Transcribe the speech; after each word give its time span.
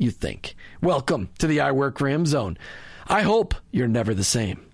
you 0.00 0.10
think. 0.10 0.56
Welcome 0.82 1.28
to 1.38 1.46
the 1.46 1.60
I 1.60 1.72
Work 1.72 1.98
for 1.98 2.08
Him 2.08 2.24
zone. 2.26 2.56
I 3.06 3.22
hope 3.22 3.54
you're 3.70 3.88
never 3.88 4.14
the 4.14 4.24
same. 4.24 4.66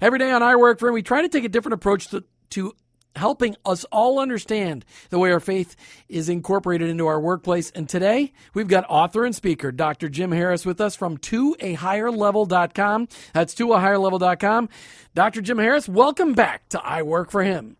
Every 0.00 0.18
day 0.18 0.30
on 0.30 0.42
I 0.42 0.56
Work 0.56 0.78
for 0.78 0.88
Him, 0.88 0.94
we 0.94 1.02
try 1.02 1.22
to 1.22 1.28
take 1.28 1.44
a 1.44 1.48
different 1.48 1.74
approach 1.74 2.08
to, 2.08 2.22
to 2.50 2.74
helping 3.16 3.56
us 3.64 3.84
all 3.84 4.18
understand 4.18 4.84
the 5.10 5.18
way 5.18 5.32
our 5.32 5.40
faith 5.40 5.74
is 6.08 6.28
incorporated 6.28 6.90
into 6.90 7.06
our 7.06 7.18
workplace. 7.18 7.70
And 7.70 7.88
today, 7.88 8.32
we've 8.52 8.68
got 8.68 8.84
author 8.88 9.24
and 9.24 9.34
speaker 9.34 9.72
Dr. 9.72 10.08
Jim 10.08 10.32
Harris 10.32 10.66
with 10.66 10.80
us 10.80 10.94
from 10.94 11.16
toahigherlevel.com. 11.18 13.08
That's 13.32 13.54
toahigherlevel.com. 13.54 14.68
Dr. 15.14 15.40
Jim 15.40 15.58
Harris, 15.58 15.88
welcome 15.88 16.34
back 16.34 16.68
to 16.70 16.84
I 16.84 17.02
Work 17.02 17.30
for 17.30 17.42
Him. 17.42 17.76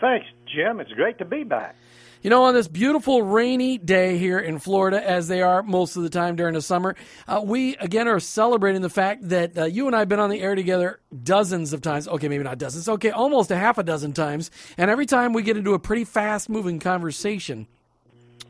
Thanks, 0.00 0.26
Jim. 0.54 0.80
It's 0.80 0.92
great 0.92 1.18
to 1.18 1.24
be 1.24 1.42
back. 1.42 1.74
You 2.22 2.30
know, 2.30 2.44
on 2.44 2.54
this 2.54 2.66
beautiful 2.66 3.22
rainy 3.22 3.76
day 3.78 4.16
here 4.16 4.38
in 4.38 4.58
Florida, 4.58 5.06
as 5.06 5.28
they 5.28 5.42
are 5.42 5.62
most 5.62 5.96
of 5.96 6.02
the 6.02 6.08
time 6.08 6.34
during 6.34 6.54
the 6.54 6.62
summer, 6.62 6.96
uh, 7.28 7.42
we 7.44 7.76
again 7.76 8.08
are 8.08 8.18
celebrating 8.20 8.80
the 8.80 8.88
fact 8.88 9.28
that 9.28 9.56
uh, 9.56 9.64
you 9.64 9.86
and 9.86 9.94
I 9.94 10.00
have 10.00 10.08
been 10.08 10.18
on 10.18 10.30
the 10.30 10.40
air 10.40 10.54
together 10.54 10.98
dozens 11.22 11.72
of 11.72 11.82
times. 11.82 12.08
Okay, 12.08 12.28
maybe 12.28 12.42
not 12.42 12.58
dozens. 12.58 12.88
Okay, 12.88 13.10
almost 13.10 13.50
a 13.50 13.56
half 13.56 13.76
a 13.78 13.82
dozen 13.82 14.12
times. 14.12 14.50
And 14.78 14.90
every 14.90 15.06
time 15.06 15.34
we 15.34 15.42
get 15.42 15.56
into 15.56 15.74
a 15.74 15.78
pretty 15.78 16.04
fast 16.04 16.48
moving 16.48 16.78
conversation, 16.78 17.66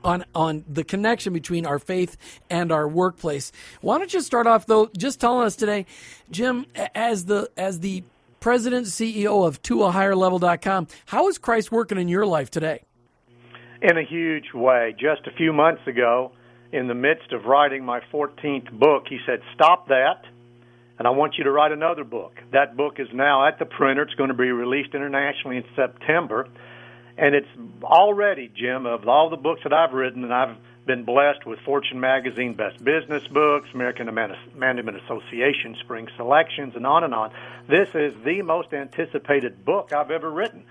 on 0.04 0.24
on 0.34 0.64
the 0.68 0.84
connection 0.84 1.32
between 1.32 1.66
our 1.66 1.78
faith 1.78 2.16
and 2.48 2.70
our 2.70 2.86
workplace. 2.86 3.50
Why 3.80 3.98
don't 3.98 4.12
you 4.14 4.20
start 4.20 4.46
off 4.46 4.66
though, 4.66 4.88
just 4.96 5.20
telling 5.20 5.44
us 5.44 5.56
today, 5.56 5.86
Jim, 6.30 6.66
as 6.94 7.24
the 7.24 7.50
as 7.56 7.80
the 7.80 8.04
president 8.38 8.86
CEO 8.86 9.44
of 9.46 9.60
toahigherlevel.com, 9.62 10.86
how 11.06 11.28
is 11.28 11.38
Christ 11.38 11.72
working 11.72 11.98
in 11.98 12.06
your 12.08 12.24
life 12.24 12.50
today? 12.50 12.82
In 13.86 13.96
a 13.96 14.02
huge 14.02 14.52
way. 14.52 14.96
Just 14.98 15.28
a 15.28 15.30
few 15.30 15.52
months 15.52 15.86
ago, 15.86 16.32
in 16.72 16.88
the 16.88 16.94
midst 16.94 17.32
of 17.32 17.44
writing 17.44 17.84
my 17.84 18.00
14th 18.12 18.72
book, 18.72 19.04
he 19.08 19.20
said, 19.24 19.42
Stop 19.54 19.86
that, 19.86 20.24
and 20.98 21.06
I 21.06 21.10
want 21.10 21.38
you 21.38 21.44
to 21.44 21.52
write 21.52 21.70
another 21.70 22.02
book. 22.02 22.32
That 22.50 22.76
book 22.76 22.98
is 22.98 23.06
now 23.12 23.46
at 23.46 23.60
the 23.60 23.64
printer. 23.64 24.02
It's 24.02 24.14
going 24.14 24.30
to 24.30 24.34
be 24.34 24.50
released 24.50 24.92
internationally 24.92 25.58
in 25.58 25.64
September. 25.76 26.48
And 27.16 27.36
it's 27.36 27.46
already, 27.80 28.50
Jim, 28.56 28.86
of 28.86 29.06
all 29.06 29.30
the 29.30 29.36
books 29.36 29.60
that 29.62 29.72
I've 29.72 29.92
written, 29.92 30.24
and 30.24 30.34
I've 30.34 30.56
been 30.84 31.04
blessed 31.04 31.46
with 31.46 31.60
Fortune 31.60 32.00
Magazine 32.00 32.54
Best 32.54 32.82
Business 32.82 33.24
Books, 33.28 33.68
American 33.72 34.12
Management 34.12 34.96
Association 35.04 35.76
Spring 35.84 36.08
Selections, 36.16 36.74
and 36.74 36.84
on 36.88 37.04
and 37.04 37.14
on. 37.14 37.30
This 37.68 37.90
is 37.94 38.14
the 38.24 38.42
most 38.42 38.72
anticipated 38.72 39.64
book 39.64 39.92
I've 39.92 40.10
ever 40.10 40.28
written. 40.28 40.64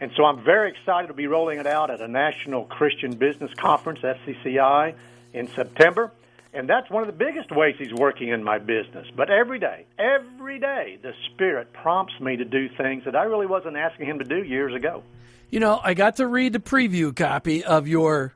And 0.00 0.10
so 0.16 0.24
I'm 0.24 0.44
very 0.44 0.70
excited 0.70 1.08
to 1.08 1.14
be 1.14 1.26
rolling 1.26 1.58
it 1.58 1.66
out 1.66 1.90
at 1.90 2.00
a 2.00 2.08
National 2.08 2.64
Christian 2.64 3.16
Business 3.16 3.50
Conference, 3.56 4.00
FCCI, 4.00 4.94
in 5.32 5.48
September. 5.48 6.12
And 6.52 6.68
that's 6.68 6.88
one 6.90 7.02
of 7.02 7.06
the 7.06 7.24
biggest 7.24 7.50
ways 7.50 7.76
he's 7.78 7.92
working 7.92 8.28
in 8.28 8.42
my 8.42 8.58
business. 8.58 9.06
But 9.14 9.30
every 9.30 9.58
day, 9.58 9.84
every 9.98 10.58
day, 10.58 10.98
the 11.02 11.12
Spirit 11.32 11.72
prompts 11.72 12.18
me 12.20 12.36
to 12.36 12.44
do 12.44 12.68
things 12.68 13.04
that 13.04 13.14
I 13.14 13.24
really 13.24 13.46
wasn't 13.46 13.76
asking 13.76 14.06
him 14.06 14.18
to 14.20 14.24
do 14.24 14.42
years 14.42 14.74
ago. 14.74 15.02
You 15.50 15.60
know, 15.60 15.80
I 15.82 15.94
got 15.94 16.16
to 16.16 16.26
read 16.26 16.54
the 16.54 16.58
preview 16.58 17.14
copy 17.14 17.62
of 17.62 17.86
your 17.86 18.34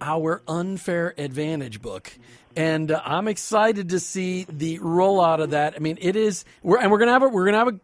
Our 0.00 0.42
Unfair 0.46 1.14
Advantage 1.18 1.82
book. 1.82 2.12
And 2.56 2.90
uh, 2.90 3.02
I'm 3.04 3.28
excited 3.28 3.90
to 3.90 4.00
see 4.00 4.46
the 4.48 4.78
rollout 4.78 5.42
of 5.42 5.50
that. 5.50 5.74
I 5.76 5.78
mean, 5.80 5.98
it 6.00 6.16
is, 6.16 6.44
we're, 6.62 6.78
and 6.78 6.90
we're 6.90 6.98
gonna 6.98 7.12
have 7.12 7.22
a, 7.22 7.28
we're 7.28 7.44
gonna 7.44 7.58
have 7.58 7.68
a 7.68 7.80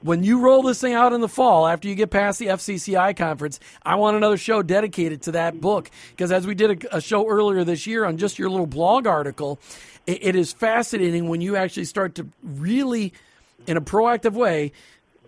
when 0.00 0.22
you 0.22 0.40
roll 0.40 0.62
this 0.62 0.80
thing 0.80 0.94
out 0.94 1.12
in 1.12 1.20
the 1.20 1.28
fall 1.28 1.66
after 1.66 1.88
you 1.88 1.94
get 1.94 2.10
past 2.10 2.38
the 2.38 2.46
FCCI 2.46 3.16
conference, 3.16 3.58
I 3.82 3.96
want 3.96 4.16
another 4.16 4.36
show 4.36 4.62
dedicated 4.62 5.22
to 5.22 5.32
that 5.32 5.60
book 5.60 5.90
because 6.10 6.30
as 6.30 6.46
we 6.46 6.54
did 6.54 6.84
a, 6.84 6.96
a, 6.96 7.00
show 7.00 7.28
earlier 7.28 7.64
this 7.64 7.86
year 7.86 8.04
on 8.04 8.16
just 8.16 8.38
your 8.38 8.50
little 8.50 8.66
blog 8.66 9.06
article, 9.06 9.58
it, 10.06 10.18
it 10.22 10.36
is 10.36 10.52
fascinating 10.52 11.28
when 11.28 11.40
you 11.40 11.56
actually 11.56 11.84
start 11.84 12.14
to 12.16 12.28
really, 12.42 13.12
in 13.66 13.76
a 13.76 13.80
proactive 13.80 14.32
way, 14.32 14.72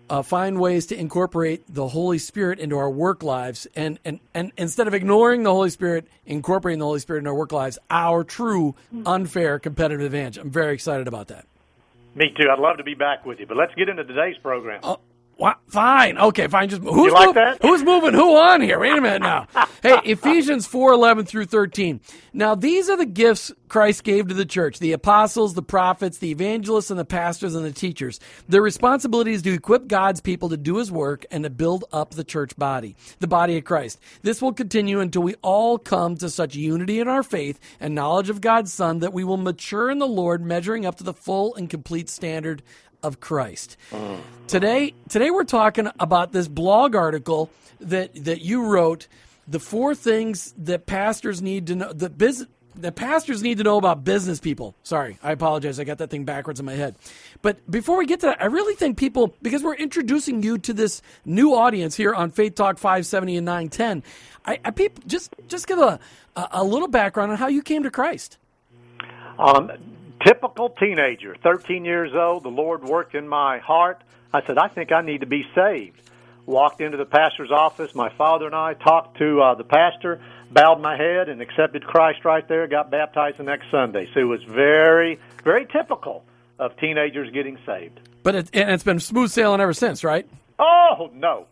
uh, 0.09 0.21
find 0.21 0.59
ways 0.59 0.87
to 0.87 0.99
incorporate 0.99 1.63
the 1.73 1.87
Holy 1.87 2.17
Spirit 2.17 2.59
into 2.59 2.77
our 2.77 2.89
work 2.89 3.23
lives, 3.23 3.65
and, 3.77 3.97
and 4.03 4.19
and 4.33 4.51
instead 4.57 4.85
of 4.85 4.93
ignoring 4.93 5.43
the 5.43 5.53
Holy 5.53 5.69
Spirit, 5.69 6.05
incorporating 6.25 6.79
the 6.79 6.85
Holy 6.85 6.99
Spirit 6.99 7.21
in 7.21 7.27
our 7.27 7.33
work 7.33 7.53
lives, 7.53 7.79
our 7.89 8.25
true 8.25 8.75
unfair 9.05 9.57
competitive 9.57 10.05
advantage. 10.05 10.37
I'm 10.37 10.51
very 10.51 10.73
excited 10.73 11.07
about 11.07 11.29
that. 11.29 11.45
Me 12.15 12.33
too. 12.37 12.49
I'd 12.51 12.59
love 12.59 12.77
to 12.77 12.83
be 12.83 12.93
back 12.93 13.25
with 13.25 13.39
you, 13.39 13.47
but 13.47 13.57
let's 13.57 13.73
get 13.75 13.89
into 13.89 14.03
today's 14.03 14.37
program. 14.41 14.81
Uh, 14.83 14.95
What? 15.41 15.57
Fine. 15.69 16.19
Okay, 16.19 16.45
fine. 16.45 16.69
Just 16.69 16.83
who's 16.83 17.11
like 17.11 17.63
who's 17.63 17.83
moving 17.83 18.13
who 18.13 18.37
on 18.37 18.61
here? 18.61 18.77
Wait 18.77 18.95
a 18.95 19.01
minute 19.01 19.23
now. 19.23 19.47
hey, 19.81 19.97
Ephesians 20.05 20.67
four 20.67 20.91
eleven 20.91 21.25
through 21.25 21.45
thirteen. 21.45 21.99
Now 22.31 22.53
these 22.53 22.91
are 22.91 22.97
the 22.97 23.07
gifts 23.07 23.51
Christ 23.67 24.03
gave 24.03 24.27
to 24.27 24.35
the 24.35 24.45
church: 24.45 24.77
the 24.77 24.91
apostles, 24.91 25.55
the 25.55 25.63
prophets, 25.63 26.19
the 26.19 26.29
evangelists, 26.29 26.91
and 26.91 26.99
the 26.99 27.05
pastors 27.05 27.55
and 27.55 27.65
the 27.65 27.71
teachers. 27.71 28.19
Their 28.49 28.61
responsibility 28.61 29.33
is 29.33 29.41
to 29.41 29.51
equip 29.51 29.87
God's 29.87 30.21
people 30.21 30.49
to 30.49 30.57
do 30.57 30.77
His 30.77 30.91
work 30.91 31.25
and 31.31 31.43
to 31.43 31.49
build 31.49 31.85
up 31.91 32.11
the 32.11 32.23
church 32.23 32.55
body, 32.55 32.95
the 33.17 33.25
body 33.25 33.57
of 33.57 33.63
Christ. 33.63 33.99
This 34.21 34.43
will 34.43 34.53
continue 34.53 34.99
until 34.99 35.23
we 35.23 35.33
all 35.41 35.79
come 35.79 36.17
to 36.17 36.29
such 36.29 36.53
unity 36.53 36.99
in 36.99 37.07
our 37.07 37.23
faith 37.23 37.59
and 37.79 37.95
knowledge 37.95 38.29
of 38.29 38.41
God's 38.41 38.71
Son 38.71 38.99
that 38.99 39.11
we 39.11 39.23
will 39.23 39.37
mature 39.37 39.89
in 39.89 39.97
the 39.97 40.05
Lord, 40.05 40.45
measuring 40.45 40.85
up 40.85 40.97
to 40.97 41.03
the 41.03 41.15
full 41.15 41.55
and 41.55 41.67
complete 41.67 42.09
standard 42.09 42.61
of 43.03 43.19
Christ. 43.19 43.77
Today, 44.47 44.93
today 45.09 45.31
we're 45.31 45.43
talking 45.43 45.89
about 45.99 46.31
this 46.31 46.47
blog 46.47 46.95
article 46.95 47.49
that 47.79 48.25
that 48.25 48.41
you 48.41 48.65
wrote. 48.65 49.07
The 49.47 49.59
four 49.59 49.95
things 49.95 50.53
that 50.57 50.85
pastors 50.85 51.41
need 51.41 51.67
to 51.67 51.75
know. 51.75 51.93
The 51.93 52.09
business. 52.09 52.47
The 52.73 52.93
pastors 52.93 53.43
need 53.43 53.57
to 53.57 53.65
know 53.65 53.77
about 53.77 54.05
business 54.05 54.39
people. 54.39 54.75
Sorry, 54.83 55.17
I 55.21 55.33
apologize. 55.33 55.77
I 55.77 55.83
got 55.83 55.97
that 55.97 56.09
thing 56.09 56.23
backwards 56.23 56.57
in 56.57 56.65
my 56.65 56.73
head. 56.73 56.95
But 57.41 57.69
before 57.69 57.97
we 57.97 58.05
get 58.05 58.21
to 58.21 58.27
that, 58.27 58.41
I 58.41 58.45
really 58.45 58.75
think 58.75 58.97
people, 58.97 59.35
because 59.41 59.61
we're 59.61 59.75
introducing 59.75 60.41
you 60.41 60.57
to 60.59 60.73
this 60.73 61.01
new 61.25 61.53
audience 61.53 61.97
here 61.97 62.13
on 62.13 62.31
Faith 62.31 62.55
Talk 62.55 62.77
570 62.77 63.35
and 63.35 63.45
910, 63.45 64.03
I, 64.45 64.59
I 64.63 64.71
people 64.71 65.03
just 65.05 65.35
just 65.49 65.67
give 65.67 65.79
a, 65.79 65.99
a 66.37 66.47
a 66.53 66.63
little 66.63 66.87
background 66.87 67.33
on 67.33 67.37
how 67.37 67.47
you 67.47 67.61
came 67.61 67.83
to 67.83 67.91
Christ. 67.91 68.37
Um, 69.37 69.71
typical 70.25 70.69
teenager, 70.69 71.35
13 71.43 71.85
years 71.85 72.11
old. 72.13 72.43
The 72.43 72.49
Lord 72.49 72.83
worked 72.83 73.15
in 73.15 73.27
my 73.27 73.59
heart. 73.59 74.03
I 74.33 74.45
said, 74.45 74.57
I 74.57 74.67
think 74.67 74.91
I 74.91 75.01
need 75.01 75.21
to 75.21 75.27
be 75.27 75.45
saved. 75.53 76.01
Walked 76.45 76.81
into 76.81 76.97
the 76.97 77.05
pastor's 77.05 77.51
office. 77.51 77.93
My 77.93 78.09
father 78.17 78.45
and 78.45 78.55
I 78.55 78.73
talked 78.73 79.17
to 79.19 79.41
uh, 79.41 79.55
the 79.55 79.63
pastor, 79.63 80.21
bowed 80.51 80.81
my 80.81 80.97
head, 80.97 81.29
and 81.29 81.41
accepted 81.41 81.85
Christ 81.85 82.25
right 82.25 82.47
there. 82.47 82.67
Got 82.67 82.89
baptized 82.89 83.37
the 83.37 83.43
next 83.43 83.65
Sunday. 83.69 84.09
So 84.13 84.19
it 84.19 84.23
was 84.23 84.43
very, 84.43 85.19
very 85.43 85.67
typical 85.67 86.23
of 86.57 86.75
teenagers 86.77 87.29
getting 87.31 87.57
saved. 87.65 87.99
But 88.23 88.35
it, 88.35 88.49
and 88.53 88.71
it's 88.71 88.83
been 88.83 88.99
smooth 88.99 89.31
sailing 89.31 89.61
ever 89.61 89.73
since, 89.73 90.03
right? 90.03 90.27
Oh, 90.59 91.09
no. 91.13 91.47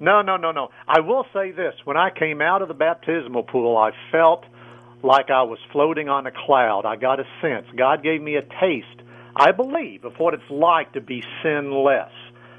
No, 0.00 0.20
no, 0.20 0.36
no, 0.36 0.50
no. 0.50 0.70
I 0.88 1.00
will 1.00 1.24
say 1.32 1.52
this. 1.52 1.74
When 1.84 1.96
I 1.96 2.10
came 2.10 2.40
out 2.40 2.62
of 2.62 2.68
the 2.68 2.74
baptismal 2.74 3.44
pool, 3.44 3.76
I 3.76 3.92
felt 4.10 4.44
like 5.02 5.30
I 5.30 5.42
was 5.42 5.58
floating 5.72 6.08
on 6.08 6.26
a 6.26 6.30
cloud. 6.30 6.84
I 6.86 6.96
got 6.96 7.20
a 7.20 7.24
sense. 7.40 7.66
God 7.76 8.02
gave 8.02 8.22
me 8.22 8.36
a 8.36 8.42
taste, 8.42 9.02
I 9.34 9.52
believe, 9.52 10.04
of 10.04 10.18
what 10.18 10.34
it's 10.34 10.50
like 10.50 10.92
to 10.92 11.00
be 11.00 11.22
sinless. 11.42 12.12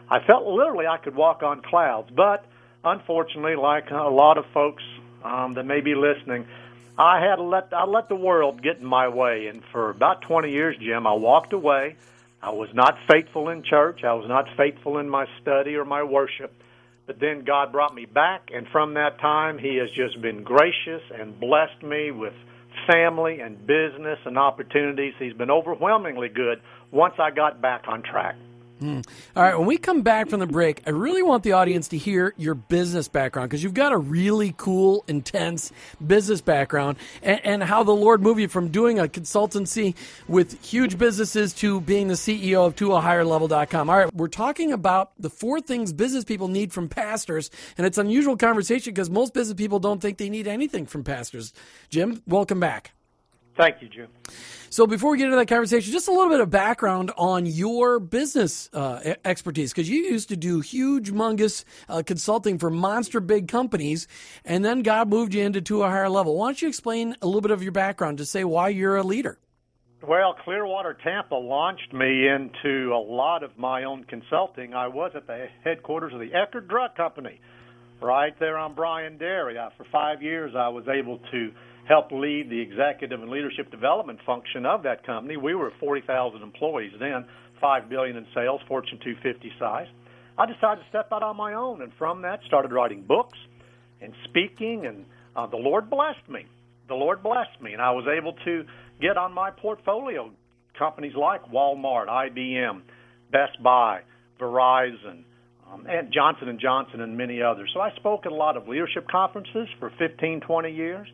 I 0.10 0.19
felt 0.25 0.45
literally 0.45 0.86
I 0.88 0.98
could 0.98 1.16
walk 1.16 1.44
on 1.44 1.62
clouds, 1.62 2.10
but 2.16 2.45
unfortunately, 2.84 3.56
like 3.56 3.90
a 3.92 4.10
lot 4.10 4.38
of 4.38 4.45
folks 4.54 4.84
um, 5.24 5.54
that 5.54 5.66
may 5.66 5.81
be 5.81 5.95
listening, 5.95 6.45
I 6.98 7.19
had 7.22 7.40
let 7.40 7.74
I 7.74 7.86
let 7.86 8.10
the 8.10 8.16
world 8.16 8.62
get 8.62 8.78
in 8.78 8.86
my 8.86 9.07
way, 9.07 9.48
and 9.48 9.63
for 9.72 9.90
about 9.90 10.22
20 10.22 10.51
years, 10.51 10.75
Jim, 10.78 11.07
I 11.07 11.13
walked 11.13 11.54
away. 11.54 11.95
I 12.42 12.51
was 12.51 12.69
not 12.74 12.98
faithful 13.10 13.50
in 13.50 13.63
church. 13.63 14.04
I 14.04 14.13
was 14.13 14.28
not 14.28 14.45
faithful 14.57 14.98
in 14.98 15.10
my 15.10 15.25
study 15.42 15.75
or 15.75 15.86
my 15.86 16.04
worship. 16.04 16.54
But 17.06 17.20
then 17.20 17.44
God 17.46 17.72
brought 17.72 17.94
me 17.94 18.06
back, 18.06 18.50
and 18.54 18.66
from 18.72 18.94
that 18.94 19.20
time, 19.20 19.58
He 19.58 19.78
has 19.78 19.90
just 19.92 20.22
been 20.22 20.44
gracious 20.44 21.02
and 21.14 21.40
blessed 21.40 21.84
me 21.84 22.12
with 22.12 22.34
family 22.92 23.40
and 23.42 23.60
business 23.68 24.20
and 24.26 24.38
opportunities. 24.38 25.14
He's 25.20 25.34
been 25.34 25.52
overwhelmingly 25.52 26.30
good 26.30 26.62
once 26.92 27.16
I 27.20 27.32
got 27.32 27.62
back 27.62 27.84
on 27.88 28.04
track. 28.04 28.36
Hmm. 28.83 29.00
All 29.38 29.44
right, 29.44 29.57
when 29.57 29.65
we 29.65 29.77
come 29.77 30.01
back 30.01 30.27
from 30.27 30.41
the 30.41 30.45
break, 30.45 30.81
I 30.85 30.89
really 30.89 31.24
want 31.24 31.44
the 31.44 31.53
audience 31.53 31.88
to 31.88 31.97
hear 31.97 32.33
your 32.35 32.53
business 32.53 33.07
background 33.07 33.50
because 33.50 33.63
you've 33.63 33.74
got 33.74 33.94
a 33.94 33.97
really 33.97 34.53
cool, 34.57 35.06
intense 35.07 35.71
business 36.06 36.41
background 36.41 36.97
and, 37.21 37.39
and 37.45 37.63
how 37.63 37.83
the 37.83 37.94
Lord 37.94 38.21
moved 38.21 38.41
you 38.41 38.50
from 38.50 38.68
doing 38.68 39.00
a 39.00 39.07
consultancy 39.07 39.95
with 40.27 40.62
huge 40.65 40.97
businesses 40.97 41.53
to 41.53 41.80
being 41.80 42.09
the 42.09 42.15
CEO 42.15 42.68
of 42.68 42.75
toahigherlevel.com. 42.75 43.89
All 43.89 43.97
right, 43.97 44.13
we're 44.13 44.27
talking 44.27 44.74
about 44.74 45.13
the 45.18 45.30
four 45.30 45.62
things 45.62 45.94
business 45.94 46.25
people 46.25 46.50
need 46.50 46.74
from 46.74 46.89
pastors, 46.89 47.51
and 47.77 47.88
it's 47.88 47.97
an 47.97 48.07
unusual 48.07 48.35
conversation 48.35 48.94
because 48.94 49.09
most 49.09 49.33
business 49.33 49.56
people 49.56 49.80
don't 49.80 50.01
think 50.01 50.18
they 50.18 50.30
need 50.30 50.45
anything 50.45 50.85
from 50.88 51.06
pastors. 51.06 51.53
Jim, 51.89 52.21
welcome 52.27 52.59
back. 52.59 52.91
Thank 53.56 53.82
you, 53.82 53.90
Jim. 53.90 54.08
So 54.70 54.88
before 54.88 55.12
we 55.12 55.20
get 55.20 55.26
into 55.26 55.38
that 55.38 55.48
conversation, 55.48 55.92
just 55.92 56.08
a 56.08 56.12
little 56.12 56.30
bit 56.30 56.40
of 56.40 56.50
background 56.50 57.12
on 57.16 57.46
your 57.46 58.00
business 58.00 58.68
uh, 58.74 59.14
expertise, 59.24 59.72
because 59.72 59.88
you 59.88 60.06
used 60.06 60.30
to 60.30 60.36
do 60.36 60.60
huge, 60.62 61.12
humongous 61.12 61.64
uh, 61.88 62.02
consulting 62.04 62.58
for 62.58 62.72
monster 62.72 63.20
big 63.20 63.48
companies, 63.48 64.08
and 64.44 64.66
then 64.66 64.82
God 64.82 65.10
moved 65.10 65.36
you 65.36 65.44
into 65.44 65.62
to 65.62 65.84
a 65.84 65.90
higher 65.90 66.10
level. 66.10 66.36
Why 66.36 66.48
don't 66.48 66.62
you 66.64 66.68
explain 66.68 67.16
a 67.22 67.28
little 67.28 67.42
bit 67.42 67.52
of 67.52 67.62
your 67.62 67.72
background 67.72 68.18
to 68.18 68.26
say 68.26 68.44
why 68.44 68.70
you're 68.70 68.98
a 68.98 69.04
leader? 69.04 69.38
Well, 70.02 70.36
Clearwater 70.44 70.98
Tampa 71.04 71.36
launched 71.36 71.94
me 71.94 72.28
into 72.28 72.92
a 72.94 73.00
lot 73.00 73.44
of 73.44 73.58
my 73.58 73.84
own 73.84 74.04
consulting. 74.06 74.74
I 74.74 74.88
was 74.88 75.12
at 75.16 75.28
the 75.28 75.48
headquarters 75.64 76.12
of 76.14 76.20
the 76.20 76.32
Eckerd 76.32 76.68
Drug 76.68 76.96
Company, 76.96 77.40
right 78.02 78.38
there 78.40 78.58
on 78.58 78.74
Bryan 78.74 79.20
Dairy. 79.20 79.56
For 79.78 79.86
five 79.92 80.24
years, 80.24 80.56
I 80.58 80.68
was 80.70 80.86
able 80.88 81.20
to 81.32 81.52
help 81.88 82.12
lead 82.12 82.50
the 82.50 82.59
executive 82.59 83.21
and 83.21 83.30
leadership 83.30 83.69
development 83.71 84.19
function 84.25 84.65
of 84.65 84.83
that 84.83 85.06
company. 85.06 85.38
We 85.38 85.56
were 85.56 85.71
40,000 85.80 86.41
employees 86.41 86.94
then, 87.00 87.25
five 87.59 87.89
billion 87.89 88.15
in 88.18 88.25
sales, 88.33 88.62
Fortune 88.68 89.00
250 89.03 89.51
size. 89.59 89.88
I 90.38 90.45
decided 90.45 90.81
to 90.81 90.89
step 90.89 91.09
out 91.12 91.24
on 91.24 91.38
my 91.38 91.53
own, 91.53 91.81
and 91.81 91.91
from 91.97 92.24
that, 92.24 92.39
started 92.47 92.71
writing 92.71 93.03
books 93.03 93.38
and 94.01 94.13
speaking, 94.25 94.85
and 94.85 95.06
uh, 95.35 95.47
the 95.47 95.57
Lord 95.57 95.89
blessed 95.89 96.27
me. 96.30 96.45
The 96.88 96.95
Lord 96.95 97.24
blessed 97.24 97.62
me, 97.62 97.74
and 97.74 97.81
I 97.81 97.91
was 97.91 98.06
able 98.07 98.33
to 98.45 98.65
get 99.00 99.18
on 99.18 99.33
my 99.33 99.51
portfolio 99.51 100.31
companies 100.77 101.13
like 101.15 101.44
Walmart, 101.51 102.07
IBM, 102.07 102.81
Best 103.31 103.62
Buy, 103.62 104.01
Verizon, 104.39 105.24
um, 105.71 105.85
and 105.88 106.12
Johnson 106.12 106.50
and 106.50 106.59
Johnson, 106.59 107.01
and 107.01 107.18
many 107.18 107.41
others. 107.41 107.69
So 107.74 107.80
I 107.80 107.91
spoke 107.95 108.25
at 108.25 108.31
a 108.31 108.35
lot 108.35 108.57
of 108.57 108.68
leadership 108.68 109.07
conferences 109.09 109.68
for 109.80 109.91
15, 109.97 110.41
20 110.41 110.71
years. 110.71 111.07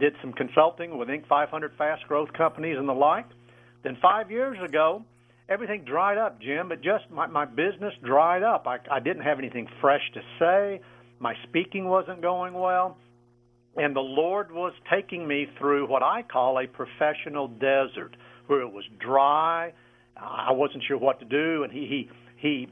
Did 0.00 0.14
some 0.20 0.32
consulting 0.32 0.98
with 0.98 1.08
Inc. 1.08 1.26
500 1.28 1.72
fast 1.76 2.06
growth 2.08 2.32
companies 2.32 2.76
and 2.78 2.88
the 2.88 2.94
like. 2.94 3.26
Then 3.84 3.96
five 4.00 4.30
years 4.30 4.58
ago, 4.66 5.04
everything 5.48 5.84
dried 5.84 6.18
up, 6.18 6.40
Jim. 6.40 6.72
It 6.72 6.82
just 6.82 7.10
my 7.10 7.26
my 7.26 7.44
business 7.44 7.94
dried 8.02 8.42
up. 8.42 8.66
I, 8.66 8.78
I 8.90 9.00
didn't 9.00 9.22
have 9.22 9.38
anything 9.38 9.68
fresh 9.80 10.02
to 10.14 10.20
say. 10.38 10.80
My 11.18 11.34
speaking 11.48 11.86
wasn't 11.86 12.22
going 12.22 12.54
well 12.54 12.96
and 13.76 13.94
the 13.94 14.00
Lord 14.00 14.50
was 14.50 14.72
taking 14.92 15.26
me 15.26 15.46
through 15.58 15.86
what 15.88 16.02
I 16.02 16.22
call 16.22 16.58
a 16.58 16.66
professional 16.66 17.48
desert, 17.48 18.16
where 18.46 18.60
it 18.60 18.72
was 18.72 18.84
dry. 18.98 19.72
I 20.16 20.52
wasn't 20.52 20.84
sure 20.86 20.98
what 20.98 21.20
to 21.20 21.24
do, 21.24 21.62
and 21.62 21.72
he 21.72 21.86
he 21.86 22.10
he 22.36 22.68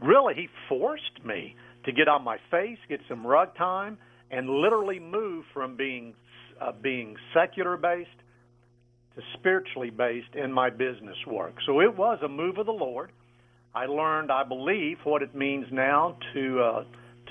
really 0.00 0.34
he 0.34 0.48
forced 0.68 1.24
me 1.24 1.54
to 1.84 1.92
get 1.92 2.08
on 2.08 2.24
my 2.24 2.38
face, 2.50 2.78
get 2.88 3.00
some 3.08 3.26
rug 3.26 3.54
time, 3.56 3.98
and 4.30 4.48
literally 4.48 4.98
move 4.98 5.44
from 5.52 5.76
being 5.76 6.14
uh, 6.60 6.72
being 6.82 7.16
secular 7.34 7.76
based 7.76 8.08
to 9.16 9.22
spiritually 9.38 9.90
based 9.90 10.34
in 10.34 10.52
my 10.52 10.70
business 10.70 11.16
work. 11.26 11.54
So 11.66 11.80
it 11.80 11.96
was 11.96 12.18
a 12.22 12.28
move 12.28 12.58
of 12.58 12.66
the 12.66 12.72
Lord. 12.72 13.10
I 13.74 13.86
learned, 13.86 14.30
I 14.32 14.44
believe, 14.44 14.98
what 15.04 15.22
it 15.22 15.34
means 15.34 15.66
now 15.70 16.16
to 16.34 16.60
uh, 16.60 16.84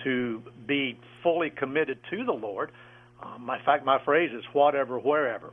to 0.03 0.41
be 0.67 0.97
fully 1.23 1.49
committed 1.49 1.99
to 2.09 2.23
the 2.23 2.31
Lord. 2.31 2.71
Um, 3.21 3.49
in 3.49 3.65
fact, 3.65 3.85
my 3.85 3.99
phrase 4.05 4.31
is 4.33 4.43
whatever, 4.53 4.97
wherever. 4.97 5.51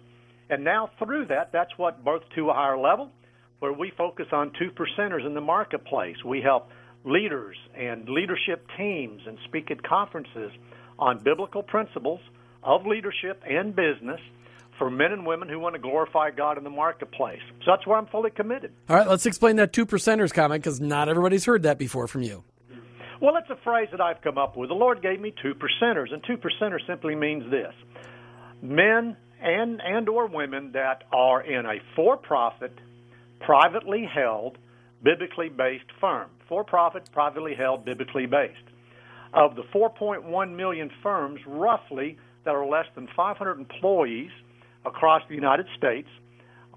And 0.48 0.62
now 0.62 0.90
through 0.98 1.26
that, 1.26 1.50
that's 1.52 1.72
what 1.76 2.04
birthed 2.04 2.32
to 2.36 2.50
a 2.50 2.54
higher 2.54 2.78
level, 2.78 3.10
where 3.58 3.72
we 3.72 3.92
focus 3.98 4.26
on 4.30 4.52
two 4.58 4.70
percenters 4.70 5.26
in 5.26 5.34
the 5.34 5.40
marketplace. 5.40 6.16
We 6.24 6.40
help 6.40 6.68
leaders 7.04 7.56
and 7.76 8.08
leadership 8.08 8.64
teams 8.76 9.22
and 9.26 9.38
speak 9.48 9.72
at 9.72 9.82
conferences 9.82 10.52
on 10.98 11.22
biblical 11.24 11.62
principles 11.62 12.20
of 12.62 12.86
leadership 12.86 13.42
and 13.48 13.74
business 13.74 14.20
for 14.78 14.90
men 14.90 15.12
and 15.12 15.26
women 15.26 15.48
who 15.48 15.58
want 15.58 15.74
to 15.74 15.80
glorify 15.80 16.30
God 16.30 16.58
in 16.58 16.64
the 16.64 16.70
marketplace. 16.70 17.40
So 17.64 17.72
that's 17.72 17.86
where 17.86 17.96
I'm 17.96 18.06
fully 18.06 18.30
committed. 18.30 18.72
All 18.88 18.96
right, 18.96 19.06
let's 19.06 19.26
explain 19.26 19.56
that 19.56 19.72
two 19.72 19.86
percenters 19.86 20.32
comment 20.32 20.62
because 20.62 20.80
not 20.80 21.08
everybody's 21.08 21.44
heard 21.44 21.62
that 21.62 21.78
before 21.78 22.06
from 22.06 22.22
you. 22.22 22.44
Well, 23.20 23.36
it's 23.36 23.48
a 23.48 23.56
phrase 23.64 23.88
that 23.92 24.00
I've 24.00 24.20
come 24.20 24.36
up 24.36 24.56
with. 24.56 24.68
The 24.68 24.74
Lord 24.74 25.00
gave 25.00 25.20
me 25.20 25.32
two 25.42 25.54
percenters, 25.54 26.12
and 26.12 26.22
two 26.26 26.36
percenters 26.36 26.86
simply 26.86 27.14
means 27.14 27.50
this: 27.50 27.72
men 28.60 29.16
and 29.40 29.80
and 29.82 30.08
or 30.08 30.26
women 30.26 30.72
that 30.72 31.04
are 31.12 31.40
in 31.40 31.64
a 31.64 31.78
for-profit, 31.94 32.78
privately 33.40 34.04
held, 34.04 34.58
biblically 35.02 35.48
based 35.48 35.90
firm. 36.00 36.28
For-profit, 36.48 37.10
privately 37.12 37.54
held, 37.54 37.84
biblically 37.84 38.26
based. 38.26 38.58
Of 39.32 39.56
the 39.56 39.62
4.1 39.74 40.54
million 40.54 40.90
firms, 41.02 41.40
roughly 41.46 42.18
that 42.46 42.54
are 42.54 42.66
less 42.66 42.86
than 42.94 43.08
500 43.14 43.58
employees 43.58 44.30
across 44.86 45.22
the 45.28 45.34
United 45.34 45.66
States, 45.76 46.08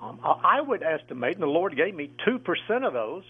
um, 0.02 0.20
I 0.24 0.62
would 0.62 0.84
estimate, 0.84 1.36
and 1.36 1.44
the 1.44 1.48
Lord 1.48 1.76
gave 1.76 1.96
me 1.96 2.12
two 2.26 2.40
percent 2.40 2.84
of 2.84 2.94
those 2.94 3.24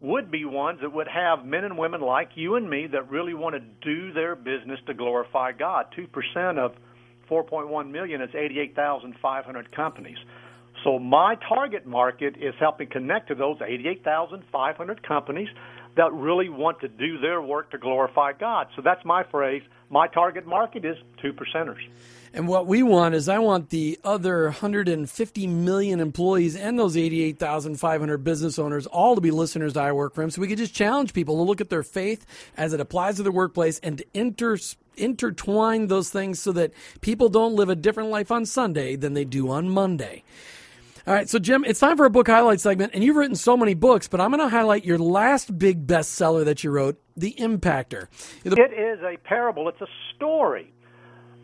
would 0.00 0.30
be 0.30 0.44
ones 0.44 0.80
that 0.82 0.92
would 0.92 1.08
have 1.08 1.46
men 1.46 1.64
and 1.64 1.78
women 1.78 2.00
like 2.00 2.30
you 2.34 2.56
and 2.56 2.68
me 2.68 2.86
that 2.92 3.10
really 3.10 3.32
want 3.32 3.54
to 3.54 3.60
do 3.60 4.12
their 4.12 4.36
business 4.36 4.78
to 4.86 4.92
glorify 4.92 5.52
God. 5.52 5.86
2% 5.96 6.58
of 6.58 6.72
4.1 7.30 7.90
million 7.90 8.20
is 8.20 8.28
88,500 8.34 9.74
companies. 9.74 10.18
So 10.82 10.98
my 10.98 11.36
target 11.48 11.86
market 11.86 12.34
is 12.36 12.54
helping 12.60 12.88
connect 12.90 13.28
to 13.28 13.34
those 13.34 13.56
88,500 13.66 15.06
companies 15.06 15.48
that 15.96 16.12
really 16.12 16.48
want 16.48 16.80
to 16.80 16.88
do 16.88 17.18
their 17.18 17.40
work 17.40 17.70
to 17.70 17.78
glorify 17.78 18.32
God. 18.32 18.68
So 18.76 18.82
that's 18.82 19.04
my 19.04 19.24
phrase. 19.24 19.62
My 19.90 20.08
target 20.08 20.46
market 20.46 20.84
is 20.84 20.96
two 21.22 21.32
percenters. 21.32 21.80
And 22.32 22.48
what 22.48 22.66
we 22.66 22.82
want 22.82 23.14
is 23.14 23.28
I 23.28 23.38
want 23.38 23.70
the 23.70 23.96
other 24.02 24.44
150 24.44 25.46
million 25.46 26.00
employees 26.00 26.56
and 26.56 26.76
those 26.76 26.96
88,500 26.96 28.24
business 28.24 28.58
owners 28.58 28.86
all 28.86 29.14
to 29.14 29.20
be 29.20 29.30
listeners 29.30 29.74
to 29.74 29.80
I 29.80 29.92
Work 29.92 30.16
For 30.16 30.22
Him 30.22 30.30
so 30.30 30.40
we 30.40 30.48
could 30.48 30.58
just 30.58 30.74
challenge 30.74 31.12
people 31.12 31.36
to 31.36 31.42
look 31.42 31.60
at 31.60 31.70
their 31.70 31.84
faith 31.84 32.26
as 32.56 32.72
it 32.72 32.80
applies 32.80 33.16
to 33.16 33.22
the 33.22 33.30
workplace 33.30 33.78
and 33.84 33.98
to 33.98 34.06
inter- 34.14 34.58
intertwine 34.96 35.86
those 35.86 36.10
things 36.10 36.40
so 36.40 36.50
that 36.52 36.72
people 37.02 37.28
don't 37.28 37.54
live 37.54 37.68
a 37.68 37.76
different 37.76 38.08
life 38.08 38.32
on 38.32 38.46
Sunday 38.46 38.96
than 38.96 39.14
they 39.14 39.24
do 39.24 39.48
on 39.48 39.68
Monday. 39.68 40.24
All 41.06 41.12
right, 41.12 41.28
so 41.28 41.38
Jim, 41.38 41.66
it's 41.66 41.80
time 41.80 41.98
for 41.98 42.06
a 42.06 42.10
book 42.10 42.28
highlight 42.28 42.62
segment, 42.62 42.92
and 42.94 43.04
you've 43.04 43.16
written 43.16 43.36
so 43.36 43.58
many 43.58 43.74
books, 43.74 44.08
but 44.08 44.22
I'm 44.22 44.30
going 44.30 44.40
to 44.40 44.48
highlight 44.48 44.86
your 44.86 44.96
last 44.96 45.58
big 45.58 45.86
bestseller 45.86 46.46
that 46.46 46.64
you 46.64 46.70
wrote, 46.70 46.98
The 47.14 47.34
Impactor. 47.38 48.06
It 48.42 48.72
is 48.72 49.00
a 49.02 49.18
parable. 49.18 49.68
It's 49.68 49.82
a 49.82 49.86
story 50.16 50.72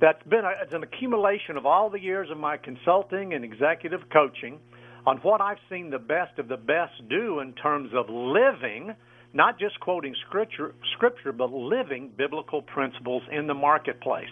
that's 0.00 0.22
been 0.22 0.46
a, 0.46 0.52
it's 0.62 0.72
an 0.72 0.82
accumulation 0.82 1.58
of 1.58 1.66
all 1.66 1.90
the 1.90 2.00
years 2.00 2.30
of 2.30 2.38
my 2.38 2.56
consulting 2.56 3.34
and 3.34 3.44
executive 3.44 4.00
coaching 4.10 4.60
on 5.06 5.18
what 5.18 5.42
I've 5.42 5.58
seen 5.68 5.90
the 5.90 5.98
best 5.98 6.38
of 6.38 6.48
the 6.48 6.56
best 6.56 7.06
do 7.10 7.40
in 7.40 7.52
terms 7.52 7.90
of 7.94 8.08
living, 8.08 8.94
not 9.34 9.58
just 9.58 9.78
quoting 9.80 10.14
scripture, 10.26 10.74
scripture, 10.96 11.32
but 11.32 11.52
living 11.52 12.12
biblical 12.16 12.62
principles 12.62 13.22
in 13.30 13.46
the 13.46 13.52
marketplace. 13.54 14.30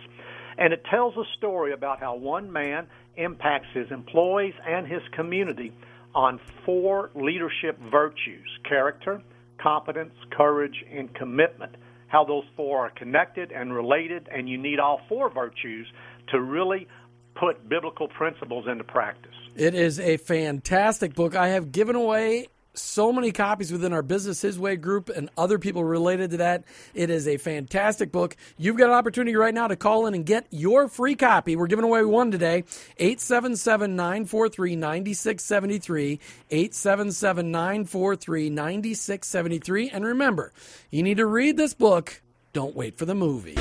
And 0.59 0.73
it 0.73 0.85
tells 0.91 1.17
a 1.17 1.25
story 1.37 1.73
about 1.73 2.01
how 2.01 2.17
one 2.17 2.53
man 2.53 2.89
impacts 3.17 3.69
his 3.73 3.91
employees 3.91 4.55
and 4.67 4.87
his 4.87 5.03
community 5.13 5.73
on 6.15 6.41
four 6.67 7.11
leadership 7.15 7.79
virtues 7.91 8.49
character, 8.69 9.23
competence, 9.59 10.15
courage, 10.37 10.85
and 10.93 11.15
commitment. 11.15 11.77
How 12.09 12.25
those 12.25 12.45
four 12.57 12.87
are 12.87 12.91
connected 12.91 13.53
and 13.53 13.73
related, 13.73 14.29
and 14.33 14.49
you 14.49 14.59
need 14.59 14.81
all 14.81 15.01
four 15.09 15.31
virtues 15.31 15.87
to 16.33 16.41
really 16.41 16.89
put 17.35 17.69
biblical 17.69 18.09
principles 18.09 18.67
into 18.67 18.83
practice. 18.83 19.35
It 19.55 19.75
is 19.75 20.01
a 20.01 20.17
fantastic 20.17 21.15
book. 21.15 21.37
I 21.37 21.49
have 21.49 21.71
given 21.71 21.95
away 21.95 22.49
so 22.75 23.13
many 23.13 23.33
copies 23.33 23.73
within 23.73 23.93
our 23.93 24.03
Business 24.03 24.41
His 24.41 24.59
Way 24.59 24.77
group 24.77 25.09
and 25.09 25.31
other 25.37 25.59
people 25.59 25.85
related 25.85 26.31
to 26.33 26.37
that. 26.39 26.65
It 26.95 27.11
is 27.11 27.27
a 27.27 27.37
fantastic 27.37 28.13
book. 28.13 28.37
You've 28.57 28.77
got 28.77 28.89
an 28.89 28.95
opportunity 28.95 29.37
right 29.37 29.55
now 29.55 29.69
to 29.69 29.77
call 29.77 30.07
in 30.07 30.15
and 30.15 30.25
get 30.25 30.47
your 30.51 30.89
free 30.89 31.15
copy. 31.15 31.57
We're 31.57 31.67
giving 31.67 31.85
away 31.85 32.05
one 32.05 32.31
today 32.31 32.65
877 32.99 33.97
943 33.97 34.77
9673. 34.77 36.21
877 36.51 37.51
943 37.51 38.51
9673. 38.51 39.91
And 39.91 40.05
remember, 40.05 40.53
you 40.91 41.03
need 41.03 41.17
to 41.17 41.27
read 41.27 41.57
this 41.57 41.75
book. 41.75 42.23
Don't 42.53 42.75
wait 42.75 42.99
for 42.99 43.05
the 43.05 43.15
movie. 43.15 43.57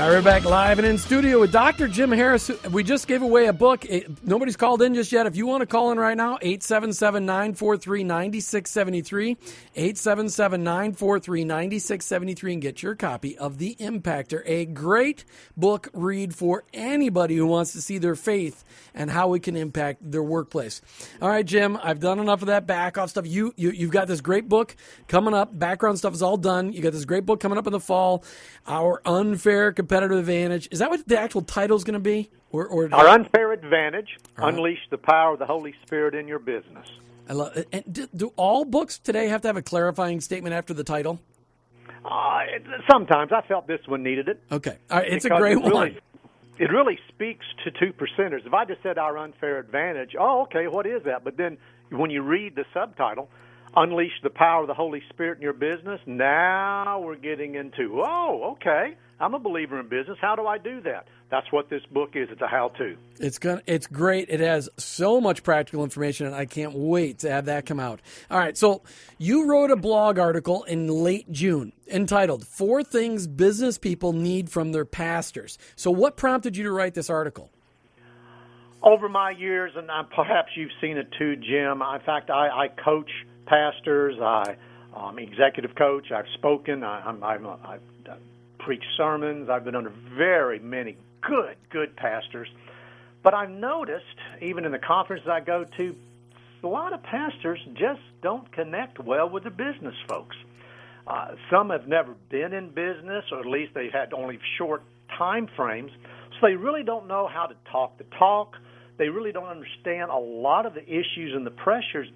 All 0.00 0.06
right, 0.06 0.14
we're 0.14 0.22
back 0.22 0.46
live 0.46 0.78
and 0.78 0.88
in 0.88 0.96
studio 0.96 1.38
with 1.40 1.52
Dr. 1.52 1.86
Jim 1.86 2.10
Harris. 2.10 2.50
We 2.70 2.82
just 2.82 3.06
gave 3.06 3.20
away 3.20 3.48
a 3.48 3.52
book. 3.52 3.84
It- 3.84 4.24
nobody's 4.26 4.56
called 4.56 4.80
in 4.80 4.94
just 4.94 5.12
yet. 5.12 5.26
If 5.26 5.36
you 5.36 5.46
want 5.46 5.60
to 5.60 5.66
call 5.66 5.92
in 5.92 5.98
right 5.98 6.16
now, 6.16 6.38
877 6.40 7.26
943 7.26 8.04
9673. 8.04 9.36
877 9.76 10.64
943 10.64 11.44
9673 11.44 12.52
and 12.54 12.62
get 12.62 12.82
your 12.82 12.94
copy 12.94 13.36
of 13.36 13.58
The 13.58 13.76
Impactor, 13.78 14.42
a 14.46 14.64
great 14.64 15.26
book 15.54 15.90
read 15.92 16.34
for 16.34 16.64
anybody 16.72 17.36
who 17.36 17.46
wants 17.46 17.74
to 17.74 17.82
see 17.82 17.98
their 17.98 18.16
faith 18.16 18.64
and 18.94 19.10
how 19.10 19.34
it 19.34 19.42
can 19.42 19.54
impact 19.54 20.10
their 20.10 20.22
workplace. 20.22 20.80
All 21.20 21.28
right, 21.28 21.44
Jim, 21.44 21.78
I've 21.82 22.00
done 22.00 22.18
enough 22.18 22.40
of 22.40 22.46
that 22.46 22.66
back 22.66 22.96
off 22.96 23.10
stuff. 23.10 23.26
You, 23.26 23.52
you, 23.56 23.70
you've 23.70 23.90
got 23.90 24.08
this 24.08 24.22
great 24.22 24.48
book 24.48 24.74
coming 25.08 25.34
up. 25.34 25.56
Background 25.58 25.98
stuff 25.98 26.14
is 26.14 26.22
all 26.22 26.38
done. 26.38 26.72
You 26.72 26.80
got 26.80 26.94
this 26.94 27.04
great 27.04 27.26
book 27.26 27.38
coming 27.38 27.58
up 27.58 27.66
in 27.66 27.74
the 27.74 27.80
fall. 27.80 28.24
Our 28.66 29.02
Unfair 29.04 29.72
Competitive 29.90 30.18
Advantage. 30.18 30.68
Is 30.70 30.78
that 30.78 30.88
what 30.88 31.06
the 31.08 31.18
actual 31.18 31.42
title 31.42 31.76
is 31.76 31.82
going 31.82 31.94
to 31.94 31.98
be? 31.98 32.30
Or, 32.52 32.64
or 32.64 32.88
Our 32.92 33.08
unfair 33.08 33.52
advantage 33.52 34.18
unleash 34.36 34.78
the 34.88 34.98
power 34.98 35.32
of 35.32 35.40
the 35.40 35.46
Holy 35.46 35.74
Spirit 35.84 36.14
in 36.14 36.28
your 36.28 36.38
business. 36.38 36.86
I 37.28 37.32
love. 37.32 37.64
And 37.72 37.84
do, 37.90 38.06
do 38.14 38.32
all 38.36 38.64
books 38.64 39.00
today 39.00 39.26
have 39.26 39.40
to 39.42 39.48
have 39.48 39.56
a 39.56 39.62
clarifying 39.62 40.20
statement 40.20 40.54
after 40.54 40.74
the 40.74 40.84
title? 40.84 41.20
Uh, 42.04 42.42
sometimes 42.88 43.32
I 43.32 43.40
felt 43.48 43.66
this 43.66 43.80
one 43.86 44.04
needed 44.04 44.28
it. 44.28 44.40
Okay, 44.52 44.78
all 44.90 44.98
right, 44.98 45.12
it's 45.12 45.24
a 45.24 45.28
great 45.28 45.58
it 45.58 45.64
really, 45.64 45.72
one. 45.72 45.96
It 46.58 46.70
really 46.70 46.98
speaks 47.08 47.46
to 47.64 47.70
two 47.70 47.94
percenters. 47.94 48.46
If 48.46 48.52
I 48.52 48.66
just 48.66 48.82
said 48.82 48.98
our 48.98 49.16
unfair 49.16 49.58
advantage, 49.58 50.14
oh, 50.18 50.42
okay, 50.42 50.68
what 50.68 50.86
is 50.86 51.02
that? 51.04 51.24
But 51.24 51.38
then 51.38 51.56
when 51.88 52.10
you 52.10 52.20
read 52.20 52.54
the 52.54 52.66
subtitle, 52.74 53.30
unleash 53.76 54.12
the 54.22 54.30
power 54.30 54.62
of 54.62 54.68
the 54.68 54.74
Holy 54.74 55.02
Spirit 55.10 55.38
in 55.38 55.42
your 55.42 55.52
business. 55.52 56.00
Now 56.06 57.00
we're 57.00 57.16
getting 57.16 57.54
into, 57.54 58.02
oh, 58.04 58.56
okay, 58.56 58.96
I'm 59.20 59.34
a 59.34 59.38
believer 59.38 59.78
in 59.78 59.88
business. 59.88 60.18
How 60.20 60.34
do 60.34 60.46
I 60.46 60.58
do 60.58 60.80
that? 60.82 61.06
That's 61.30 61.50
what 61.52 61.70
this 61.70 61.82
book 61.92 62.10
is. 62.14 62.28
It's 62.30 62.40
a 62.40 62.48
how-to. 62.48 62.96
It's 63.20 63.38
gonna, 63.38 63.62
It's 63.66 63.86
great. 63.86 64.28
It 64.30 64.40
has 64.40 64.68
so 64.78 65.20
much 65.20 65.44
practical 65.44 65.84
information, 65.84 66.26
and 66.26 66.34
I 66.34 66.46
can't 66.46 66.74
wait 66.74 67.20
to 67.20 67.30
have 67.30 67.44
that 67.44 67.66
come 67.66 67.78
out. 67.78 68.00
All 68.30 68.38
right, 68.38 68.56
so 68.56 68.82
you 69.18 69.48
wrote 69.48 69.70
a 69.70 69.76
blog 69.76 70.18
article 70.18 70.64
in 70.64 70.88
late 70.88 71.30
June 71.30 71.72
entitled 71.86 72.46
Four 72.46 72.82
Things 72.82 73.26
Business 73.28 73.78
People 73.78 74.12
Need 74.12 74.50
from 74.50 74.72
Their 74.72 74.84
Pastors." 74.84 75.58
So, 75.76 75.90
what 75.90 76.16
prompted 76.16 76.56
you 76.56 76.64
to 76.64 76.72
write 76.72 76.94
this 76.94 77.10
article? 77.10 77.50
over 78.82 79.08
my 79.08 79.30
years, 79.30 79.72
and 79.76 79.90
uh, 79.90 80.02
perhaps 80.14 80.48
you've 80.56 80.70
seen 80.80 80.96
it 80.96 81.08
too, 81.18 81.36
Jim. 81.36 81.82
In 81.82 82.00
fact, 82.06 82.30
I, 82.30 82.48
I 82.48 82.68
coach 82.68 83.10
pastors. 83.50 84.16
I 84.20 84.56
um, 84.96 85.18
executive 85.18 85.74
coach. 85.74 86.10
I've 86.10 86.28
spoken. 86.34 86.82
I, 86.82 87.00
I'm, 87.00 87.22
I'm, 87.22 87.46
I've 87.46 87.80
preached 88.58 88.86
sermons. 88.96 89.50
I've 89.50 89.64
been 89.64 89.74
under 89.74 89.92
very 90.16 90.58
many 90.58 90.96
good, 91.20 91.56
good 91.70 91.96
pastors. 91.96 92.48
But 93.22 93.34
I've 93.34 93.50
noticed, 93.50 94.04
even 94.40 94.64
in 94.64 94.72
the 94.72 94.78
conferences 94.78 95.28
I 95.28 95.40
go 95.40 95.64
to, 95.64 95.96
a 96.62 96.66
lot 96.66 96.92
of 96.92 97.02
pastors 97.02 97.58
just 97.74 98.00
don't 98.22 98.50
connect 98.52 98.98
well 98.98 99.28
with 99.28 99.44
the 99.44 99.50
business 99.50 99.94
folks. 100.08 100.36
Uh, 101.06 101.34
some 101.50 101.70
have 101.70 101.88
never 101.88 102.14
been 102.28 102.52
in 102.52 102.68
business, 102.68 103.24
or 103.32 103.40
at 103.40 103.46
least 103.46 103.74
they've 103.74 103.92
had 103.92 104.12
only 104.12 104.38
short 104.58 104.82
time 105.16 105.48
frames, 105.56 105.90
so 106.32 106.46
they 106.46 106.54
really 106.54 106.82
don't 106.82 107.08
know 107.08 107.26
how 107.26 107.46
to 107.46 107.54
talk 107.72 107.98
the 107.98 108.04
talk. 108.18 108.56
They 108.96 109.08
really 109.08 109.32
don't 109.32 109.48
understand 109.48 110.10
a 110.10 110.18
lot 110.18 110.66
of 110.66 110.74
the 110.74 110.84
issues 110.84 111.34
and 111.34 111.46
the 111.46 111.50
pressures 111.50 112.08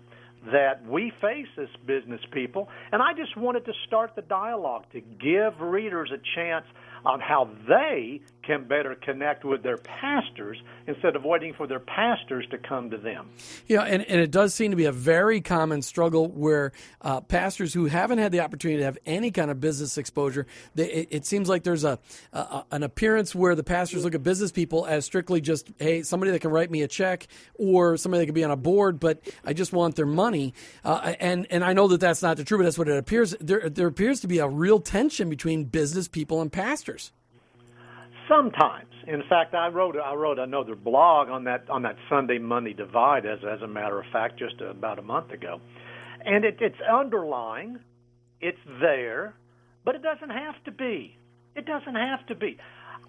that 0.52 0.86
we 0.86 1.12
face 1.20 1.46
as 1.58 1.68
business 1.86 2.20
people. 2.32 2.68
And 2.92 3.02
I 3.02 3.12
just 3.14 3.36
wanted 3.36 3.64
to 3.66 3.72
start 3.86 4.12
the 4.16 4.22
dialogue 4.22 4.84
to 4.92 5.00
give 5.00 5.60
readers 5.60 6.10
a 6.12 6.18
chance 6.34 6.66
on 7.04 7.20
how 7.20 7.50
they 7.68 8.20
can 8.46 8.64
better 8.64 8.94
connect 8.94 9.44
with 9.44 9.62
their 9.62 9.76
pastors 9.76 10.60
instead 10.86 11.16
of 11.16 11.24
waiting 11.24 11.54
for 11.54 11.66
their 11.66 11.80
pastors 11.80 12.46
to 12.50 12.58
come 12.58 12.90
to 12.90 12.98
them. 12.98 13.30
Yeah, 13.66 13.82
and, 13.82 14.02
and 14.02 14.20
it 14.20 14.30
does 14.30 14.54
seem 14.54 14.70
to 14.70 14.76
be 14.76 14.84
a 14.84 14.92
very 14.92 15.40
common 15.40 15.82
struggle 15.82 16.28
where 16.28 16.72
uh, 17.00 17.20
pastors 17.20 17.72
who 17.72 17.86
haven't 17.86 18.18
had 18.18 18.32
the 18.32 18.40
opportunity 18.40 18.78
to 18.78 18.84
have 18.84 18.98
any 19.06 19.30
kind 19.30 19.50
of 19.50 19.60
business 19.60 19.98
exposure, 19.98 20.46
they, 20.74 20.90
it, 20.90 21.08
it 21.10 21.26
seems 21.26 21.48
like 21.48 21.62
there's 21.62 21.84
a, 21.84 21.98
a 22.32 22.64
an 22.70 22.82
appearance 22.82 23.34
where 23.34 23.54
the 23.54 23.64
pastors 23.64 24.04
look 24.04 24.14
at 24.14 24.22
business 24.22 24.52
people 24.52 24.86
as 24.86 25.04
strictly 25.04 25.40
just 25.40 25.70
hey 25.78 26.02
somebody 26.02 26.32
that 26.32 26.40
can 26.40 26.50
write 26.50 26.70
me 26.70 26.82
a 26.82 26.88
check 26.88 27.26
or 27.54 27.96
somebody 27.96 28.20
that 28.22 28.26
can 28.26 28.34
be 28.34 28.44
on 28.44 28.50
a 28.50 28.56
board, 28.56 29.00
but 29.00 29.20
I 29.44 29.52
just 29.52 29.72
want 29.72 29.96
their 29.96 30.06
money. 30.06 30.54
Uh, 30.84 31.14
and 31.20 31.46
and 31.50 31.64
I 31.64 31.72
know 31.72 31.88
that 31.88 32.00
that's 32.00 32.22
not 32.22 32.36
the 32.36 32.44
truth, 32.44 32.60
but 32.60 32.64
that's 32.64 32.78
what 32.78 32.88
it 32.88 32.96
appears. 32.96 33.34
There 33.40 33.68
there 33.68 33.86
appears 33.86 34.20
to 34.20 34.28
be 34.28 34.38
a 34.38 34.48
real 34.48 34.80
tension 34.80 35.28
between 35.28 35.64
business 35.64 36.08
people 36.08 36.40
and 36.40 36.52
pastors. 36.52 37.12
Sometimes, 38.28 38.90
in 39.06 39.22
fact, 39.28 39.54
I 39.54 39.68
wrote 39.68 39.96
I 39.96 40.14
wrote 40.14 40.38
another 40.38 40.74
blog 40.74 41.28
on 41.28 41.44
that 41.44 41.68
on 41.68 41.82
that 41.82 41.96
Sunday 42.08 42.38
Monday 42.38 42.72
divide 42.72 43.26
as 43.26 43.38
as 43.44 43.60
a 43.62 43.66
matter 43.66 43.98
of 43.98 44.06
fact 44.12 44.38
just 44.38 44.60
about 44.60 44.98
a 44.98 45.02
month 45.02 45.30
ago, 45.30 45.60
and 46.24 46.44
it, 46.44 46.56
it's 46.60 46.80
underlying, 46.90 47.78
it's 48.40 48.58
there, 48.80 49.34
but 49.84 49.94
it 49.94 50.02
doesn't 50.02 50.30
have 50.30 50.62
to 50.64 50.72
be. 50.72 51.16
It 51.54 51.66
doesn't 51.66 51.94
have 51.94 52.26
to 52.28 52.34
be. 52.34 52.56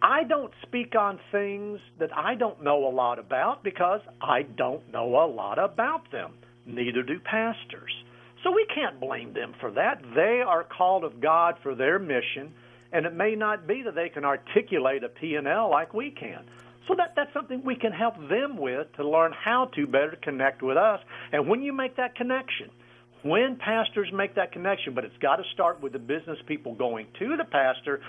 I 0.02 0.24
don't 0.24 0.52
speak 0.64 0.94
on 0.96 1.20
things 1.32 1.80
that 2.00 2.16
I 2.16 2.36
don't 2.36 2.64
know 2.64 2.88
a 2.88 2.94
lot 2.94 3.18
about 3.18 3.64
because 3.64 4.02
I 4.22 4.44
don't 4.44 4.92
know 4.92 5.24
a 5.24 5.28
lot 5.28 5.58
about 5.58 6.12
them. 6.12 6.34
Neither 6.66 7.04
do 7.04 7.20
pastors. 7.20 7.92
So 8.44 8.52
we 8.52 8.68
can't 8.74 9.00
blame 9.00 9.34
them 9.34 9.54
for 9.60 9.72
that. 9.72 10.02
They 10.16 10.42
are 10.46 10.64
called 10.64 11.04
of 11.04 11.22
God 11.22 11.56
for 11.64 11.74
their 11.74 11.98
mission, 11.98 12.54
and 12.96 13.06
it 13.06 13.14
may 13.14 13.36
not 13.36 13.68
be 13.68 13.82
that 13.84 13.94
they 13.94 14.08
can 14.08 14.24
articulate 14.24 15.04
a 15.04 15.10
P&L 15.10 15.70
like 15.70 15.94
we 15.94 16.12
can. 16.12 16.46
So 16.88 16.96
that 16.96 17.12
that's 17.18 17.34
something 17.34 17.62
we 17.66 17.76
can 17.76 17.92
help 17.92 18.16
them 18.30 18.58
with 18.58 18.88
to 18.96 19.08
learn 19.08 19.34
how 19.34 19.66
to 19.76 19.86
better 19.86 20.18
connect 20.22 20.62
with 20.62 20.78
us. 20.78 21.02
And 21.34 21.50
when 21.50 21.62
you 21.62 21.74
make 21.74 21.98
that 21.98 22.16
connection, 22.16 22.70
when 23.26 23.56
pastors 23.56 24.08
make 24.14 24.36
that 24.36 24.52
connection, 24.52 24.94
but 24.94 25.04
it's 25.04 25.18
got 25.18 25.38
to 25.38 25.44
start 25.52 25.82
with 25.82 25.94
the 25.94 26.00
business 26.00 26.38
people 26.46 26.76
going 26.76 27.08
to 27.18 27.36
the 27.36 27.44
pastor, 27.44 28.00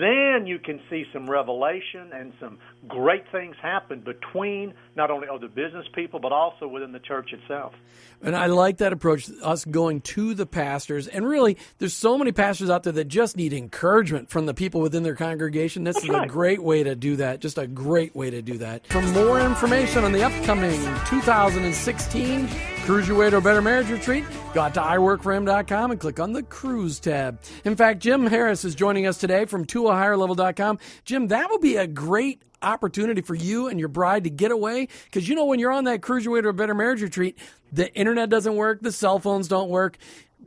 then 0.00 0.46
you 0.46 0.58
can 0.58 0.80
see 0.88 1.04
some 1.12 1.28
revelation 1.28 2.10
and 2.14 2.32
some 2.40 2.58
great 2.88 3.24
things 3.30 3.54
happen 3.60 4.00
between 4.00 4.72
not 4.96 5.10
only 5.10 5.28
other 5.28 5.48
business 5.48 5.84
people, 5.94 6.20
but 6.20 6.32
also 6.32 6.66
within 6.66 6.90
the 6.92 6.98
church 7.00 7.34
itself. 7.34 7.74
And 8.22 8.34
I 8.34 8.46
like 8.46 8.78
that 8.78 8.94
approach, 8.94 9.28
us 9.42 9.66
going 9.66 10.00
to 10.00 10.32
the 10.32 10.46
pastors. 10.46 11.06
And 11.06 11.28
really, 11.28 11.58
there's 11.76 11.92
so 11.92 12.16
many 12.16 12.32
pastors 12.32 12.70
out 12.70 12.82
there 12.82 12.94
that 12.94 13.08
just 13.08 13.36
need 13.36 13.52
encouragement 13.52 14.30
from 14.30 14.46
the 14.46 14.54
people 14.54 14.80
within 14.80 15.02
their 15.02 15.16
congregation. 15.16 15.84
This 15.84 15.96
That's 15.96 16.06
is 16.06 16.10
right. 16.10 16.24
a 16.24 16.26
great 16.26 16.62
way 16.62 16.82
to 16.82 16.94
do 16.94 17.16
that. 17.16 17.40
Just 17.40 17.58
a 17.58 17.66
great 17.66 18.16
way 18.16 18.30
to 18.30 18.40
do 18.40 18.56
that. 18.56 18.86
For 18.86 19.02
more 19.02 19.38
information 19.38 20.02
on 20.02 20.12
the 20.12 20.22
upcoming 20.22 20.80
2016 21.10 22.48
Cruise 22.86 23.08
Your 23.08 23.18
Way 23.18 23.30
to 23.30 23.38
a 23.38 23.40
Better 23.40 23.60
Marriage 23.60 23.90
Retreat, 23.90 24.24
go 24.54 24.60
out 24.60 24.74
to 24.74 24.80
iWorkForHim.com 24.80 25.90
and 25.90 25.98
click 25.98 26.20
on 26.20 26.32
the 26.32 26.44
Cruise 26.44 27.00
tab. 27.00 27.40
In 27.64 27.74
fact, 27.74 27.98
Jim 27.98 28.28
Harris 28.28 28.64
is 28.64 28.76
joining 28.76 29.08
us 29.08 29.18
today 29.18 29.44
from 29.44 29.66
ToAHigherLevel.com. 29.66 30.78
Jim, 31.04 31.26
that 31.26 31.50
will 31.50 31.58
be 31.58 31.74
a 31.74 31.88
great 31.88 32.42
opportunity 32.62 33.22
for 33.22 33.34
you 33.34 33.66
and 33.66 33.80
your 33.80 33.88
bride 33.88 34.22
to 34.22 34.30
get 34.30 34.52
away 34.52 34.86
because 35.06 35.28
you 35.28 35.34
know 35.34 35.46
when 35.46 35.58
you're 35.58 35.72
on 35.72 35.82
that 35.84 36.00
cruise 36.00 36.24
your 36.24 36.34
way 36.34 36.40
to 36.40 36.48
a 36.48 36.52
better 36.52 36.74
marriage 36.74 37.02
retreat 37.02 37.36
the 37.70 37.92
internet 37.94 38.30
doesn't 38.30 38.56
work 38.56 38.80
the 38.80 38.90
cell 38.90 39.18
phones 39.18 39.46
don't 39.46 39.68
work 39.68 39.98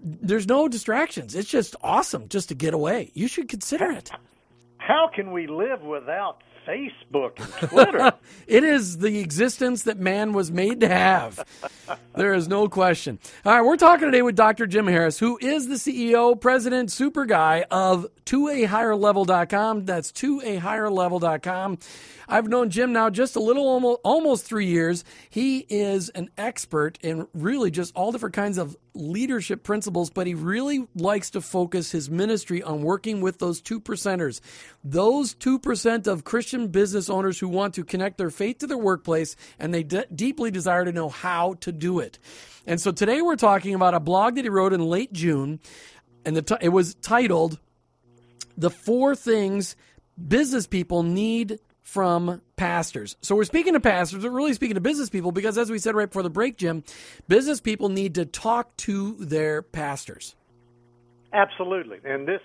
there's 0.02 0.48
no 0.48 0.68
distractions 0.68 1.36
it's 1.36 1.48
just 1.48 1.76
awesome 1.84 2.28
just 2.28 2.50
to 2.50 2.56
get 2.56 2.74
away 2.74 3.12
you 3.14 3.28
should 3.28 3.48
consider 3.48 3.92
it 3.92 4.10
How 4.78 5.08
can 5.14 5.32
we 5.32 5.46
live 5.46 5.84
without 5.84 6.42
Facebook 6.68 7.40
and 7.40 7.70
Twitter? 7.70 8.14
it 8.48 8.64
is 8.64 8.98
the 8.98 9.20
existence 9.20 9.84
that 9.84 10.00
man 10.00 10.34
was 10.34 10.52
made 10.52 10.80
to 10.82 10.88
have. 10.88 11.46
There 12.16 12.34
is 12.34 12.48
no 12.48 12.68
question. 12.68 13.20
All 13.46 13.54
right 13.54 13.62
we're 13.62 13.78
talking 13.78 14.08
today 14.08 14.22
with 14.22 14.36
dr 14.36 14.66
jim 14.68 14.88
harris 14.88 15.20
who 15.20 15.38
is 15.42 15.68
the 15.68 15.76
ceo 15.76 16.40
president 16.40 16.92
super 16.92 17.26
guy 17.26 17.64
of 17.70 18.08
to 18.26 18.50
a 18.50 18.64
higher 18.64 18.96
level.com 18.96 19.86
that's 19.86 20.12
to 20.12 20.42
a 20.44 20.56
higher 20.58 20.90
level.com 20.90 21.78
I've 22.30 22.48
known 22.48 22.70
Jim 22.70 22.94
now 22.94 23.10
just 23.10 23.36
a 23.36 23.40
little 23.40 23.68
almost, 23.68 24.02
almost 24.04 24.46
three 24.46 24.68
years. 24.68 25.04
He 25.32 25.66
is 25.68 26.10
an 26.10 26.30
expert 26.38 27.00
in 27.02 27.28
really 27.34 27.72
just 27.72 27.96
all 27.96 28.12
different 28.12 28.36
kinds 28.36 28.60
of 28.60 28.78
leadership 28.94 29.64
principles, 29.64 30.12
but 30.12 30.28
he 30.28 30.36
really 30.36 30.88
likes 30.96 31.32
to 31.32 31.42
focus 31.42 31.92
his 31.92 32.08
ministry 32.08 32.62
on 32.62 32.84
working 32.84 33.22
with 33.22 33.40
those 33.40 33.62
two 33.62 33.82
percenters. 33.82 34.42
Those 34.84 35.34
2% 35.34 36.06
of 36.06 36.24
Christian 36.24 36.68
business 36.68 37.10
owners 37.10 37.40
who 37.40 37.48
want 37.48 37.74
to 37.74 37.84
connect 37.84 38.20
their 38.20 38.30
faith 38.30 38.60
to 38.60 38.68
their 38.68 38.78
workplace 38.78 39.36
and 39.58 39.74
they 39.74 39.82
de- 39.82 40.06
deeply 40.14 40.52
desire 40.52 40.86
to 40.86 40.92
know 40.92 41.10
how 41.10 41.56
to 41.62 41.72
do 41.72 41.98
it. 41.98 42.20
And 42.68 42.80
so 42.80 42.92
today 42.92 43.24
we're 43.24 43.38
talking 43.38 43.74
about 43.74 43.96
a 43.96 44.00
blog 44.00 44.36
that 44.36 44.46
he 44.46 44.50
wrote 44.50 44.74
in 44.74 44.82
late 44.82 45.14
June, 45.14 45.60
and 46.24 46.46
t- 46.46 46.56
it 46.62 46.70
was 46.70 46.94
titled 46.96 47.58
The 48.56 48.70
Four 48.70 49.16
Things 49.16 49.76
Business 50.28 50.68
People 50.68 51.02
Need 51.02 51.60
from 51.90 52.42
pastors. 52.56 53.18
So 53.22 53.36
we're 53.36 53.46
speaking 53.46 53.74
to 53.74 53.80
pastors, 53.80 54.22
but 54.22 54.30
really 54.30 54.54
speaking 54.54 54.76
to 54.76 54.82
business 54.82 55.10
people 55.10 55.32
because, 55.32 55.58
as 55.58 55.72
we 55.72 55.80
said 55.80 55.96
right 55.96 56.08
before 56.08 56.24
the 56.24 56.30
break, 56.30 56.58
Jim, 56.58 56.84
business 57.28 57.60
people 57.60 57.90
need 57.90 58.16
to 58.16 58.26
talk 58.26 58.76
to 58.78 59.16
their 59.16 59.64
pastors. 59.64 60.36
Absolutely, 61.34 62.00
and 62.06 62.28
this 62.28 62.42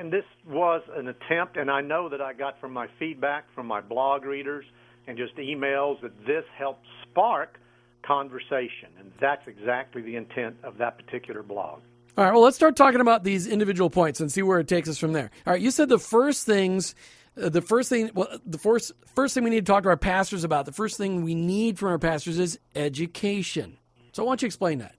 and 0.00 0.12
this 0.12 0.24
was 0.46 0.82
an 0.94 1.08
attempt, 1.08 1.56
and 1.56 1.70
I 1.70 1.80
know 1.80 2.08
that 2.08 2.20
I 2.20 2.32
got 2.32 2.60
from 2.60 2.72
my 2.72 2.86
feedback 2.98 3.44
from 3.54 3.66
my 3.66 3.80
blog 3.80 4.24
readers 4.24 4.64
and 5.06 5.16
just 5.16 5.36
emails 5.36 6.00
that 6.02 6.12
this 6.26 6.44
helped 6.56 6.86
spark 7.02 7.58
conversation, 8.02 8.88
and 8.98 9.10
that's 9.20 9.46
exactly 9.46 10.02
the 10.02 10.16
intent 10.16 10.56
of 10.62 10.78
that 10.78 10.98
particular 10.98 11.42
blog. 11.42 11.80
All 12.18 12.24
right, 12.24 12.32
well, 12.32 12.42
let's 12.42 12.56
start 12.56 12.76
talking 12.76 13.00
about 13.00 13.24
these 13.24 13.46
individual 13.46 13.90
points 13.90 14.20
and 14.20 14.32
see 14.32 14.42
where 14.42 14.58
it 14.58 14.68
takes 14.68 14.88
us 14.88 14.96
from 14.96 15.12
there. 15.12 15.30
All 15.46 15.52
right, 15.52 15.60
you 15.60 15.70
said 15.70 15.90
the 15.90 15.98
first 15.98 16.46
things, 16.46 16.94
uh, 17.40 17.48
the 17.48 17.62
first 17.62 17.88
thing, 17.88 18.10
well, 18.14 18.28
the 18.44 18.58
first 18.58 18.92
first 19.14 19.34
thing 19.34 19.44
we 19.44 19.50
need 19.50 19.66
to 19.66 19.72
talk 19.72 19.82
to 19.82 19.88
our 19.88 19.96
pastors 19.96 20.44
about, 20.44 20.66
the 20.66 20.72
first 20.72 20.96
thing 20.96 21.22
we 21.22 21.34
need 21.34 21.78
from 21.78 21.90
our 21.90 21.98
pastors 21.98 22.38
is 22.38 22.58
education. 22.74 23.78
So, 24.12 24.24
why 24.24 24.30
don't 24.30 24.42
you 24.42 24.46
explain 24.46 24.78
that? 24.78 24.94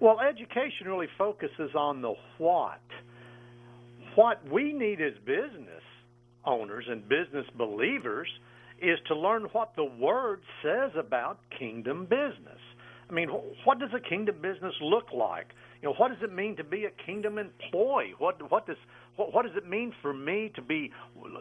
Well, 0.00 0.18
education 0.20 0.86
really 0.86 1.08
focuses 1.16 1.74
on 1.74 2.02
the 2.02 2.14
what. 2.38 2.80
What 4.16 4.40
we 4.50 4.72
need 4.72 5.00
as 5.00 5.14
business 5.24 5.82
owners 6.44 6.84
and 6.88 7.08
business 7.08 7.46
believers 7.56 8.28
is 8.80 8.98
to 9.08 9.14
learn 9.14 9.44
what 9.52 9.74
the 9.76 9.84
Word 9.84 10.42
says 10.62 10.90
about 10.98 11.38
kingdom 11.58 12.04
business. 12.04 12.60
I 13.08 13.12
mean, 13.12 13.28
what 13.64 13.78
does 13.78 13.90
a 13.94 14.00
kingdom 14.00 14.36
business 14.40 14.74
look 14.80 15.12
like? 15.12 15.48
You 15.84 15.90
know, 15.90 15.96
what 15.98 16.08
does 16.08 16.22
it 16.22 16.32
mean 16.32 16.56
to 16.56 16.64
be 16.64 16.86
a 16.86 16.90
kingdom 17.04 17.36
employee? 17.36 18.14
What 18.16 18.50
what 18.50 18.66
does 18.66 18.78
what, 19.16 19.34
what 19.34 19.44
does 19.44 19.54
it 19.54 19.68
mean 19.68 19.92
for 20.00 20.14
me 20.14 20.50
to 20.54 20.62
be 20.62 20.90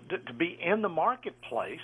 to, 0.09 0.33
be 0.33 0.59
in 0.61 0.81
the 0.81 0.89
marketplace 0.89 1.79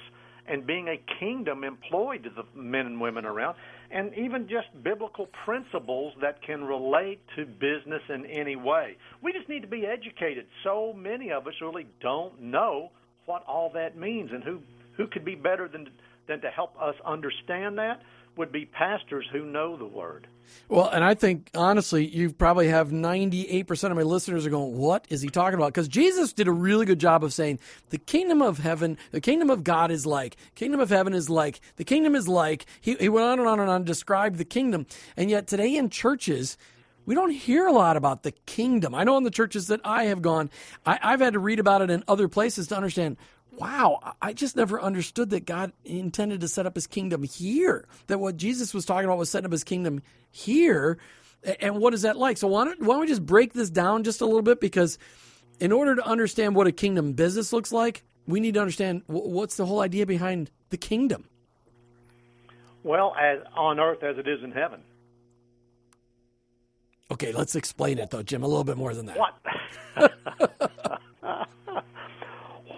and 0.45 0.67
being 0.67 0.89
a 0.89 0.99
kingdom 1.21 1.63
employed 1.63 2.23
to 2.23 2.29
the 2.31 2.43
men 2.59 2.85
and 2.85 2.99
women 2.99 3.23
around, 3.23 3.55
and 3.91 4.13
even 4.13 4.49
just 4.49 4.67
biblical 4.83 5.29
principles 5.45 6.13
that 6.19 6.41
can 6.45 6.61
relate 6.65 7.21
to 7.37 7.45
business 7.45 8.01
in 8.09 8.25
any 8.25 8.57
way. 8.57 8.97
We 9.23 9.31
just 9.31 9.47
need 9.47 9.61
to 9.61 9.67
be 9.69 9.85
educated. 9.85 10.45
So 10.65 10.91
many 10.91 11.31
of 11.31 11.47
us 11.47 11.53
really 11.61 11.87
don't 12.01 12.41
know 12.41 12.91
what 13.25 13.45
all 13.47 13.71
that 13.75 13.95
means, 13.95 14.31
and 14.33 14.43
who 14.43 14.59
who 14.97 15.07
could 15.07 15.23
be 15.23 15.35
better 15.35 15.69
than 15.69 15.87
than 16.29 16.39
to 16.41 16.49
help 16.49 16.81
us 16.81 16.95
understand 17.05 17.77
that 17.79 18.01
would 18.37 18.51
be 18.53 18.63
pastors 18.63 19.25
who 19.33 19.45
know 19.45 19.75
the 19.75 19.85
word. 19.85 20.27
Well, 20.69 20.87
and 20.87 21.03
I 21.03 21.13
think 21.13 21.49
honestly, 21.53 22.07
you 22.07 22.31
probably 22.31 22.69
have 22.69 22.89
98% 22.89 23.91
of 23.91 23.97
my 23.97 24.03
listeners 24.03 24.45
are 24.45 24.49
going, 24.49 24.77
What 24.77 25.05
is 25.09 25.21
he 25.21 25.29
talking 25.29 25.55
about? 25.55 25.73
Because 25.73 25.89
Jesus 25.89 26.31
did 26.31 26.47
a 26.47 26.51
really 26.51 26.85
good 26.85 26.99
job 26.99 27.23
of 27.23 27.33
saying, 27.33 27.59
The 27.89 27.97
kingdom 27.97 28.41
of 28.41 28.59
heaven, 28.59 28.97
the 29.11 29.19
kingdom 29.19 29.49
of 29.49 29.63
God 29.63 29.91
is 29.91 30.05
like, 30.05 30.37
kingdom 30.55 30.79
of 30.79 30.89
heaven 30.89 31.13
is 31.13 31.29
like, 31.29 31.59
the 31.75 31.83
kingdom 31.83 32.15
is 32.15 32.27
like. 32.27 32.65
He, 32.79 32.95
he 32.95 33.09
went 33.09 33.25
on 33.25 33.39
and 33.39 33.47
on 33.47 33.59
and 33.59 33.69
on 33.69 33.81
to 33.81 33.85
describe 33.85 34.37
the 34.37 34.45
kingdom. 34.45 34.85
And 35.17 35.29
yet 35.29 35.47
today 35.47 35.75
in 35.75 35.89
churches, 35.89 36.57
we 37.05 37.15
don't 37.15 37.31
hear 37.31 37.67
a 37.67 37.73
lot 37.73 37.97
about 37.97 38.23
the 38.23 38.31
kingdom. 38.31 38.95
I 38.95 39.03
know 39.03 39.17
in 39.17 39.23
the 39.23 39.31
churches 39.31 39.67
that 39.67 39.81
I 39.83 40.05
have 40.05 40.21
gone, 40.21 40.49
I, 40.85 40.99
I've 41.01 41.19
had 41.19 41.33
to 41.33 41.39
read 41.39 41.59
about 41.59 41.81
it 41.81 41.89
in 41.89 42.03
other 42.07 42.27
places 42.27 42.67
to 42.67 42.77
understand 42.77 43.17
wow, 43.51 44.15
I 44.21 44.33
just 44.33 44.55
never 44.55 44.81
understood 44.81 45.31
that 45.31 45.45
God 45.45 45.73
intended 45.83 46.41
to 46.41 46.47
set 46.47 46.65
up 46.65 46.75
his 46.75 46.87
kingdom 46.87 47.23
here. 47.23 47.87
That 48.07 48.19
what 48.19 48.37
Jesus 48.37 48.73
was 48.73 48.85
talking 48.85 49.05
about 49.05 49.17
was 49.17 49.29
setting 49.29 49.45
up 49.45 49.51
his 49.51 49.63
kingdom 49.63 50.01
here. 50.31 50.97
And 51.59 51.77
what 51.77 51.93
is 51.93 52.03
that 52.03 52.17
like? 52.17 52.37
So 52.37 52.47
why 52.47 52.65
don't, 52.65 52.81
why 52.81 52.95
don't 52.95 53.01
we 53.01 53.07
just 53.07 53.25
break 53.25 53.53
this 53.53 53.69
down 53.69 54.03
just 54.03 54.21
a 54.21 54.25
little 54.25 54.41
bit? 54.41 54.59
Because 54.59 54.97
in 55.59 55.71
order 55.71 55.95
to 55.95 56.05
understand 56.05 56.55
what 56.55 56.67
a 56.67 56.71
kingdom 56.71 57.13
business 57.13 57.51
looks 57.53 57.71
like, 57.71 58.03
we 58.27 58.39
need 58.39 58.53
to 58.53 58.59
understand 58.59 59.03
what's 59.07 59.55
the 59.57 59.65
whole 59.65 59.81
idea 59.81 60.05
behind 60.05 60.51
the 60.69 60.77
kingdom. 60.77 61.25
Well, 62.83 63.15
as 63.19 63.39
on 63.55 63.79
earth 63.79 64.03
as 64.03 64.17
it 64.17 64.27
is 64.27 64.43
in 64.43 64.51
heaven. 64.51 64.81
Okay, 67.11 67.31
let's 67.31 67.55
explain 67.55 67.97
it 67.97 68.11
though, 68.11 68.23
Jim, 68.23 68.43
a 68.43 68.47
little 68.47 68.63
bit 68.63 68.77
more 68.77 68.93
than 68.93 69.07
that. 69.07 69.17
What? 69.17 69.33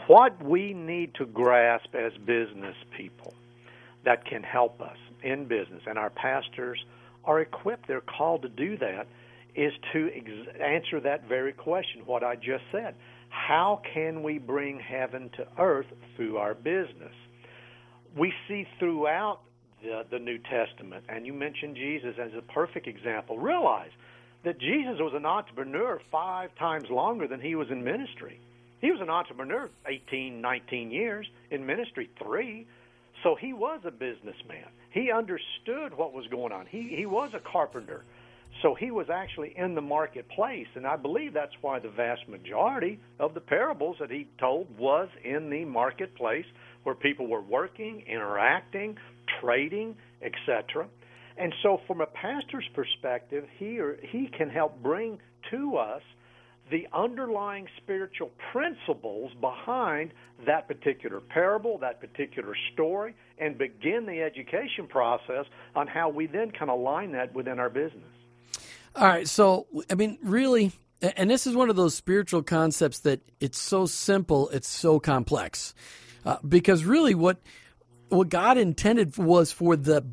what 0.08 0.44
we 0.44 0.74
need 0.74 1.16
to 1.16 1.26
grasp 1.26 1.96
as 1.96 2.14
business 2.26 2.76
people 2.96 3.34
that 4.04 4.26
can 4.26 4.44
help 4.44 4.82
us 4.82 4.98
in 5.24 5.46
business, 5.46 5.84
and 5.86 5.98
our 5.98 6.10
pastors 6.10 6.84
are 7.26 7.40
equipped, 7.40 7.88
they're 7.88 8.02
called 8.02 8.42
to 8.42 8.50
do 8.50 8.78
that, 8.78 9.08
is 9.56 9.74
to 9.94 10.10
ex- 10.16 10.58
answer 10.60 11.00
that 11.00 11.28
very 11.28 11.54
question, 11.54 12.02
what 12.06 12.24
I 12.24 12.36
just 12.36 12.64
said. 12.72 12.96
How 13.30 13.82
can 13.94 14.24
we 14.24 14.40
bring 14.40 14.80
heaven 14.80 15.30
to 15.38 15.48
earth 15.60 15.86
through 16.16 16.38
our 16.38 16.54
business? 16.54 17.14
We 18.18 18.34
see 18.48 18.68
throughout 18.80 19.40
the, 19.82 20.06
the 20.10 20.20
New 20.20 20.38
Testament, 20.38 21.06
and 21.10 21.26
you 21.26 21.34
mentioned 21.34 21.76
Jesus 21.76 22.16
as 22.20 22.32
a 22.38 22.42
perfect 22.42 22.88
example. 22.88 23.38
Realize 23.38 23.92
that 24.44 24.60
Jesus 24.60 24.98
was 25.00 25.14
an 25.16 25.26
entrepreneur 25.26 26.02
five 26.12 26.54
times 26.56 26.90
longer 26.90 27.28
than 27.28 27.40
he 27.40 27.56
was 27.56 27.70
in 27.70 27.84
ministry. 27.84 28.40
He 28.82 28.91
was 28.91 29.00
an 29.00 29.10
entrepreneur 29.10 29.70
18, 29.86 30.41
19 30.41 30.91
years, 30.91 31.28
in 31.52 31.65
ministry 31.65 32.10
three. 32.22 32.67
So 33.24 33.36
he 33.36 33.54
was 33.54 33.82
a 33.86 33.91
businessman. 33.91 34.65
He 34.89 35.12
understood 35.12 35.96
what 35.96 36.13
was 36.13 36.26
going 36.28 36.52
on. 36.52 36.65
He, 36.65 36.94
he 36.96 37.06
was 37.06 37.32
a 37.34 37.39
carpenter. 37.39 38.04
So 38.62 38.76
he 38.76 38.91
was 38.91 39.10
actually 39.10 39.54
in 39.56 39.76
the 39.76 39.82
marketplace. 39.82 40.67
And 40.76 40.86
I 40.86 40.96
believe 40.96 41.34
that's 41.34 41.54
why 41.62 41.80
the 41.80 41.89
vast 41.89 42.28
majority 42.28 43.00
of 43.20 43.34
the 43.34 43.39
parables 43.39 43.98
that 44.00 44.12
he 44.12 44.28
told 44.39 44.67
was 44.78 45.08
in 45.24 45.50
the 45.50 45.65
marketplace 45.65 46.46
where 46.84 46.96
people 46.96 47.28
were 47.28 47.41
working, 47.41 48.04
interacting, 48.08 48.98
trading, 49.39 49.96
etc. 50.22 50.88
And 51.38 51.54
so, 51.63 51.80
from 51.88 52.02
a 52.02 52.06
pastor's 52.08 52.67
perspective, 52.74 53.46
he, 53.58 53.80
or, 53.80 53.98
he 54.02 54.28
can 54.28 54.50
help 54.50 54.82
bring 54.82 55.20
to 55.52 55.78
us 55.78 56.02
the 56.72 56.88
underlying 56.94 57.68
spiritual 57.78 58.32
principles 58.52 59.32
behind 59.40 60.12
that 60.48 60.68
particular 60.68 61.20
parable, 61.20 61.78
that 61.80 62.00
particular 62.00 62.56
story, 62.74 63.14
and 63.38 63.58
begin 63.58 64.06
the 64.06 64.22
education 64.22 64.88
process 64.88 65.46
on 65.76 65.86
how 65.86 66.10
we 66.10 66.26
then 66.26 66.50
can 66.50 66.70
align 66.70 67.12
that 67.12 67.34
within 67.36 67.60
our 67.60 67.70
business. 67.70 68.04
All 68.96 69.08
right. 69.08 69.28
So, 69.28 69.68
I 69.90 69.96
mean, 69.96 70.18
really, 70.24 70.72
and 71.02 71.30
this 71.30 71.46
is 71.46 71.56
one 71.56 71.70
of 71.70 71.76
those 71.76 71.94
spiritual 71.94 72.42
concepts 72.42 73.00
that 73.00 73.22
it's 73.40 73.60
so 73.60 73.86
simple, 73.86 74.50
it's 74.50 74.68
so 74.68 75.00
complex. 75.00 75.74
Uh, 76.26 76.38
because 76.48 76.86
really, 76.86 77.16
what 77.16 77.38
what 78.10 78.30
God 78.30 78.58
intended 78.58 79.18
was 79.18 79.52
for 79.52 79.76
the 79.76 80.06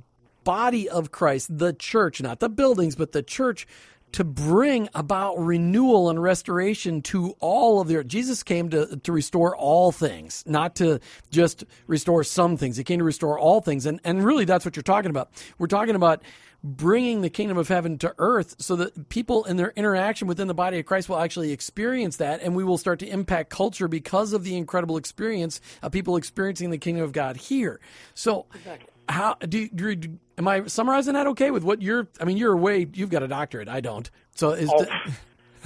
body 0.45 0.89
of 0.89 1.11
Christ, 1.11 1.59
the 1.59 1.73
church, 1.73 2.23
not 2.23 2.41
the 2.41 2.49
buildings, 2.49 2.95
but 2.95 3.13
the 3.13 3.23
church, 3.23 3.67
to 4.13 4.25
bring 4.25 4.89
about 4.95 5.39
renewal 5.39 6.11
and 6.11 6.23
restoration 6.23 7.03
to 7.03 7.35
all 7.41 7.81
of 7.81 7.89
their 7.89 8.03
Jesus 8.03 8.43
came 8.43 8.71
to 8.71 8.97
to 8.97 9.13
restore 9.13 9.57
all 9.57 9.93
things, 9.93 10.45
not 10.47 10.77
to 10.77 11.01
just 11.31 11.65
restore 11.87 12.25
some 12.25 12.57
things. 12.57 12.77
He 12.77 12.85
came 12.85 12.99
to 12.99 13.05
restore 13.05 13.39
all 13.39 13.61
things. 13.61 13.87
And 13.87 14.01
and 14.05 14.25
really 14.25 14.45
that's 14.45 14.65
what 14.65 14.77
you're 14.77 14.83
talking 14.83 15.11
about. 15.11 15.31
We're 15.59 15.67
talking 15.67 15.95
about 15.95 16.23
bringing 16.65 17.21
the 17.21 17.31
kingdom 17.31 17.57
of 17.57 17.69
heaven 17.69 17.99
to 17.99 18.15
earth 18.19 18.57
so 18.59 18.75
that 18.77 19.09
people 19.09 19.45
in 19.45 19.57
their 19.57 19.73
interaction 19.77 20.27
within 20.27 20.49
the 20.49 20.55
body 20.55 20.79
of 20.81 20.87
Christ 20.87 21.09
will 21.09 21.19
actually 21.19 21.53
experience 21.53 22.17
that 22.17 22.43
and 22.43 22.57
we 22.57 22.65
will 22.65 22.79
start 22.79 22.99
to 23.01 23.07
impact 23.07 23.51
culture 23.51 23.87
because 23.87 24.33
of 24.33 24.43
the 24.43 24.57
incredible 24.57 24.97
experience 24.97 25.61
of 25.83 25.93
people 25.93 26.17
experiencing 26.17 26.71
the 26.71 26.79
kingdom 26.79 27.05
of 27.05 27.13
God 27.13 27.37
here. 27.37 27.79
So 28.15 28.47
exactly. 28.55 28.89
How 29.09 29.35
do, 29.35 29.69
do, 29.69 29.95
do 29.95 30.19
am 30.37 30.49
I 30.49 30.67
summarizing 30.67 31.15
that 31.15 31.27
okay 31.29 31.51
with 31.51 31.65
what 31.65 31.83
you're 31.83 32.09
I 32.21 32.25
mean 32.25 32.37
you're 32.37 32.57
way 32.57 32.87
you've 32.93 33.11
got 33.11 33.23
a 33.23 33.29
doctorate 33.29 33.69
I 33.69 33.81
don't. 33.81 34.11
So 34.35 34.51
is 34.51 34.71
oh, 34.73 34.85
the, 34.85 35.13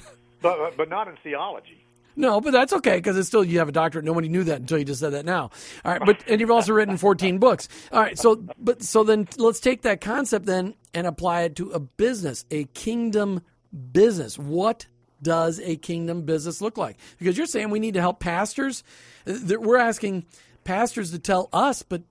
but 0.43 0.77
but 0.77 0.89
not 0.89 1.09
in 1.09 1.17
theology. 1.23 1.83
No, 2.15 2.41
but 2.41 2.51
that's 2.51 2.73
okay 2.75 2.97
because 2.97 3.17
it's 3.17 3.29
still 3.29 3.43
you 3.43 3.59
have 3.59 3.69
a 3.69 3.73
doctorate. 3.73 4.05
Nobody 4.05 4.29
knew 4.29 4.45
that 4.45 4.61
until 4.61 4.79
you 4.79 4.85
just 4.85 5.01
said 5.01 5.15
that 5.15 5.25
now. 5.25 5.51
All 5.85 5.93
right, 5.93 6.03
but 6.05 6.23
and 6.29 6.41
you've 6.41 6.51
also 6.51 6.73
written 6.73 6.97
14 6.97 7.39
books. 7.39 7.69
All 7.91 8.01
right, 8.01 8.19
so 8.19 8.45
but 8.59 8.83
so 8.83 9.03
then 9.03 9.29
let's 9.39 9.61
take 9.61 9.83
that 9.83 10.01
concept 10.01 10.47
then 10.47 10.75
and 10.93 11.07
apply 11.07 11.43
it 11.43 11.57
to 11.57 11.71
a 11.71 11.81
business, 11.81 12.45
a 12.51 12.65
kingdom 12.65 13.41
business. 13.93 14.39
What 14.39 14.87
does 15.23 15.61
a 15.61 15.77
kingdom 15.77 16.23
business 16.23 16.61
look 16.61 16.77
like? 16.77 16.99
Because 17.19 17.39
you're 17.39 17.47
saying 17.47 17.71
we 17.71 17.81
need 17.81 17.95
to 17.95 18.01
help 18.01 18.21
pastors. 18.21 18.85
We're 19.25 19.79
asking 19.79 20.27
pastors 20.65 21.13
to 21.13 21.19
tell 21.19 21.49
us, 21.53 21.83
but 21.83 22.03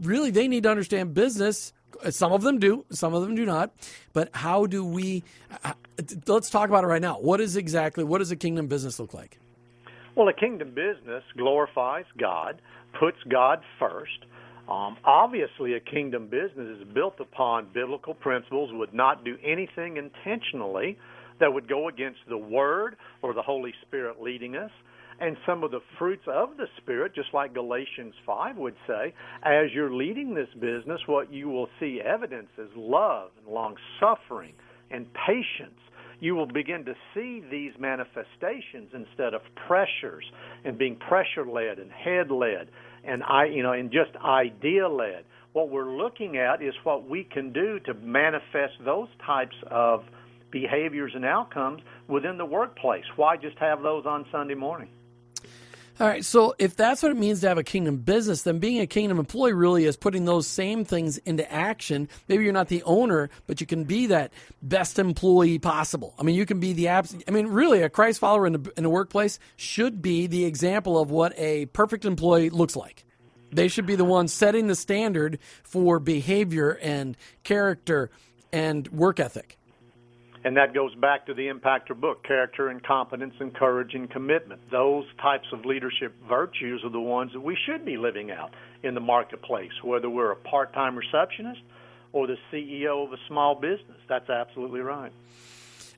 really 0.00 0.30
they 0.30 0.48
need 0.48 0.64
to 0.64 0.70
understand 0.70 1.14
business. 1.14 1.72
Some 2.10 2.32
of 2.32 2.42
them 2.42 2.58
do, 2.58 2.84
some 2.90 3.14
of 3.14 3.22
them 3.22 3.34
do 3.34 3.44
not. 3.44 3.72
But 4.12 4.30
how 4.34 4.66
do 4.66 4.84
we? 4.84 5.24
Uh, 5.64 5.72
let's 6.26 6.50
talk 6.50 6.68
about 6.68 6.84
it 6.84 6.86
right 6.86 7.02
now. 7.02 7.18
What 7.18 7.40
is 7.40 7.56
exactly 7.56 8.04
what 8.04 8.18
does 8.18 8.30
a 8.30 8.36
kingdom 8.36 8.66
business 8.66 8.98
look 9.00 9.14
like? 9.14 9.38
Well, 10.14 10.28
a 10.28 10.32
kingdom 10.32 10.70
business 10.74 11.22
glorifies 11.36 12.04
God, 12.18 12.60
puts 12.98 13.18
God 13.28 13.62
first. 13.78 14.24
Um, 14.68 14.96
obviously, 15.04 15.74
a 15.74 15.80
kingdom 15.80 16.26
business 16.26 16.80
is 16.80 16.88
built 16.92 17.20
upon 17.20 17.68
biblical 17.72 18.14
principles, 18.14 18.70
would 18.72 18.92
not 18.92 19.24
do 19.24 19.38
anything 19.42 19.96
intentionally 19.96 20.98
that 21.40 21.54
would 21.54 21.68
go 21.68 21.88
against 21.88 22.20
the 22.28 22.36
Word 22.36 22.96
or 23.22 23.32
the 23.32 23.42
Holy 23.42 23.72
Spirit 23.86 24.20
leading 24.20 24.56
us. 24.56 24.70
And 25.20 25.36
some 25.44 25.64
of 25.64 25.72
the 25.72 25.80
fruits 25.98 26.24
of 26.28 26.56
the 26.56 26.66
Spirit, 26.76 27.14
just 27.14 27.34
like 27.34 27.52
Galatians 27.52 28.14
5 28.24 28.56
would 28.56 28.76
say, 28.86 29.12
as 29.42 29.66
you're 29.74 29.92
leading 29.92 30.34
this 30.34 30.48
business, 30.60 31.00
what 31.06 31.32
you 31.32 31.48
will 31.48 31.68
see 31.80 32.00
evidence 32.00 32.50
is 32.56 32.68
love 32.76 33.30
and 33.44 33.52
long 33.52 33.76
suffering 34.00 34.52
and 34.90 35.06
patience 35.26 35.80
you 36.20 36.34
will 36.34 36.46
begin 36.46 36.84
to 36.84 36.94
see 37.14 37.42
these 37.48 37.72
manifestations 37.78 38.90
instead 38.92 39.34
of 39.34 39.42
pressures 39.68 40.24
and 40.64 40.76
being 40.76 40.96
pressure 40.96 41.46
led 41.46 41.78
and 41.78 41.92
head 41.92 42.30
led 42.30 42.68
and 43.04 43.22
I 43.22 43.46
you 43.46 43.62
know 43.62 43.72
and 43.72 43.90
just 43.90 44.16
idea 44.24 44.88
led. 44.88 45.24
What 45.52 45.70
we're 45.70 45.96
looking 45.96 46.36
at 46.36 46.62
is 46.62 46.74
what 46.84 47.08
we 47.08 47.24
can 47.24 47.52
do 47.52 47.80
to 47.80 47.94
manifest 47.94 48.74
those 48.84 49.08
types 49.24 49.56
of 49.70 50.04
behaviors 50.50 51.12
and 51.14 51.24
outcomes 51.24 51.82
within 52.06 52.38
the 52.38 52.44
workplace. 52.44 53.04
Why 53.16 53.36
just 53.36 53.58
have 53.58 53.82
those 53.82 54.04
on 54.06 54.26
Sunday 54.30 54.54
morning? 54.54 54.88
All 56.00 56.06
right, 56.06 56.24
so 56.24 56.54
if 56.60 56.76
that's 56.76 57.02
what 57.02 57.10
it 57.10 57.18
means 57.18 57.40
to 57.40 57.48
have 57.48 57.58
a 57.58 57.64
kingdom 57.64 57.96
business, 57.96 58.42
then 58.42 58.60
being 58.60 58.80
a 58.80 58.86
kingdom 58.86 59.18
employee 59.18 59.52
really 59.52 59.84
is 59.84 59.96
putting 59.96 60.26
those 60.26 60.46
same 60.46 60.84
things 60.84 61.18
into 61.18 61.50
action. 61.52 62.08
Maybe 62.28 62.44
you're 62.44 62.52
not 62.52 62.68
the 62.68 62.84
owner, 62.84 63.30
but 63.48 63.60
you 63.60 63.66
can 63.66 63.82
be 63.82 64.06
that 64.06 64.32
best 64.62 65.00
employee 65.00 65.58
possible. 65.58 66.14
I 66.16 66.22
mean, 66.22 66.36
you 66.36 66.46
can 66.46 66.60
be 66.60 66.72
the 66.72 66.86
abs- 66.86 67.16
I 67.26 67.32
mean, 67.32 67.48
really, 67.48 67.82
a 67.82 67.88
Christ 67.88 68.20
follower 68.20 68.46
in 68.46 68.52
the, 68.52 68.72
in 68.76 68.88
workplace 68.88 69.40
should 69.56 70.00
be 70.00 70.28
the 70.28 70.44
example 70.44 71.00
of 71.00 71.10
what 71.10 71.36
a 71.36 71.66
perfect 71.66 72.04
employee 72.04 72.50
looks 72.50 72.76
like. 72.76 73.04
They 73.50 73.66
should 73.66 73.86
be 73.86 73.96
the 73.96 74.04
ones 74.04 74.32
setting 74.32 74.68
the 74.68 74.76
standard 74.76 75.40
for 75.64 75.98
behavior 75.98 76.78
and 76.80 77.16
character 77.42 78.10
and 78.52 78.86
work 78.88 79.18
ethic. 79.18 79.57
And 80.44 80.56
that 80.56 80.72
goes 80.72 80.94
back 80.94 81.26
to 81.26 81.34
the 81.34 81.48
Impactor 81.48 81.98
book 81.98 82.22
character 82.24 82.68
and 82.68 82.82
competence 82.82 83.34
and 83.40 83.52
courage 83.54 83.94
and 83.94 84.08
commitment. 84.08 84.60
Those 84.70 85.04
types 85.20 85.48
of 85.52 85.64
leadership 85.64 86.14
virtues 86.28 86.82
are 86.84 86.90
the 86.90 87.00
ones 87.00 87.32
that 87.32 87.40
we 87.40 87.56
should 87.66 87.84
be 87.84 87.96
living 87.96 88.30
out 88.30 88.52
in 88.82 88.94
the 88.94 89.00
marketplace, 89.00 89.72
whether 89.82 90.08
we're 90.08 90.30
a 90.30 90.36
part 90.36 90.72
time 90.72 90.96
receptionist 90.96 91.60
or 92.12 92.26
the 92.26 92.36
CEO 92.52 93.04
of 93.04 93.12
a 93.12 93.18
small 93.26 93.54
business. 93.54 93.98
That's 94.08 94.30
absolutely 94.30 94.80
right. 94.80 95.12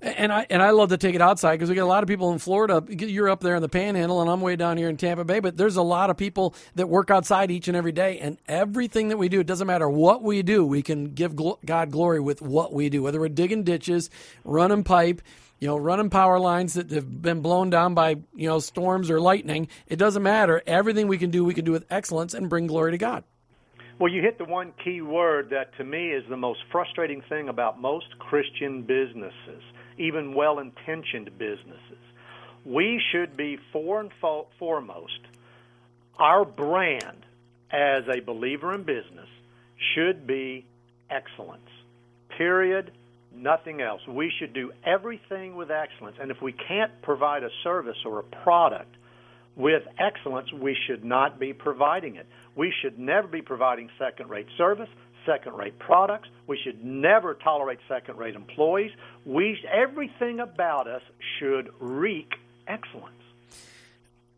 And 0.02 0.32
I 0.32 0.46
and 0.48 0.62
I 0.62 0.70
love 0.70 0.88
to 0.90 0.96
take 0.96 1.14
it 1.14 1.20
outside 1.20 1.56
because 1.56 1.68
we 1.68 1.74
get 1.74 1.84
a 1.84 1.86
lot 1.86 2.02
of 2.02 2.08
people 2.08 2.32
in 2.32 2.38
Florida. 2.38 2.82
You're 2.88 3.28
up 3.28 3.40
there 3.40 3.54
in 3.54 3.60
the 3.60 3.68
Panhandle, 3.68 4.22
and 4.22 4.30
I'm 4.30 4.40
way 4.40 4.56
down 4.56 4.78
here 4.78 4.88
in 4.88 4.96
Tampa 4.96 5.24
Bay. 5.24 5.40
But 5.40 5.58
there's 5.58 5.76
a 5.76 5.82
lot 5.82 6.08
of 6.08 6.16
people 6.16 6.54
that 6.76 6.88
work 6.88 7.10
outside 7.10 7.50
each 7.50 7.68
and 7.68 7.76
every 7.76 7.92
day, 7.92 8.18
and 8.18 8.38
everything 8.48 9.08
that 9.08 9.18
we 9.18 9.28
do, 9.28 9.40
it 9.40 9.46
doesn't 9.46 9.66
matter 9.66 9.90
what 9.90 10.22
we 10.22 10.42
do, 10.42 10.64
we 10.64 10.80
can 10.80 11.12
give 11.12 11.36
God 11.66 11.90
glory 11.90 12.18
with 12.18 12.40
what 12.40 12.72
we 12.72 12.88
do. 12.88 13.02
Whether 13.02 13.20
we're 13.20 13.28
digging 13.28 13.62
ditches, 13.62 14.08
running 14.42 14.84
pipe, 14.84 15.20
you 15.58 15.68
know, 15.68 15.76
running 15.76 16.08
power 16.08 16.38
lines 16.38 16.74
that 16.74 16.90
have 16.92 17.20
been 17.20 17.42
blown 17.42 17.68
down 17.68 17.92
by 17.92 18.16
you 18.34 18.48
know 18.48 18.58
storms 18.58 19.10
or 19.10 19.20
lightning, 19.20 19.68
it 19.86 19.96
doesn't 19.96 20.22
matter. 20.22 20.62
Everything 20.66 21.08
we 21.08 21.18
can 21.18 21.30
do, 21.30 21.44
we 21.44 21.52
can 21.52 21.66
do 21.66 21.72
with 21.72 21.84
excellence 21.90 22.32
and 22.32 22.48
bring 22.48 22.66
glory 22.66 22.92
to 22.92 22.98
God. 22.98 23.22
Well, 23.98 24.10
you 24.10 24.22
hit 24.22 24.38
the 24.38 24.46
one 24.46 24.72
key 24.82 25.02
word 25.02 25.50
that 25.50 25.76
to 25.76 25.84
me 25.84 26.08
is 26.08 26.24
the 26.30 26.36
most 26.38 26.60
frustrating 26.72 27.20
thing 27.28 27.50
about 27.50 27.78
most 27.78 28.18
Christian 28.18 28.80
businesses 28.80 29.62
even 30.00 30.34
well 30.34 30.58
intentioned 30.58 31.30
businesses. 31.38 31.98
We 32.64 33.00
should 33.12 33.36
be 33.36 33.58
for 33.72 34.00
and 34.00 34.10
foremost, 34.58 35.20
our 36.18 36.44
brand 36.44 37.24
as 37.70 38.04
a 38.08 38.20
believer 38.20 38.74
in 38.74 38.82
business 38.82 39.28
should 39.94 40.26
be 40.26 40.66
excellence. 41.08 41.62
Period. 42.36 42.92
Nothing 43.32 43.80
else. 43.80 44.00
We 44.08 44.32
should 44.38 44.52
do 44.52 44.72
everything 44.84 45.54
with 45.54 45.70
excellence. 45.70 46.16
And 46.20 46.30
if 46.30 46.42
we 46.42 46.52
can't 46.52 46.90
provide 47.02 47.44
a 47.44 47.50
service 47.62 47.96
or 48.04 48.18
a 48.18 48.22
product 48.24 48.94
with 49.56 49.82
excellence, 49.98 50.52
we 50.52 50.76
should 50.86 51.04
not 51.04 51.38
be 51.38 51.52
providing 51.52 52.16
it. 52.16 52.26
We 52.56 52.72
should 52.82 52.98
never 52.98 53.28
be 53.28 53.40
providing 53.40 53.88
second 53.98 54.30
rate 54.30 54.48
service, 54.58 54.88
second 55.30 55.54
rate 55.54 55.78
products. 55.78 56.28
We 56.46 56.58
should 56.62 56.84
never 56.84 57.34
tolerate 57.34 57.78
second 57.88 58.18
rate 58.18 58.34
employees. 58.34 58.90
We, 59.24 59.58
everything 59.70 60.40
about 60.40 60.88
us 60.88 61.02
should 61.38 61.70
reek 61.78 62.32
excellence. 62.66 63.14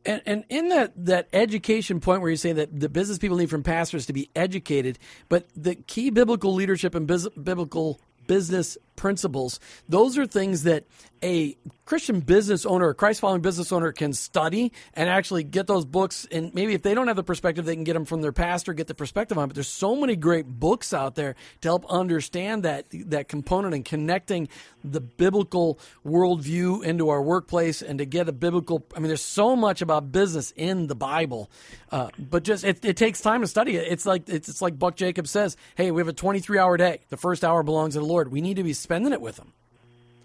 And, 0.05 0.21
and 0.27 0.45
in 0.49 0.69
that, 0.69 0.93
that 1.07 1.29
education 1.33 2.01
point 2.01 2.23
where 2.23 2.31
you 2.31 2.37
say 2.37 2.53
that 2.53 2.79
the 2.79 2.89
business 2.89 3.19
people 3.19 3.37
need 3.37 3.51
from 3.51 3.63
pastors 3.63 4.07
to 4.07 4.13
be 4.13 4.31
educated, 4.35 4.99
but 5.29 5.47
the 5.57 5.77
key 5.77 6.11
biblical 6.11 6.55
leadership 6.55 6.95
and 6.95 7.07
biz, 7.07 7.29
biblical 7.31 8.01
business 8.27 8.77
principles, 9.03 9.59
those 9.89 10.17
are 10.17 10.27
things 10.27 10.63
that 10.63 10.85
a 11.25 11.57
Christian 11.85 12.21
business 12.21 12.65
owner, 12.65 12.91
a 12.91 12.95
Christ 12.95 13.21
following 13.21 13.43
business 13.43 13.73
owner 13.73 13.93
can 13.93 14.13
study 14.13 14.73
and 14.95 15.11
actually 15.11 15.43
get 15.43 15.67
those 15.67 15.85
books. 15.85 16.27
And 16.31 16.55
maybe 16.55 16.75
if 16.75 16.83
they 16.83 16.95
don't 16.95 17.09
have 17.09 17.17
the 17.17 17.25
perspective, 17.25 17.65
they 17.65 17.75
can 17.75 17.85
get 17.85 17.95
them 17.95 18.05
from 18.05 18.23
their 18.23 18.33
pastor, 18.33 18.73
get 18.73 18.87
the 18.87 18.95
perspective 18.95 19.37
on. 19.37 19.45
It. 19.45 19.47
But 19.49 19.55
there's 19.55 19.69
so 19.69 19.97
many 19.97 20.17
great 20.17 20.47
books 20.47 20.95
out 20.95 21.17
there 21.17 21.35
to 21.61 21.69
help 21.69 21.85
understand 21.91 22.63
that 22.63 22.87
that 22.93 23.29
component 23.29 23.75
and 23.75 23.85
connecting 23.85 24.49
the 24.85 25.01
biblical 25.01 25.79
worldview 26.07 26.85
into 26.85 27.09
our 27.09 27.23
workplace 27.23 27.83
and 27.83 27.99
to 27.99 28.07
get 28.07 28.29
a 28.29 28.33
biblical. 28.33 28.87
I 28.95 29.01
mean, 29.01 29.09
there's 29.09 29.23
so 29.23 29.57
much 29.57 29.83
about 29.83 30.13
business 30.13 30.53
in 30.57 30.87
the 30.87 30.95
Bible, 30.95 31.51
uh, 31.91 32.09
but 32.19 32.45
just 32.45 32.65
it, 32.65 32.85
it, 32.85 32.97
takes 32.97 33.21
time 33.21 33.41
to 33.43 33.47
study 33.47 33.77
it. 33.77 33.87
It's 33.91 34.07
like 34.07 34.29
it's, 34.29 34.49
it's 34.49 34.63
like 34.63 34.79
Buck 34.79 34.97
Jacobs 34.97 35.31
says, 35.31 35.57
"Hey, 35.75 35.91
we 35.91 36.01
have 36.01 36.09
a 36.09 36.13
23 36.13 36.59
hour 36.59 36.77
day. 36.77 37.01
The 37.11 37.17
first 37.17 37.45
hour 37.45 37.63
belongs 37.63 37.95
to 37.95 38.01
the 38.01 38.07
Lord. 38.07 38.31
We 38.31 38.41
need 38.41 38.57
to 38.57 38.65
be 38.65 38.73
spending 38.73 38.92
it 39.13 39.21
with 39.21 39.39
Him." 39.39 39.53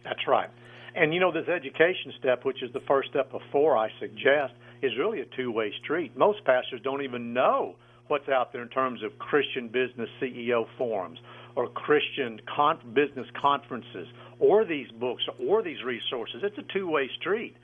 That's 0.04 0.28
right. 0.28 0.50
And 0.96 1.14
you 1.14 1.20
know, 1.20 1.32
this 1.32 1.48
education 1.48 2.12
step, 2.20 2.44
which 2.44 2.64
is 2.64 2.74
the 2.74 2.80
first 2.82 3.10
step 3.10 3.32
four, 3.52 3.78
I 3.78 3.90
suggest, 4.00 4.54
is 4.82 4.92
really 4.98 5.22
a 5.22 5.26
two 5.26 5.52
way 5.52 5.72
street. 5.84 6.18
Most 6.18 6.44
pastors 6.44 6.82
don't 6.84 7.04
even 7.04 7.34
know 7.34 7.76
what's 8.08 8.30
out 8.30 8.52
there 8.54 8.62
in 8.62 8.70
terms 8.70 9.04
of 9.04 9.18
Christian 9.20 9.68
business 9.68 10.10
CEO 10.22 10.66
forums 10.78 11.20
or 11.56 11.68
Christian 11.68 12.40
con- 12.56 12.80
business 12.94 13.28
conferences 13.40 14.08
or 14.40 14.66
these 14.66 14.90
books 14.92 15.24
or 15.40 15.62
these 15.62 15.84
resources. 15.84 16.42
It's 16.44 16.58
a 16.58 16.74
two 16.74 16.90
way 16.90 17.10
street. 17.20 17.56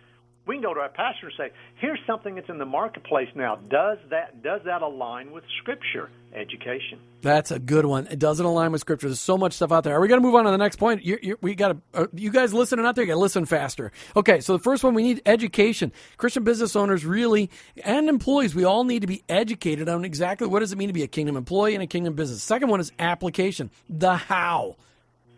We 0.45 0.56
can 0.56 0.62
go 0.62 0.73
to 0.73 0.79
our 0.82 0.89
pastor 0.89 1.27
and 1.27 1.36
say, 1.38 1.51
"Here's 1.75 1.99
something 2.06 2.36
that's 2.36 2.49
in 2.49 2.58
the 2.58 2.65
marketplace 2.65 3.29
now. 3.34 3.56
Does 3.56 3.97
that 4.10 4.43
does 4.43 4.62
that 4.65 4.82
align 4.82 5.32
with 5.32 5.45
Scripture 5.60 6.10
education?" 6.34 6.99
That's 7.21 7.51
a 7.51 7.60
good 7.60 7.86
one. 7.86 8.08
It 8.08 8.19
doesn't 8.19 8.45
align 8.45 8.73
with 8.73 8.82
Scripture. 8.82 9.08
There's 9.08 9.21
so 9.21 9.38
much 9.38 9.53
stuff 9.53 9.71
out 9.71 9.86
there. 9.86 9.95
Are 9.95 10.01
we 10.01 10.10
going 10.10 10.19
to 10.19 10.25
move 10.25 10.36
on 10.36 10.43
to 10.43 10.51
the 10.51 10.58
next 10.58 10.75
point? 10.75 11.06
You, 11.06 11.17
you, 11.21 11.38
we 11.41 11.56
got. 11.56 11.77
Uh, 11.93 12.08
you 12.13 12.29
guys 12.29 12.53
listening 12.53 12.86
out 12.86 12.95
there, 12.95 13.06
You 13.06 13.12
got 13.12 13.15
to 13.15 13.19
listen 13.21 13.45
faster. 13.45 13.93
Okay, 14.17 14.41
so 14.41 14.51
the 14.51 14.63
first 14.63 14.84
one, 14.84 14.93
we 14.93 15.03
need 15.03 15.21
education. 15.25 15.93
Christian 16.17 16.43
business 16.43 16.75
owners 16.75 17.06
really 17.06 17.49
and 17.82 18.10
employees, 18.10 18.53
we 18.53 18.65
all 18.65 18.84
need 18.84 18.99
to 18.99 19.08
be 19.08 19.23
educated 19.29 19.88
on 19.88 20.03
exactly 20.03 20.47
what 20.47 20.60
does 20.60 20.73
it 20.73 20.77
mean 20.77 20.89
to 20.89 20.93
be 20.93 21.03
a 21.03 21.08
kingdom 21.08 21.38
employee 21.38 21.73
and 21.73 21.84
a 21.84 21.88
kingdom 21.88 22.15
business. 22.15 22.43
Second 22.43 22.67
one 22.69 22.82
is 22.82 22.91
application. 22.99 23.71
The 23.89 24.17
how. 24.17 24.75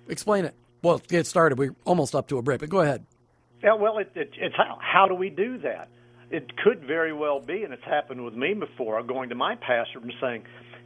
Explain 0.10 0.46
it. 0.46 0.56
Well, 0.82 1.00
get 1.08 1.28
started. 1.28 1.60
We're 1.60 1.76
almost 1.86 2.16
up 2.16 2.28
to 2.30 2.40
a 2.40 2.42
break, 2.42 2.60
but 2.60 2.70
go 2.70 2.82
ahead. 2.82 3.06
Yeah, 3.66 3.74
well, 3.74 3.98
it, 3.98 4.12
it, 4.14 4.30
it's 4.38 4.56
how, 4.56 4.78
how 4.80 5.08
do 5.08 5.16
we 5.16 5.32
do 5.32 5.58
that? 5.60 5.90
It 6.30 6.56
could 6.58 6.86
very 6.86 7.14
well 7.14 7.40
be, 7.40 7.64
and 7.64 7.74
it's 7.74 7.84
happened 7.84 8.24
with 8.24 8.36
me 8.36 8.54
before, 8.54 9.02
going 9.02 9.30
to 9.30 9.36
my 9.36 9.56
pastor 9.56 9.98
and 10.04 10.14
saying, 10.22 10.44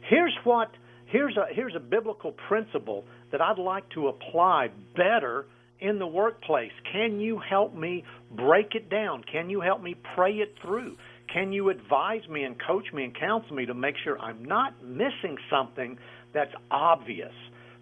"Here's 0.08 0.34
what, 0.44 0.70
here's 1.04 1.36
a 1.36 1.44
here's 1.52 1.74
a 1.76 1.80
biblical 1.80 2.32
principle 2.48 3.04
that 3.32 3.42
I'd 3.42 3.58
like 3.58 3.86
to 3.90 4.08
apply 4.08 4.70
better 4.96 5.44
in 5.80 5.98
the 5.98 6.06
workplace. 6.06 6.72
Can 6.90 7.20
you 7.20 7.38
help 7.38 7.74
me 7.74 8.04
break 8.30 8.74
it 8.74 8.88
down? 8.88 9.24
Can 9.30 9.50
you 9.50 9.60
help 9.60 9.82
me 9.82 9.94
pray 10.14 10.36
it 10.36 10.54
through? 10.62 10.96
Can 11.32 11.52
you 11.52 11.68
advise 11.68 12.26
me 12.30 12.44
and 12.44 12.56
coach 12.66 12.86
me 12.94 13.04
and 13.04 13.14
counsel 13.14 13.56
me 13.56 13.66
to 13.66 13.74
make 13.74 13.96
sure 14.02 14.18
I'm 14.18 14.42
not 14.46 14.82
missing 14.82 15.36
something 15.50 15.98
that's 16.32 16.54
obvious?" 16.70 17.34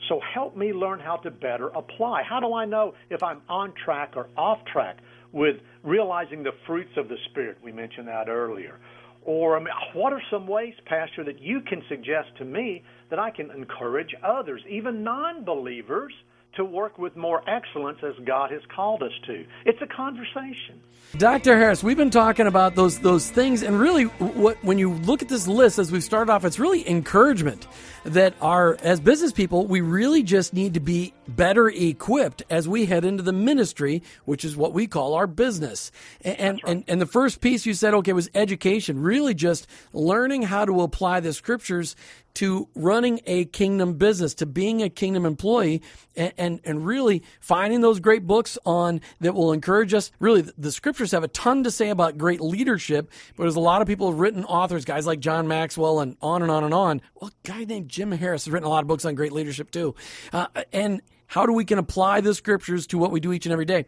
So 0.09 0.21
help 0.33 0.57
me 0.57 0.73
learn 0.73 1.01
how 1.01 1.17
to 1.17 1.31
better 1.31 1.69
apply. 1.69 2.23
How 2.23 2.41
do 2.41 2.55
I 2.55 2.65
know 2.65 2.95
if 3.11 3.23
I'm 3.23 3.43
on 3.49 3.73
track 3.85 4.13
or 4.17 4.29
off 4.37 4.59
track 4.73 4.99
with 5.33 5.57
realizing 5.83 6.43
the 6.43 6.53
fruits 6.67 6.93
of 6.97 7.09
the 7.09 7.17
Spirit? 7.31 7.59
We 7.63 7.73
mentioned 7.73 8.09
that 8.09 8.29
earlier. 8.29 8.79
Or 9.25 9.57
I 9.57 9.61
mean, 9.61 9.75
what 9.95 10.13
are 10.13 10.23
some 10.31 10.47
ways, 10.47 10.75
Pastor, 10.87 11.25
that 11.25 11.41
you 11.41 11.61
can 11.61 11.83
suggest 11.89 12.29
to 12.39 12.45
me 12.45 12.83
that 13.11 13.19
I 13.19 13.31
can 13.31 13.51
encourage 13.51 14.15
others, 14.23 14.63
even 14.69 15.03
non 15.03 15.45
believers, 15.45 16.13
to 16.57 16.65
work 16.65 16.99
with 16.99 17.17
more 17.17 17.43
excellence 17.49 17.99
as 18.03 18.15
God 18.25 18.51
has 18.51 18.63
called 18.75 19.03
us 19.03 19.13
to? 19.27 19.45
It's 19.65 19.81
a 19.83 19.87
conversation. 19.87 20.81
Dr. 21.17 21.57
Harris, 21.57 21.83
we've 21.83 21.97
been 21.97 22.11
talking 22.11 22.47
about 22.47 22.75
those 22.75 22.99
those 22.99 23.31
things, 23.31 23.63
and 23.63 23.81
really, 23.81 24.05
what 24.05 24.63
when 24.63 24.77
you 24.77 24.93
look 24.93 25.23
at 25.23 25.29
this 25.29 25.49
list 25.49 25.79
as 25.79 25.91
we 25.91 26.03
start 26.03 26.29
off, 26.29 26.45
it's 26.45 26.59
really 26.59 26.87
encouragement 26.89 27.67
that 28.05 28.35
our 28.43 28.77
as 28.83 29.01
business 29.01 29.33
people, 29.33 29.67
we 29.67 29.81
really 29.81 30.23
just 30.23 30.53
need 30.53 30.75
to 30.75 30.81
be 30.81 31.15
better 31.27 31.69
equipped 31.69 32.43
as 32.51 32.69
we 32.69 32.85
head 32.85 33.07
into 33.07 33.23
the 33.23 33.33
ministry, 33.33 34.03
which 34.27 34.45
is 34.45 34.55
what 34.55 34.75
we 34.75 34.87
call 34.87 35.15
our 35.15 35.27
business. 35.27 35.91
And 36.23 36.61
right. 36.63 36.63
and 36.67 36.85
and 36.87 37.01
the 37.01 37.07
first 37.07 37.41
piece 37.41 37.65
you 37.65 37.73
said, 37.73 37.95
okay, 37.95 38.13
was 38.13 38.29
education, 38.35 39.01
really 39.01 39.33
just 39.33 39.67
learning 39.95 40.43
how 40.43 40.67
to 40.67 40.83
apply 40.83 41.21
the 41.21 41.33
scriptures 41.33 41.97
to 42.35 42.69
running 42.75 43.21
a 43.27 43.47
kingdom 43.47 43.95
business, 43.95 44.35
to 44.35 44.47
being 44.47 44.83
a 44.83 44.89
kingdom 44.89 45.27
employee, 45.27 45.83
and, 46.17 46.33
and, 46.37 46.61
and, 46.65 46.87
really 46.87 47.23
finding 47.41 47.81
those 47.81 48.01
great 48.01 48.27
books 48.27 48.59
on 48.65 49.01
that 49.21 49.35
will 49.35 49.53
encourage 49.53 49.93
us. 49.95 50.11
Really, 50.21 50.43
the 50.57 50.71
scriptures 50.71 51.11
have 51.13 51.25
a 51.25 51.29
ton 51.29 51.65
to 51.65 51.71
say 51.71 51.91
about 51.91 52.19
great 52.19 52.41
leadership, 52.41 53.11
but 53.37 53.45
there's 53.45 53.57
a 53.57 53.61
lot 53.61 53.83
of 53.83 53.89
people 53.89 54.11
have 54.11 54.21
written 54.21 54.45
authors, 54.45 54.85
guys 54.85 55.07
like 55.07 55.21
John 55.21 55.49
Maxwell, 55.49 56.01
and 56.01 56.17
on 56.23 56.43
and 56.43 56.51
on 56.51 56.65
and 56.65 56.75
on. 56.75 57.01
Well, 57.15 57.31
a 57.31 57.49
guy 57.49 57.65
named 57.65 57.89
Jim 57.89 58.13
Harris 58.13 58.45
has 58.45 58.53
written 58.53 58.67
a 58.67 58.71
lot 58.71 58.83
of 58.83 58.89
books 58.89 59.05
on 59.05 59.15
great 59.15 59.33
leadership 59.33 59.71
too. 59.71 59.95
Uh, 60.33 60.47
and 60.73 61.03
how 61.29 61.45
do 61.45 61.53
we 61.53 61.65
can 61.65 61.79
apply 61.79 62.21
the 62.21 62.35
scriptures 62.35 62.87
to 62.89 62.99
what 62.99 63.11
we 63.11 63.21
do 63.21 63.33
each 63.33 63.47
and 63.47 63.53
every 63.53 63.67
day? 63.67 63.85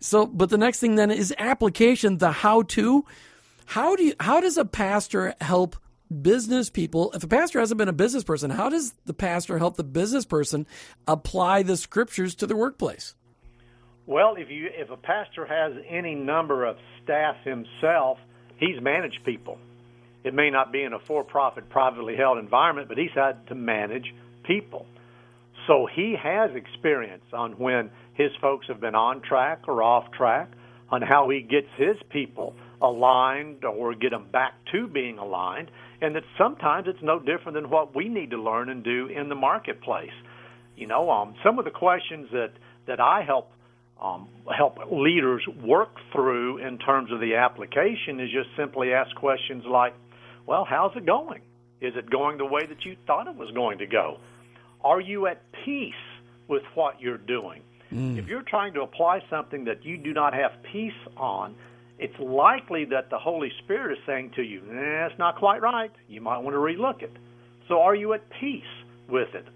So, 0.00 0.26
but 0.26 0.48
the 0.48 0.58
next 0.58 0.78
thing 0.78 0.94
then 0.94 1.10
is 1.10 1.34
application, 1.38 2.18
the 2.18 2.30
how 2.30 2.62
to. 2.62 3.04
How 3.66 3.96
do 3.96 4.04
you, 4.04 4.14
how 4.20 4.40
does 4.40 4.58
a 4.58 4.64
pastor 4.64 5.34
help 5.40 5.76
business 6.22 6.70
people, 6.70 7.12
if 7.12 7.24
a 7.24 7.28
pastor 7.28 7.60
hasn't 7.60 7.78
been 7.78 7.88
a 7.88 7.92
business 7.92 8.24
person, 8.24 8.50
how 8.50 8.68
does 8.68 8.94
the 9.04 9.14
pastor 9.14 9.58
help 9.58 9.76
the 9.76 9.84
business 9.84 10.24
person 10.24 10.66
apply 11.06 11.62
the 11.62 11.76
scriptures 11.76 12.34
to 12.36 12.46
their 12.46 12.56
workplace? 12.56 13.14
Well, 14.06 14.34
if 14.36 14.50
you 14.50 14.68
if 14.72 14.90
a 14.90 14.96
pastor 14.96 15.46
has 15.46 15.72
any 15.88 16.14
number 16.14 16.64
of 16.64 16.76
staff 17.02 17.36
himself, 17.44 18.18
he's 18.58 18.80
managed 18.80 19.24
people. 19.24 19.58
It 20.24 20.34
may 20.34 20.50
not 20.50 20.72
be 20.72 20.82
in 20.82 20.92
a 20.92 20.98
for-profit, 20.98 21.68
privately 21.70 22.16
held 22.16 22.38
environment, 22.38 22.88
but 22.88 22.98
he's 22.98 23.12
had 23.14 23.46
to 23.48 23.54
manage 23.54 24.14
people. 24.44 24.86
So 25.66 25.86
he 25.86 26.16
has 26.22 26.50
experience 26.54 27.24
on 27.32 27.52
when 27.52 27.90
his 28.14 28.30
folks 28.40 28.66
have 28.68 28.80
been 28.80 28.94
on 28.94 29.22
track 29.22 29.62
or 29.68 29.82
off 29.82 30.10
track, 30.12 30.50
on 30.90 31.02
how 31.02 31.28
he 31.30 31.40
gets 31.40 31.68
his 31.76 31.96
people 32.10 32.54
aligned 32.80 33.64
or 33.64 33.94
get 33.94 34.10
them 34.10 34.26
back 34.30 34.52
to 34.72 34.86
being 34.86 35.18
aligned, 35.18 35.70
and 36.04 36.14
that 36.16 36.24
sometimes 36.36 36.86
it's 36.86 37.02
no 37.02 37.18
different 37.18 37.54
than 37.54 37.70
what 37.70 37.96
we 37.96 38.08
need 38.08 38.30
to 38.30 38.36
learn 38.36 38.68
and 38.68 38.84
do 38.84 39.06
in 39.06 39.30
the 39.30 39.34
marketplace. 39.34 40.12
You 40.76 40.86
know, 40.86 41.10
um, 41.10 41.34
some 41.42 41.58
of 41.58 41.64
the 41.64 41.70
questions 41.70 42.28
that 42.32 42.50
that 42.86 43.00
I 43.00 43.22
help 43.22 43.50
um, 44.00 44.28
help 44.54 44.78
leaders 44.92 45.42
work 45.62 45.96
through 46.12 46.58
in 46.58 46.78
terms 46.78 47.10
of 47.10 47.20
the 47.20 47.36
application 47.36 48.20
is 48.20 48.30
just 48.30 48.50
simply 48.56 48.92
ask 48.92 49.14
questions 49.16 49.64
like, 49.64 49.94
"Well, 50.46 50.66
how's 50.68 50.94
it 50.94 51.06
going? 51.06 51.40
Is 51.80 51.94
it 51.96 52.10
going 52.10 52.36
the 52.36 52.44
way 52.44 52.66
that 52.66 52.84
you 52.84 52.96
thought 53.06 53.26
it 53.26 53.36
was 53.36 53.50
going 53.52 53.78
to 53.78 53.86
go? 53.86 54.18
Are 54.82 55.00
you 55.00 55.26
at 55.26 55.40
peace 55.64 55.94
with 56.48 56.64
what 56.74 57.00
you're 57.00 57.16
doing?" 57.16 57.62
Mm. 57.90 58.18
If 58.18 58.26
you're 58.28 58.42
trying 58.42 58.74
to 58.74 58.82
apply 58.82 59.22
something 59.30 59.64
that 59.64 59.84
you 59.84 59.96
do 59.96 60.12
not 60.12 60.34
have 60.34 60.52
peace 60.70 60.92
on, 61.16 61.54
it's 61.98 62.18
likely 62.18 62.84
that 62.86 63.10
the 63.10 63.18
Holy 63.18 63.50
Spirit 63.62 63.98
is 63.98 64.04
saying 64.06 64.32
to 64.36 64.42
you, 64.42 64.62
it's 64.68 65.18
not 65.18 65.36
quite 65.36 65.62
right. 65.62 65.92
You 66.08 66.20
might 66.20 66.38
want 66.38 66.54
to 66.54 66.58
relook 66.58 67.02
it. 67.02 67.12
So, 67.68 67.80
are 67.80 67.94
you 67.94 68.12
at 68.12 68.22
peace 68.40 68.62
with 69.08 69.34
it? 69.34 69.46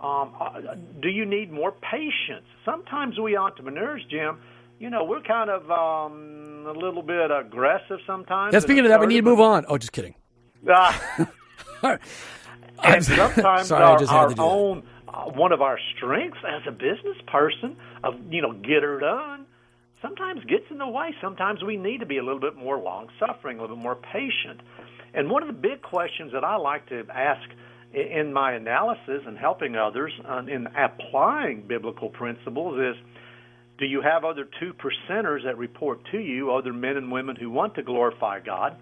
Um, 0.00 0.34
uh, 0.38 0.74
do 1.00 1.08
you 1.08 1.24
need 1.24 1.50
more 1.50 1.72
patience? 1.72 2.46
Sometimes 2.64 3.18
we 3.18 3.36
entrepreneurs, 3.36 4.04
Jim, 4.10 4.38
you 4.78 4.90
know, 4.90 5.04
we're 5.04 5.22
kind 5.22 5.48
of 5.48 5.70
um, 5.70 6.66
a 6.66 6.72
little 6.72 7.02
bit 7.02 7.30
aggressive 7.30 8.00
sometimes. 8.06 8.52
Yeah, 8.52 8.58
speaking 8.60 8.84
of 8.84 8.90
that, 8.90 9.00
we 9.00 9.06
need 9.06 9.16
to 9.16 9.22
move 9.22 9.40
on. 9.40 9.64
Oh, 9.68 9.78
just 9.78 9.92
kidding. 9.92 10.14
Uh, 11.82 11.98
and 12.82 13.04
sometimes 13.04 13.68
sorry, 13.68 13.84
our, 13.84 14.08
our 14.08 14.34
own, 14.38 14.82
uh, 15.06 15.24
one 15.24 15.52
of 15.52 15.60
our 15.60 15.78
strengths 15.94 16.38
as 16.48 16.62
a 16.66 16.72
business 16.72 17.16
person 17.26 17.76
of, 18.02 18.14
you 18.30 18.40
know, 18.40 18.52
get 18.52 18.82
her 18.82 18.98
done 18.98 19.43
sometimes 20.04 20.44
gets 20.44 20.64
in 20.70 20.78
the 20.78 20.86
way. 20.86 21.14
Sometimes 21.22 21.62
we 21.62 21.76
need 21.76 22.00
to 22.00 22.06
be 22.06 22.18
a 22.18 22.22
little 22.22 22.40
bit 22.40 22.56
more 22.56 22.78
long 22.78 23.08
suffering, 23.18 23.58
a 23.58 23.62
little 23.62 23.76
bit 23.76 23.82
more 23.82 23.96
patient. 23.96 24.60
And 25.14 25.30
one 25.30 25.42
of 25.42 25.48
the 25.48 25.54
big 25.54 25.80
questions 25.80 26.32
that 26.32 26.44
I 26.44 26.56
like 26.56 26.88
to 26.90 27.04
ask 27.12 27.48
in 27.94 28.32
my 28.32 28.52
analysis 28.52 29.22
and 29.26 29.38
helping 29.38 29.76
others 29.76 30.12
in 30.48 30.66
applying 30.76 31.66
biblical 31.66 32.10
principles 32.10 32.78
is 32.78 33.02
do 33.78 33.86
you 33.86 34.02
have 34.02 34.24
other 34.24 34.46
two 34.60 34.72
percenters 34.74 35.44
that 35.44 35.56
report 35.56 36.00
to 36.12 36.18
you, 36.18 36.52
other 36.52 36.72
men 36.72 36.96
and 36.96 37.10
women 37.10 37.36
who 37.36 37.50
want 37.50 37.74
to 37.76 37.82
glorify 37.82 38.40
God? 38.40 38.76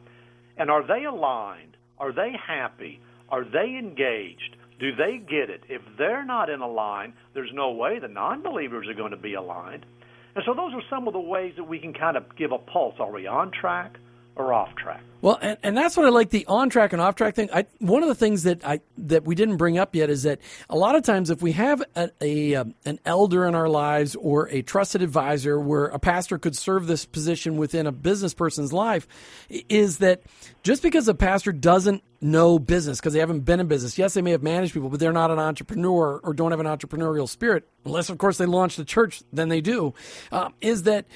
And 0.57 0.71
are 0.71 0.87
they 0.87 1.05
aligned? 1.05 1.77
Are 1.99 2.13
they 2.13 2.33
happy? 2.47 3.01
Are 3.29 3.45
they 3.45 3.79
engaged? 3.79 4.57
Do 4.81 4.95
they 4.97 5.19
get 5.19 5.49
it? 5.49 5.63
If 5.69 5.83
they're 5.97 6.25
not 6.25 6.51
in 6.51 6.61
a 6.61 6.69
line, 6.69 7.15
there's 7.35 7.53
no 7.55 7.71
way 7.73 7.99
the 8.01 8.09
non 8.09 8.43
believers 8.43 8.89
are 8.89 8.95
going 8.95 9.13
to 9.13 9.17
be 9.17 9.35
aligned. 9.35 9.87
And 10.35 10.45
so 10.47 10.55
those 10.55 10.73
are 10.75 10.83
some 10.89 11.07
of 11.07 11.13
the 11.13 11.21
ways 11.21 11.55
that 11.57 11.65
we 11.65 11.79
can 11.79 11.93
kind 11.93 12.17
of 12.17 12.37
give 12.37 12.53
a 12.53 12.59
pulse. 12.59 12.95
Are 12.99 13.13
we 13.13 13.27
on 13.27 13.51
track 13.51 13.99
or 14.37 14.53
off 14.53 14.75
track? 14.77 15.01
Well, 15.21 15.39
and, 15.41 15.57
and 15.63 15.77
that's 15.77 15.97
what 15.97 16.05
I 16.05 16.09
like 16.09 16.31
the 16.31 16.45
on 16.47 16.69
track 16.69 16.93
and 16.93 17.01
off 17.01 17.15
track 17.15 17.37
thing. 17.37 17.49
I, 17.53 17.67
one 17.79 18.03
of 18.03 18.09
the 18.09 18.15
things 18.15 18.43
that 18.43 18.65
I 18.67 18.81
that 18.99 19.25
we 19.25 19.37
didn't 19.37 19.57
bring 19.57 19.79
up 19.79 19.95
yet 19.95 20.11
is 20.11 20.25
that 20.25 20.41
a 20.69 20.77
lot 20.77 20.97
of 20.97 21.05
times 21.05 21.31
if 21.31 21.41
we 21.41 21.53
have 21.53 21.83
a, 21.95 22.11
a 22.21 22.55
um, 22.57 22.75
an 22.85 22.99
elder 23.05 23.47
in 23.47 23.55
our 23.55 23.69
lives 23.69 24.17
or 24.17 24.49
a 24.49 24.63
trusted 24.63 25.01
advisor 25.01 25.61
where 25.61 25.87
a 25.87 25.99
pastor 26.01 26.39
could 26.39 26.57
serve 26.57 26.89
this 26.89 27.05
position 27.05 27.57
within 27.57 27.87
a 27.87 27.93
business 27.93 28.35
person's 28.35 28.73
life, 28.73 29.07
is 29.49 29.99
that 29.99 30.23
just 30.65 30.83
because 30.83 31.07
a 31.07 31.15
pastor 31.15 31.53
doesn't 31.53 32.03
know 32.21 32.59
business 32.59 32.99
because 32.99 33.13
they 33.13 33.21
haven't 33.21 33.41
been 33.41 33.61
in 33.61 33.69
business. 33.69 33.99
Yes, 33.99 34.15
they 34.15 34.23
may 34.23 34.31
have 34.31 34.43
managed 34.43 34.73
people, 34.73 34.89
but 34.89 34.99
they're 34.99 35.13
not 35.13 35.31
an 35.31 35.39
entrepreneur 35.39 36.21
or 36.23 36.33
don't 36.33 36.51
have 36.51 36.61
an 36.61 36.67
entrepreneurial 36.67 37.29
spirit, 37.29 37.69
unless, 37.85 38.09
of 38.09 38.19
course, 38.19 38.39
they 38.39 38.47
launched 38.47 38.79
a 38.79 38.85
church, 38.85 39.23
then 39.33 39.49
they 39.49 39.61
do. 39.61 39.95
Uh, 40.31 40.51
is 40.61 40.85
that 40.85 41.07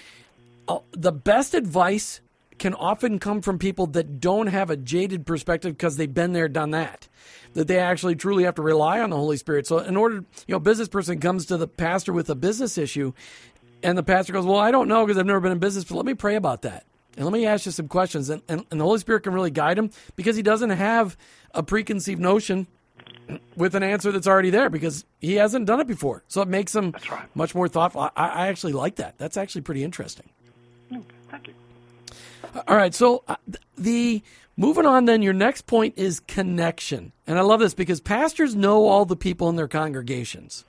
uh, 0.69 0.79
the 0.93 1.13
best 1.13 1.55
advice 1.55 2.21
can 2.59 2.75
often 2.75 3.19
come 3.19 3.43
from 3.43 3.59
people 3.59 3.87
that 3.89 4.21
don't 4.21 4.47
have 4.47 4.71
a 4.71 4.77
jaded 4.77 5.27
perspective 5.27 5.73
because 5.77 5.97
they've 5.97 6.13
been 6.13 6.33
there, 6.33 6.49
done 6.49 6.71
that. 6.71 7.09
That 7.55 7.69
they 7.69 7.79
actually 7.79 8.17
truly 8.17 8.45
have 8.45 8.55
to 8.57 8.63
rely 8.63 9.01
on 9.01 9.11
the 9.11 9.17
Holy 9.17 9.37
Spirit. 9.37 9.67
So, 9.67 9.79
in 9.79 9.97
order, 9.97 10.17
you 10.17 10.25
know, 10.53 10.57
a 10.57 10.61
business 10.61 10.89
person 10.89 11.21
comes 11.21 11.47
to 11.47 11.57
the 11.57 11.69
pastor 11.69 12.13
with 12.13 12.29
a 12.29 12.35
business 12.35 12.77
issue, 12.77 13.13
and 13.83 13.97
the 13.97 14.03
pastor 14.03 14.33
goes, 14.33 14.45
Well, 14.45 14.59
I 14.59 14.71
don't 14.71 14.89
know 14.89 15.07
because 15.07 15.19
I've 15.19 15.27
never 15.27 15.41
been 15.41 15.53
in 15.53 15.59
business, 15.59 15.85
but 15.85 15.97
let 15.97 16.07
me 16.07 16.15
pray 16.15 16.37
about 16.37 16.63
that. 16.63 16.85
And 17.17 17.25
let 17.25 17.33
me 17.33 17.47
ask 17.47 17.65
you 17.65 17.73
some 17.73 17.89
questions. 17.89 18.29
And, 18.29 18.43
and, 18.49 18.65
and 18.71 18.79
the 18.79 18.85
Holy 18.85 18.99
Spirit 18.99 19.23
can 19.23 19.33
really 19.33 19.51
guide 19.51 19.79
him 19.79 19.91
because 20.17 20.37
he 20.37 20.43
doesn't 20.43 20.71
have 20.71 21.17
a 21.55 21.63
preconceived 21.63 22.21
notion 22.21 22.67
with 23.57 23.75
an 23.75 23.83
answer 23.83 24.13
that's 24.13 24.27
already 24.27 24.51
there 24.51 24.69
because 24.69 25.05
he 25.21 25.35
hasn't 25.35 25.67
done 25.67 25.81
it 25.81 25.87
before. 25.87 26.25
So 26.29 26.43
it 26.43 26.49
makes 26.49 26.75
him 26.75 26.95
right. 27.11 27.35
much 27.35 27.55
more 27.55 27.69
thoughtful. 27.69 28.03
I, 28.03 28.11
I 28.17 28.49
actually 28.49 28.75
like 28.75 28.97
that. 28.97 29.17
That's 29.17 29.39
actually 29.39 29.63
pretty 29.63 29.83
interesting. 29.83 30.29
Mm, 30.93 31.05
thank 31.31 31.49
you. 31.49 31.55
All 32.67 32.77
right, 32.77 32.95
so 32.95 33.23
uh, 33.29 33.37
the 33.77 34.23
moving 34.57 34.87
on 34.87 35.05
then 35.05 35.23
your 35.23 35.33
next 35.33 35.67
point 35.67 35.95
is 35.97 36.21
connection. 36.21 37.13
And 37.27 37.39
I 37.39 37.43
love 37.43 37.61
this 37.61 37.75
because 37.75 38.01
pastors 38.01 38.55
know 38.55 38.87
all 38.87 39.05
the 39.05 39.17
people 39.17 39.49
in 39.49 39.57
their 39.57 39.69
congregations. 39.69 40.65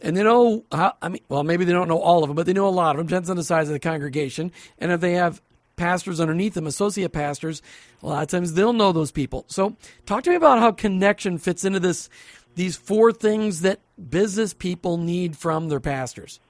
And 0.00 0.16
they 0.16 0.24
know 0.24 0.64
I 0.72 1.08
mean 1.08 1.22
well 1.28 1.44
maybe 1.44 1.64
they 1.64 1.72
don't 1.72 1.88
know 1.88 2.00
all 2.00 2.24
of 2.24 2.28
them, 2.28 2.36
but 2.36 2.46
they 2.46 2.52
know 2.52 2.66
a 2.66 2.70
lot 2.70 2.96
of 2.96 2.98
them, 2.98 3.06
depends 3.06 3.30
on 3.30 3.36
the 3.36 3.44
size 3.44 3.68
of 3.68 3.72
the 3.72 3.80
congregation. 3.80 4.50
And 4.78 4.90
if 4.90 5.00
they 5.00 5.12
have 5.12 5.40
pastors 5.76 6.20
underneath 6.20 6.54
them, 6.54 6.66
associate 6.66 7.12
pastors, 7.12 7.62
a 8.02 8.06
lot 8.06 8.22
of 8.22 8.28
times 8.28 8.54
they'll 8.54 8.72
know 8.72 8.92
those 8.92 9.12
people. 9.12 9.44
So 9.48 9.76
talk 10.06 10.24
to 10.24 10.30
me 10.30 10.36
about 10.36 10.58
how 10.58 10.72
connection 10.72 11.38
fits 11.38 11.64
into 11.64 11.80
this 11.80 12.08
these 12.54 12.76
four 12.76 13.12
things 13.12 13.60
that 13.62 13.80
business 14.10 14.52
people 14.54 14.98
need 14.98 15.36
from 15.36 15.68
their 15.68 15.80
pastors. 15.80 16.40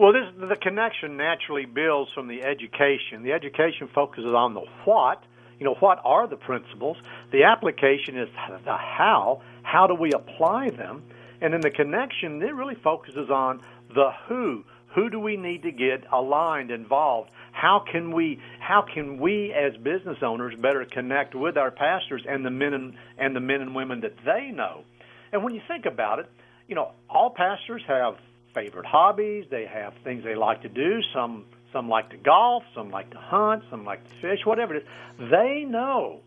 Well, 0.00 0.14
this, 0.14 0.48
the 0.48 0.56
connection 0.56 1.18
naturally 1.18 1.66
builds 1.66 2.10
from 2.14 2.26
the 2.26 2.42
education. 2.42 3.22
The 3.22 3.32
education 3.32 3.86
focuses 3.94 4.32
on 4.32 4.54
the 4.54 4.62
what. 4.86 5.22
You 5.58 5.66
know, 5.66 5.74
what 5.74 6.00
are 6.02 6.26
the 6.26 6.38
principles? 6.38 6.96
The 7.32 7.44
application 7.44 8.16
is 8.16 8.30
the 8.64 8.78
how. 8.78 9.42
How 9.62 9.86
do 9.86 9.94
we 9.94 10.12
apply 10.12 10.70
them? 10.70 11.02
And 11.42 11.52
then 11.52 11.60
the 11.60 11.70
connection, 11.70 12.40
it 12.40 12.54
really 12.54 12.76
focuses 12.76 13.28
on 13.28 13.60
the 13.94 14.10
who. 14.26 14.64
Who 14.94 15.10
do 15.10 15.20
we 15.20 15.36
need 15.36 15.64
to 15.64 15.70
get 15.70 16.10
aligned, 16.10 16.70
involved? 16.70 17.30
How 17.52 17.84
can 17.92 18.10
we 18.10 18.40
how 18.58 18.80
can 18.80 19.18
we 19.18 19.52
as 19.52 19.76
business 19.82 20.16
owners 20.22 20.54
better 20.58 20.86
connect 20.86 21.34
with 21.34 21.58
our 21.58 21.70
pastors 21.70 22.22
and 22.26 22.42
the 22.42 22.50
men 22.50 22.72
and, 22.72 22.94
and 23.18 23.36
the 23.36 23.40
men 23.40 23.60
and 23.60 23.74
women 23.74 24.00
that 24.00 24.14
they 24.24 24.50
know? 24.50 24.82
And 25.30 25.44
when 25.44 25.54
you 25.54 25.60
think 25.68 25.84
about 25.84 26.20
it, 26.20 26.30
you 26.68 26.74
know, 26.74 26.92
all 27.10 27.34
pastors 27.36 27.82
have 27.86 28.14
favorite 28.54 28.86
hobbies. 28.86 29.46
They 29.50 29.66
have 29.66 29.94
things 30.04 30.24
they 30.24 30.34
like 30.34 30.62
to 30.62 30.68
do. 30.68 31.00
Some 31.14 31.46
some 31.72 31.88
like 31.88 32.10
to 32.10 32.16
golf. 32.16 32.64
Some 32.74 32.90
like 32.90 33.10
to 33.10 33.18
hunt. 33.18 33.64
Some 33.70 33.84
like 33.84 34.02
to 34.08 34.14
fish. 34.20 34.40
Whatever 34.44 34.76
it 34.76 34.82
is, 34.82 34.88
they 35.30 35.64
know 35.66 36.20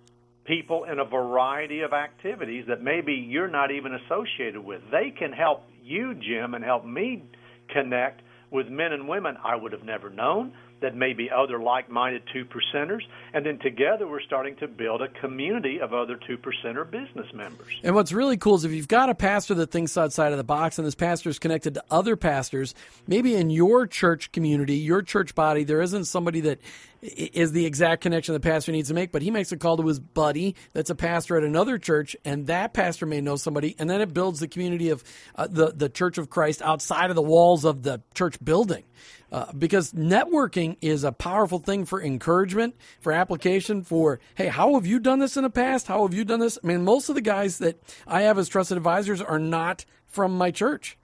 people 0.45 0.83
in 0.85 0.99
a 0.99 1.05
variety 1.05 1.81
of 1.81 1.93
activities 1.93 2.65
that 2.67 2.81
maybe 2.81 3.13
you're 3.13 3.47
not 3.47 3.71
even 3.71 3.93
associated 3.93 4.63
with. 4.63 4.81
They 4.91 5.11
can 5.17 5.31
help 5.31 5.63
you, 5.81 6.13
Jim, 6.15 6.53
and 6.53 6.63
help 6.63 6.85
me 6.85 7.23
connect 7.69 8.21
with 8.51 8.67
men 8.67 8.91
and 8.93 9.07
women 9.07 9.37
I 9.43 9.55
would 9.55 9.71
have 9.71 9.83
never 9.83 10.09
known 10.09 10.53
that 10.83 10.95
may 10.95 11.13
be 11.13 11.31
other 11.31 11.59
like-minded 11.59 12.21
two 12.31 12.45
percenters, 12.45 13.01
and 13.33 13.45
then 13.45 13.57
together 13.57 14.05
we're 14.05 14.21
starting 14.21 14.55
to 14.57 14.67
build 14.67 15.01
a 15.01 15.07
community 15.07 15.79
of 15.79 15.93
other 15.93 16.19
two 16.27 16.37
percenter 16.37 16.89
business 16.89 17.33
members. 17.33 17.73
And 17.83 17.95
what's 17.95 18.11
really 18.11 18.37
cool 18.37 18.55
is 18.55 18.65
if 18.65 18.71
you've 18.71 18.87
got 18.87 19.09
a 19.09 19.15
pastor 19.15 19.55
that 19.55 19.71
thinks 19.71 19.97
outside 19.97 20.33
of 20.33 20.37
the 20.37 20.43
box 20.43 20.77
and 20.77 20.85
this 20.85 20.93
pastor 20.93 21.29
is 21.29 21.39
connected 21.39 21.73
to 21.75 21.83
other 21.89 22.15
pastors, 22.15 22.75
maybe 23.07 23.33
in 23.33 23.49
your 23.49 23.87
church 23.87 24.31
community, 24.33 24.75
your 24.75 25.01
church 25.01 25.33
body, 25.33 25.63
there 25.63 25.81
isn't 25.81 26.05
somebody 26.05 26.41
that 26.41 26.59
is 27.03 27.51
the 27.51 27.65
exact 27.65 28.01
connection 28.01 28.33
the 28.33 28.39
pastor 28.39 28.71
needs 28.71 28.87
to 28.87 28.93
make, 28.93 29.11
but 29.11 29.21
he 29.21 29.31
makes 29.31 29.51
a 29.51 29.57
call 29.57 29.77
to 29.77 29.87
his 29.87 29.99
buddy 29.99 30.55
that's 30.73 30.89
a 30.89 30.95
pastor 30.95 31.37
at 31.37 31.43
another 31.43 31.77
church, 31.77 32.15
and 32.23 32.47
that 32.47 32.73
pastor 32.73 33.05
may 33.05 33.21
know 33.21 33.35
somebody, 33.35 33.75
and 33.77 33.89
then 33.89 34.01
it 34.01 34.13
builds 34.13 34.39
the 34.39 34.47
community 34.47 34.89
of 34.89 35.03
uh, 35.35 35.47
the, 35.47 35.73
the 35.75 35.89
Church 35.89 36.17
of 36.17 36.29
Christ 36.29 36.61
outside 36.61 37.09
of 37.09 37.15
the 37.15 37.21
walls 37.21 37.65
of 37.65 37.83
the 37.83 38.01
church 38.13 38.43
building. 38.43 38.83
Uh, 39.31 39.51
because 39.53 39.93
networking 39.93 40.77
is 40.79 41.03
a 41.03 41.11
powerful 41.11 41.57
thing 41.57 41.85
for 41.85 41.99
encouragement, 42.01 42.75
for 43.01 43.11
application, 43.11 43.83
for, 43.83 44.19
hey, 44.35 44.47
how 44.47 44.75
have 44.75 44.85
you 44.85 44.99
done 44.99 45.17
this 45.17 45.35
in 45.35 45.43
the 45.43 45.49
past? 45.49 45.87
How 45.87 46.03
have 46.03 46.13
you 46.13 46.23
done 46.23 46.39
this? 46.39 46.59
I 46.63 46.67
mean, 46.67 46.83
most 46.83 47.09
of 47.09 47.15
the 47.15 47.21
guys 47.21 47.57
that 47.57 47.81
I 48.05 48.21
have 48.21 48.37
as 48.37 48.47
trusted 48.47 48.77
advisors 48.77 49.21
are 49.21 49.39
not 49.39 49.85
from 50.05 50.37
my 50.37 50.51
church. 50.51 50.97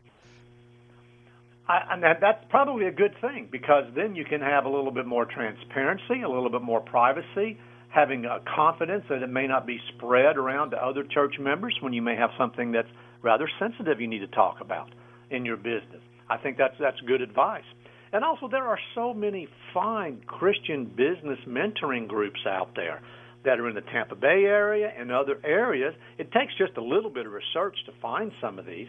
I, 1.70 1.94
and 1.94 2.04
that, 2.04 2.18
that's 2.20 2.44
probably 2.50 2.88
a 2.88 2.92
good 2.92 3.14
thing 3.22 3.48
because 3.52 3.84
then 3.96 4.16
you 4.16 4.26
can 4.26 4.42
have 4.42 4.66
a 4.66 4.70
little 4.70 4.92
bit 4.92 5.06
more 5.06 5.26
transparency, 5.26 6.24
a 6.26 6.30
little 6.30 6.50
bit 6.50 6.64
more 6.64 6.82
privacy, 6.82 7.60
having 7.90 8.26
a 8.26 8.40
confidence 8.56 9.04
that 9.10 9.22
it 9.22 9.30
may 9.30 9.46
not 9.46 9.68
be 9.68 9.80
spread 9.96 10.36
around 10.36 10.72
to 10.72 10.78
other 10.78 11.04
church 11.04 11.36
members 11.40 11.78
when 11.82 11.94
you 11.94 12.02
may 12.02 12.16
have 12.16 12.32
something 12.40 12.72
that's 12.72 12.90
rather 13.22 13.48
sensitive 13.60 14.02
you 14.02 14.08
need 14.08 14.20
to 14.20 14.28
talk 14.28 14.58
about 14.62 14.90
in 15.30 15.46
your 15.46 15.58
business. 15.58 16.02
I 16.28 16.38
think 16.38 16.58
that's 16.58 16.76
that's 16.80 17.00
good 17.02 17.22
advice. 17.22 17.64
And 18.12 18.24
also, 18.24 18.48
there 18.48 18.66
are 18.66 18.80
so 18.96 19.14
many 19.14 19.48
fine 19.72 20.22
Christian 20.26 20.86
business 20.86 21.38
mentoring 21.48 22.08
groups 22.08 22.40
out 22.48 22.70
there 22.76 23.02
that 23.46 23.60
are 23.60 23.70
in 23.70 23.76
the 23.76 23.82
Tampa 23.82 24.16
Bay 24.16 24.46
area 24.46 24.92
and 24.98 25.12
other 25.12 25.40
areas. 25.44 25.94
It 26.18 26.32
takes 26.32 26.54
just 26.58 26.78
a 26.78 26.84
little 26.84 27.12
bit 27.12 27.28
of 27.28 27.32
research 27.32 27.78
to 27.86 27.92
find 28.02 28.32
some 28.42 28.58
of 28.58 28.66
these. 28.66 28.88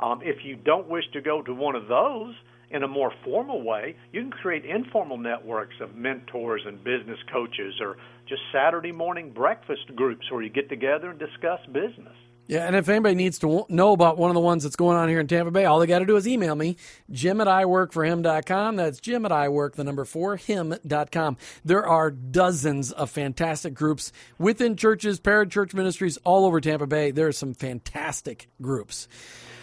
Um, 0.00 0.20
if 0.22 0.44
you 0.44 0.56
don't 0.56 0.88
wish 0.88 1.04
to 1.12 1.20
go 1.20 1.42
to 1.42 1.54
one 1.54 1.74
of 1.74 1.88
those 1.88 2.34
in 2.70 2.82
a 2.82 2.88
more 2.88 3.12
formal 3.24 3.62
way, 3.62 3.96
you 4.12 4.20
can 4.20 4.30
create 4.30 4.64
informal 4.64 5.16
networks 5.16 5.74
of 5.80 5.94
mentors 5.94 6.62
and 6.66 6.82
business 6.84 7.18
coaches 7.32 7.74
or 7.80 7.96
just 8.28 8.42
Saturday 8.52 8.92
morning 8.92 9.30
breakfast 9.30 9.94
groups 9.96 10.30
where 10.30 10.42
you 10.42 10.50
get 10.50 10.68
together 10.68 11.10
and 11.10 11.18
discuss 11.18 11.60
business. 11.72 12.14
Yeah, 12.48 12.66
and 12.66 12.74
if 12.74 12.88
anybody 12.88 13.14
needs 13.14 13.38
to 13.40 13.66
know 13.68 13.92
about 13.92 14.16
one 14.16 14.30
of 14.30 14.34
the 14.34 14.40
ones 14.40 14.62
that's 14.62 14.74
going 14.74 14.96
on 14.96 15.10
here 15.10 15.20
in 15.20 15.26
Tampa 15.26 15.50
Bay, 15.50 15.66
all 15.66 15.78
they 15.78 15.86
got 15.86 15.98
to 15.98 16.06
do 16.06 16.16
is 16.16 16.26
email 16.26 16.54
me, 16.54 16.78
jim 17.10 17.42
at 17.42 17.46
iworkforhim.com. 17.46 18.76
That's 18.76 19.00
jim 19.00 19.26
at 19.26 19.30
iwork, 19.30 19.74
the 19.74 19.84
number 19.84 20.06
four, 20.06 20.36
him.com. 20.36 21.36
There 21.62 21.86
are 21.86 22.10
dozens 22.10 22.90
of 22.90 23.10
fantastic 23.10 23.74
groups 23.74 24.12
within 24.38 24.76
churches, 24.76 25.20
parachurch 25.20 25.74
ministries 25.74 26.16
all 26.24 26.46
over 26.46 26.58
Tampa 26.58 26.86
Bay. 26.86 27.10
There 27.10 27.28
are 27.28 27.32
some 27.32 27.52
fantastic 27.52 28.48
groups. 28.62 29.08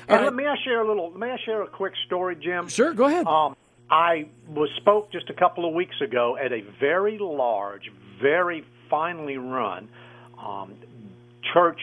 All 0.07 0.15
And 0.15 0.21
right. 0.21 0.23
let 0.25 0.33
may 0.35 0.47
I 0.47 0.55
share 0.63 0.81
a 0.81 0.87
little? 0.87 1.11
May 1.11 1.31
I 1.31 1.37
share 1.45 1.61
a 1.63 1.67
quick 1.67 1.93
story, 2.05 2.35
Jim? 2.35 2.67
Sure, 2.67 2.93
go 2.93 3.05
ahead. 3.05 3.25
Um, 3.27 3.55
I 3.89 4.27
was 4.47 4.69
spoke 4.77 5.11
just 5.11 5.29
a 5.29 5.33
couple 5.33 5.67
of 5.67 5.73
weeks 5.73 5.95
ago 6.01 6.37
at 6.37 6.51
a 6.51 6.61
very 6.79 7.17
large, 7.19 7.91
very 8.21 8.63
finely 8.89 9.37
run 9.37 9.87
um, 10.43 10.73
church 11.53 11.79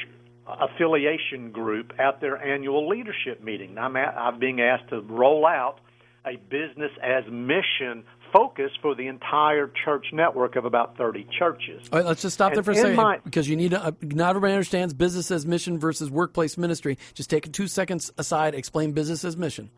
affiliation 0.47 1.51
group 1.53 1.93
at 1.99 2.21
their 2.21 2.37
annual 2.43 2.89
leadership 2.89 3.43
meeting. 3.43 3.79
I'm, 3.79 3.97
a- 3.97 4.01
I'm 4.01 4.39
being 4.39 4.61
asked 4.61 4.89
to 4.91 5.01
roll 5.01 5.47
out 5.47 5.79
a 6.27 6.37
business 6.37 6.91
as 7.03 7.25
mission 7.31 8.05
focus 8.33 8.71
for 8.81 8.95
the 8.95 9.07
entire 9.07 9.71
church 9.85 10.07
network 10.13 10.57
of 10.57 10.65
about 10.65 10.97
30 10.97 11.27
churches. 11.39 11.89
All 11.93 11.99
right, 11.99 12.07
let's 12.07 12.23
just 12.23 12.35
stop 12.35 12.55
there 12.55 12.63
for 12.63 12.73
a 12.73 12.75
second 12.75 12.97
my- 12.97 13.19
because 13.19 13.49
you 13.49 13.57
need 13.57 13.73
to. 13.73 13.85
Uh, 13.85 13.93
not 14.03 14.31
everybody 14.31 14.55
understands 14.55 14.95
business 14.95 15.31
as 15.31 15.47
mission 15.47 15.79
versus 15.79 16.11
workplace 16.11 16.57
ministry. 16.57 16.99
Just 17.15 17.31
take 17.31 17.51
two 17.53 17.69
seconds 17.69 18.11
aside, 18.19 18.55
explain 18.55 18.93
business 18.93 19.25
as 19.25 19.37
mission. 19.37 19.71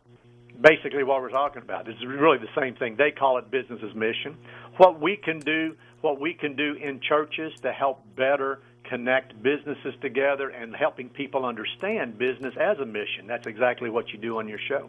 basically 0.61 1.03
what 1.05 1.21
we're 1.21 1.31
talking 1.31 1.61
about. 1.61 1.88
is 1.88 1.97
really 2.07 2.38
the 2.38 2.49
same 2.59 2.75
thing. 2.75 2.97
They 2.97 3.11
call 3.11 3.37
it 3.38 3.51
business 3.51 3.81
as 3.87 3.95
mission. 3.95 4.37
What 4.79 5.01
we 5.01 5.17
can 5.17 5.40
do, 5.40 5.77
what 6.01 6.21
we 6.21 6.33
can 6.33 6.57
do 6.57 6.75
in 6.75 7.01
churches 7.01 7.53
to 7.62 7.73
help 7.73 8.03
better 8.17 8.61
connect 8.85 9.43
businesses 9.43 9.95
together 10.01 10.49
and 10.49 10.75
helping 10.75 11.09
people 11.09 11.45
understand 11.45 12.19
business 12.19 12.55
as 12.59 12.79
a 12.79 12.87
mission. 12.87 13.27
That's 13.27 13.47
exactly 13.47 13.90
what 13.90 14.11
you 14.12 14.19
do 14.19 14.38
on 14.38 14.49
your 14.49 14.61
show. 14.69 14.88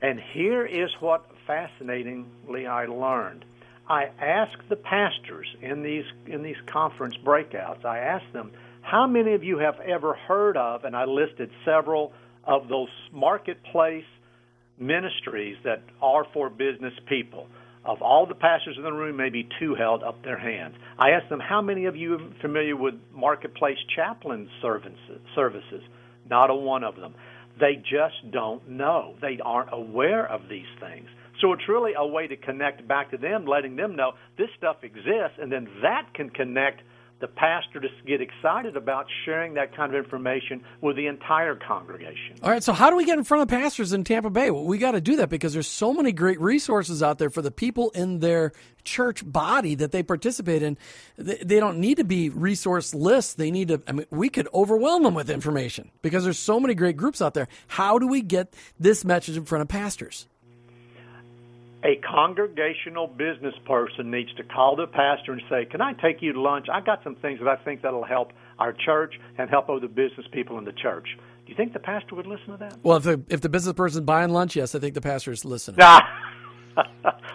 And 0.00 0.20
here 0.20 0.66
is 0.66 0.90
what 1.00 1.24
fascinatingly 1.46 2.66
I 2.66 2.86
learned. 2.86 3.44
I 3.88 4.10
asked 4.20 4.68
the 4.68 4.76
pastors 4.76 5.46
in 5.60 5.82
these 5.82 6.04
in 6.26 6.42
these 6.42 6.56
conference 6.66 7.16
breakouts. 7.18 7.84
I 7.84 7.98
asked 7.98 8.32
them, 8.32 8.52
"How 8.82 9.06
many 9.06 9.34
of 9.34 9.44
you 9.44 9.58
have 9.58 9.78
ever 9.80 10.14
heard 10.14 10.56
of?" 10.56 10.84
And 10.84 10.96
I 10.96 11.04
listed 11.04 11.50
several 11.64 12.12
of 12.44 12.68
those 12.68 12.88
marketplace 13.12 14.06
ministries 14.78 15.56
that 15.64 15.82
are 16.00 16.24
for 16.32 16.48
business 16.48 16.94
people. 17.06 17.46
Of 17.84 18.00
all 18.00 18.24
the 18.24 18.34
pastors 18.34 18.78
in 18.78 18.82
the 18.82 18.92
room, 18.92 19.16
maybe 19.16 19.46
two 19.58 19.74
held 19.74 20.02
up 20.02 20.22
their 20.22 20.38
hands. 20.38 20.74
I 20.98 21.10
asked 21.10 21.28
them, 21.28 21.40
"How 21.40 21.60
many 21.60 21.84
of 21.84 21.94
you 21.94 22.14
are 22.14 22.40
familiar 22.40 22.76
with 22.76 22.94
marketplace 23.12 23.78
chaplain 23.94 24.48
services?" 24.62 25.20
Services. 25.34 25.82
Not 26.28 26.48
a 26.48 26.54
one 26.54 26.84
of 26.84 26.96
them. 26.96 27.14
They 27.58 27.76
just 27.76 28.30
don't 28.30 28.66
know. 28.66 29.14
They 29.20 29.38
aren't 29.40 29.72
aware 29.72 30.26
of 30.26 30.48
these 30.48 30.66
things. 30.80 31.08
So 31.40 31.52
it's 31.52 31.68
really 31.68 31.92
a 31.96 32.06
way 32.06 32.26
to 32.26 32.36
connect 32.36 32.86
back 32.86 33.10
to 33.10 33.16
them, 33.16 33.46
letting 33.46 33.76
them 33.76 33.96
know 33.96 34.12
this 34.38 34.48
stuff 34.56 34.82
exists, 34.82 35.38
and 35.40 35.50
then 35.50 35.68
that 35.82 36.14
can 36.14 36.30
connect 36.30 36.82
the 37.20 37.28
pastor 37.28 37.80
to 37.80 37.88
get 38.06 38.20
excited 38.20 38.76
about 38.76 39.06
sharing 39.24 39.54
that 39.54 39.74
kind 39.74 39.94
of 39.94 40.04
information 40.04 40.62
with 40.80 40.96
the 40.96 41.06
entire 41.06 41.54
congregation. 41.54 42.36
All 42.42 42.50
right, 42.50 42.62
so 42.62 42.72
how 42.72 42.90
do 42.90 42.96
we 42.96 43.04
get 43.04 43.16
in 43.16 43.24
front 43.24 43.42
of 43.42 43.48
pastors 43.48 43.92
in 43.92 44.04
Tampa 44.04 44.30
Bay? 44.30 44.50
Well, 44.50 44.64
we 44.64 44.78
got 44.78 44.92
to 44.92 45.00
do 45.00 45.16
that 45.16 45.30
because 45.30 45.54
there's 45.54 45.68
so 45.68 45.94
many 45.94 46.12
great 46.12 46.40
resources 46.40 47.02
out 47.02 47.18
there 47.18 47.30
for 47.30 47.40
the 47.40 47.50
people 47.50 47.90
in 47.90 48.18
their 48.18 48.52
church 48.82 49.22
body 49.24 49.74
that 49.76 49.92
they 49.92 50.02
participate 50.02 50.62
in. 50.62 50.76
They, 51.16 51.60
don't 51.60 51.78
need 51.78 51.96
to 51.96 52.04
be 52.04 52.28
resource 52.28 52.94
lists. 52.94 53.34
They 53.34 53.50
need 53.50 53.68
to. 53.68 53.80
I 53.86 53.92
mean, 53.92 54.06
we 54.10 54.28
could 54.28 54.48
overwhelm 54.52 55.04
them 55.04 55.14
with 55.14 55.30
information 55.30 55.90
because 56.02 56.24
there's 56.24 56.38
so 56.38 56.60
many 56.60 56.74
great 56.74 56.96
groups 56.96 57.22
out 57.22 57.32
there. 57.32 57.48
How 57.68 57.98
do 57.98 58.06
we 58.06 58.20
get 58.20 58.54
this 58.78 59.04
message 59.04 59.36
in 59.36 59.44
front 59.44 59.62
of 59.62 59.68
pastors? 59.68 60.26
A 61.84 61.96
congregational 61.96 63.06
business 63.06 63.54
person 63.66 64.10
needs 64.10 64.32
to 64.34 64.42
call 64.42 64.74
the 64.76 64.86
pastor 64.86 65.32
and 65.32 65.42
say, 65.50 65.66
"Can 65.66 65.80
I 65.80 65.92
take 65.92 66.22
you 66.22 66.32
to 66.32 66.40
lunch? 66.40 66.66
I've 66.72 66.86
got 66.86 67.02
some 67.04 67.14
things 67.16 67.40
that 67.40 67.48
I 67.48 67.56
think 67.56 67.82
that'll 67.82 68.04
help 68.04 68.32
our 68.58 68.72
church 68.72 69.14
and 69.38 69.50
help 69.50 69.68
other 69.68 69.88
business 69.88 70.26
people 70.32 70.58
in 70.58 70.64
the 70.64 70.72
church. 70.72 71.08
Do 71.44 71.50
you 71.50 71.56
think 71.56 71.72
the 71.74 71.78
pastor 71.78 72.14
would 72.14 72.26
listen 72.26 72.52
to 72.52 72.56
that? 72.56 72.78
Well, 72.82 72.96
if 72.96 73.02
the 73.02 73.22
if 73.28 73.40
the 73.42 73.48
business 73.50 73.74
person's 73.74 74.04
buying 74.04 74.30
lunch, 74.30 74.56
yes, 74.56 74.74
I 74.74 74.78
think 74.78 74.94
the 74.94 75.02
pastor 75.02 75.32
is 75.32 75.44
listening. 75.44 75.76
Nah. 75.78 76.00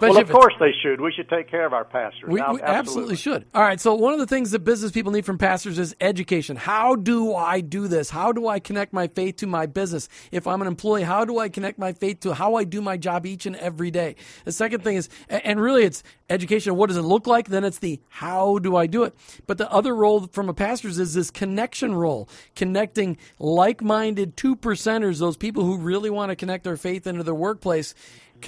well, 0.01 0.17
of 0.17 0.29
course 0.29 0.53
they 0.59 0.73
should. 0.81 1.01
We 1.01 1.11
should 1.11 1.29
take 1.29 1.49
care 1.49 1.65
of 1.65 1.73
our 1.73 1.85
pastors. 1.85 2.23
We, 2.27 2.41
we 2.41 2.61
absolutely 2.61 3.15
should. 3.15 3.45
All 3.53 3.61
right. 3.61 3.79
So 3.79 3.95
one 3.95 4.13
of 4.13 4.19
the 4.19 4.27
things 4.27 4.51
that 4.51 4.59
business 4.59 4.91
people 4.91 5.11
need 5.11 5.25
from 5.25 5.37
pastors 5.37 5.79
is 5.79 5.95
education. 6.01 6.55
How 6.55 6.95
do 6.95 7.35
I 7.35 7.61
do 7.61 7.87
this? 7.87 8.09
How 8.09 8.31
do 8.31 8.47
I 8.47 8.59
connect 8.59 8.93
my 8.93 9.07
faith 9.07 9.37
to 9.37 9.47
my 9.47 9.65
business? 9.65 10.09
If 10.31 10.47
I'm 10.47 10.61
an 10.61 10.67
employee, 10.67 11.03
how 11.03 11.25
do 11.25 11.39
I 11.39 11.49
connect 11.49 11.79
my 11.79 11.93
faith 11.93 12.21
to 12.21 12.33
how 12.33 12.55
I 12.55 12.63
do 12.63 12.81
my 12.81 12.97
job 12.97 13.25
each 13.25 13.45
and 13.45 13.55
every 13.55 13.91
day? 13.91 14.15
The 14.45 14.51
second 14.51 14.83
thing 14.83 14.97
is, 14.97 15.09
and 15.29 15.59
really 15.59 15.83
it's 15.83 16.03
education. 16.29 16.75
What 16.75 16.87
does 16.87 16.97
it 16.97 17.03
look 17.03 17.27
like? 17.27 17.47
Then 17.47 17.63
it's 17.63 17.79
the 17.79 17.99
how 18.09 18.59
do 18.59 18.75
I 18.75 18.87
do 18.87 19.03
it? 19.03 19.15
But 19.47 19.57
the 19.57 19.71
other 19.71 19.95
role 19.95 20.27
from 20.27 20.49
a 20.49 20.53
pastor's 20.53 20.99
is 20.99 21.13
this 21.13 21.31
connection 21.31 21.95
role, 21.95 22.29
connecting 22.55 23.17
like-minded 23.39 24.37
two 24.37 24.55
percenters, 24.55 25.19
those 25.19 25.37
people 25.37 25.63
who 25.63 25.77
really 25.77 26.09
want 26.09 26.29
to 26.29 26.35
connect 26.35 26.63
their 26.63 26.77
faith 26.77 27.07
into 27.07 27.23
their 27.23 27.35
workplace 27.35 27.93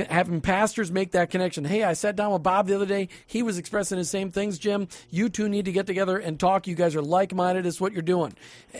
having 0.09 0.41
pastors 0.41 0.91
make 0.91 1.11
that 1.11 1.29
connection. 1.29 1.65
Hey, 1.65 1.83
I 1.83 1.93
sat 1.93 2.15
down 2.15 2.31
with 2.31 2.43
Bob 2.43 2.67
the 2.67 2.75
other 2.75 2.85
day. 2.85 3.09
He 3.27 3.43
was 3.43 3.57
expressing 3.57 3.97
the 3.97 4.05
same 4.05 4.31
things, 4.31 4.57
Jim. 4.57 4.87
You 5.09 5.29
two 5.29 5.49
need 5.49 5.65
to 5.65 5.71
get 5.71 5.87
together 5.87 6.17
and 6.17 6.39
talk. 6.39 6.67
You 6.67 6.75
guys 6.75 6.95
are 6.95 7.01
like-minded. 7.01 7.65
It's 7.65 7.81
what 7.81 7.93
you're 7.93 8.01
doing. 8.01 8.33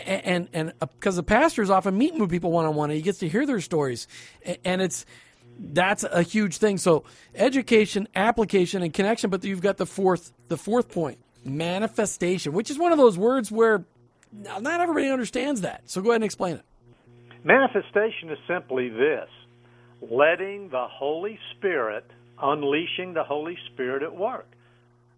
And 0.05 0.47
and 0.53 0.73
uh, 0.81 0.87
because 0.87 1.15
the 1.15 1.23
pastor 1.23 1.61
is 1.61 1.69
often 1.69 1.97
meeting 1.97 2.19
with 2.19 2.29
people 2.29 2.51
one-on-one 2.51 2.89
and 2.89 2.97
he 2.97 3.01
gets 3.01 3.19
to 3.19 3.29
hear 3.29 3.45
their 3.45 3.61
stories. 3.61 4.07
And 4.63 4.81
it's 4.81 5.05
that's 5.59 6.03
a 6.03 6.23
huge 6.23 6.57
thing. 6.57 6.77
So 6.77 7.03
education, 7.35 8.07
application, 8.15 8.81
and 8.81 8.93
connection. 8.93 9.29
But 9.29 9.43
you've 9.43 9.61
got 9.61 9.77
the 9.77 9.85
fourth 9.85 10.31
the 10.47 10.57
fourth 10.57 10.89
point, 10.91 11.17
manifestation, 11.43 12.53
which 12.53 12.71
is 12.71 12.79
one 12.79 12.91
of 12.91 12.97
those 12.97 13.17
words 13.17 13.51
where 13.51 13.85
not 14.33 14.79
everybody 14.79 15.09
understands 15.09 15.61
that. 15.61 15.81
So 15.85 16.01
go 16.01 16.09
ahead 16.09 16.21
and 16.21 16.23
explain 16.23 16.55
it. 16.55 16.65
Manifestation 17.43 18.29
is 18.29 18.37
simply 18.47 18.89
this 18.89 19.27
letting 20.01 20.69
the 20.69 20.87
Holy 20.87 21.37
Spirit, 21.55 22.05
unleashing 22.41 23.13
the 23.13 23.23
Holy 23.23 23.57
Spirit 23.71 24.03
at 24.03 24.15
work. 24.15 24.47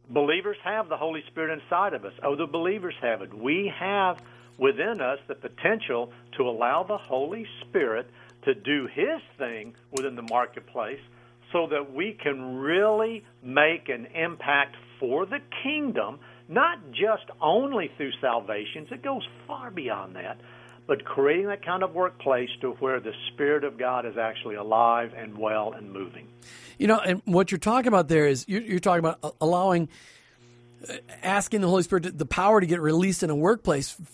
Believers 0.10 0.58
have 0.64 0.90
the 0.90 0.98
Holy 0.98 1.24
Spirit 1.28 1.62
inside 1.62 1.94
of 1.94 2.04
us. 2.06 2.14
Other 2.22 2.46
believers 2.46 2.96
have 3.02 3.22
it. 3.22 3.34
We 3.34 3.72
have 3.80 4.22
within 4.58 5.02
us 5.02 5.20
the 5.28 5.36
potential 5.36 6.12
to 6.38 6.44
allow 6.44 6.84
the 6.84 6.98
Holy 6.98 7.46
Spirit 7.62 8.10
to 8.44 8.54
do 8.54 8.88
His 8.88 9.22
thing 9.38 9.74
within 9.92 10.16
the 10.16 10.22
marketplace 10.22 11.00
so 11.52 11.68
that 11.68 11.94
we 11.94 12.18
can 12.22 12.58
really 12.58 13.24
make 13.42 13.88
an 13.88 14.08
impact 14.08 14.76
for 15.00 15.26
the 15.26 15.40
kingdom, 15.64 16.20
not 16.50 16.80
just 16.92 17.26
only 17.40 17.90
through 17.96 18.12
salvations, 18.20 18.90
it 18.92 19.04
goes 19.04 19.26
far 19.48 19.72
beyond 19.72 20.16
that, 20.16 20.38
but 20.88 21.06
creating 21.06 21.48
that 21.48 21.66
kind 21.66 21.84
of 21.84 21.94
workplace 21.94 22.50
to 22.62 22.72
where 22.72 23.00
the 23.00 23.14
Spirit 23.32 23.64
of 23.64 23.78
God 23.78 24.06
is 24.06 24.18
actually 24.18 24.56
alive 24.56 25.14
and 25.16 25.38
well 25.38 25.74
and 25.74 25.92
moving. 25.92 26.28
You 26.78 26.88
know, 26.88 27.00
and 27.00 27.22
what 27.26 27.52
you're 27.52 27.60
talking 27.60 27.88
about 27.88 28.08
there 28.08 28.28
is 28.28 28.46
you're, 28.48 28.62
you're 28.62 28.80
talking 28.80 29.00
about 29.00 29.36
allowing, 29.40 29.90
uh, 30.90 30.96
asking 31.22 31.62
the 31.62 31.68
Holy 31.68 31.84
Spirit 31.84 32.04
to, 32.04 32.12
the 32.12 32.26
power 32.26 32.60
to 32.60 32.66
get 32.68 32.82
released 32.82 33.24
in 33.24 33.30
a 33.30 33.36
workplace. 33.36 33.96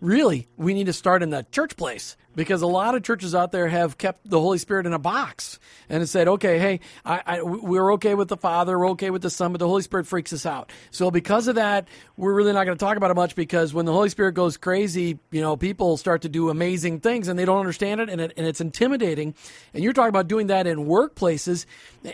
Really, 0.00 0.48
we 0.56 0.72
need 0.72 0.86
to 0.86 0.94
start 0.94 1.22
in 1.22 1.28
the 1.28 1.46
church 1.52 1.76
place 1.76 2.16
because 2.34 2.62
a 2.62 2.66
lot 2.66 2.94
of 2.94 3.02
churches 3.02 3.34
out 3.34 3.52
there 3.52 3.68
have 3.68 3.98
kept 3.98 4.28
the 4.28 4.40
Holy 4.40 4.58
Spirit 4.58 4.86
in 4.86 4.92
a 4.92 4.98
box 4.98 5.58
and 5.88 6.00
have 6.00 6.08
said, 6.08 6.28
okay, 6.28 6.58
hey, 6.58 6.80
I, 7.04 7.22
I, 7.26 7.42
we're 7.42 7.94
okay 7.94 8.14
with 8.14 8.28
the 8.28 8.36
Father, 8.36 8.78
we're 8.78 8.90
okay 8.90 9.10
with 9.10 9.22
the 9.22 9.30
Son, 9.30 9.52
but 9.52 9.58
the 9.58 9.66
Holy 9.66 9.82
Spirit 9.82 10.06
freaks 10.06 10.32
us 10.32 10.46
out. 10.46 10.70
So 10.90 11.10
because 11.10 11.48
of 11.48 11.56
that, 11.56 11.88
we're 12.16 12.34
really 12.34 12.52
not 12.52 12.64
going 12.64 12.76
to 12.76 12.84
talk 12.84 12.96
about 12.96 13.10
it 13.10 13.14
much 13.14 13.34
because 13.34 13.74
when 13.74 13.86
the 13.86 13.92
Holy 13.92 14.08
Spirit 14.08 14.32
goes 14.32 14.56
crazy, 14.56 15.18
you 15.30 15.40
know, 15.40 15.56
people 15.56 15.96
start 15.96 16.22
to 16.22 16.28
do 16.28 16.48
amazing 16.48 17.00
things 17.00 17.28
and 17.28 17.38
they 17.38 17.44
don't 17.44 17.58
understand 17.58 18.00
it 18.00 18.08
and, 18.08 18.20
it, 18.20 18.32
and 18.36 18.46
it's 18.46 18.60
intimidating. 18.60 19.34
And 19.74 19.82
you're 19.82 19.92
talking 19.92 20.10
about 20.10 20.28
doing 20.28 20.48
that 20.48 20.66
in 20.66 20.86
workplaces. 20.86 21.66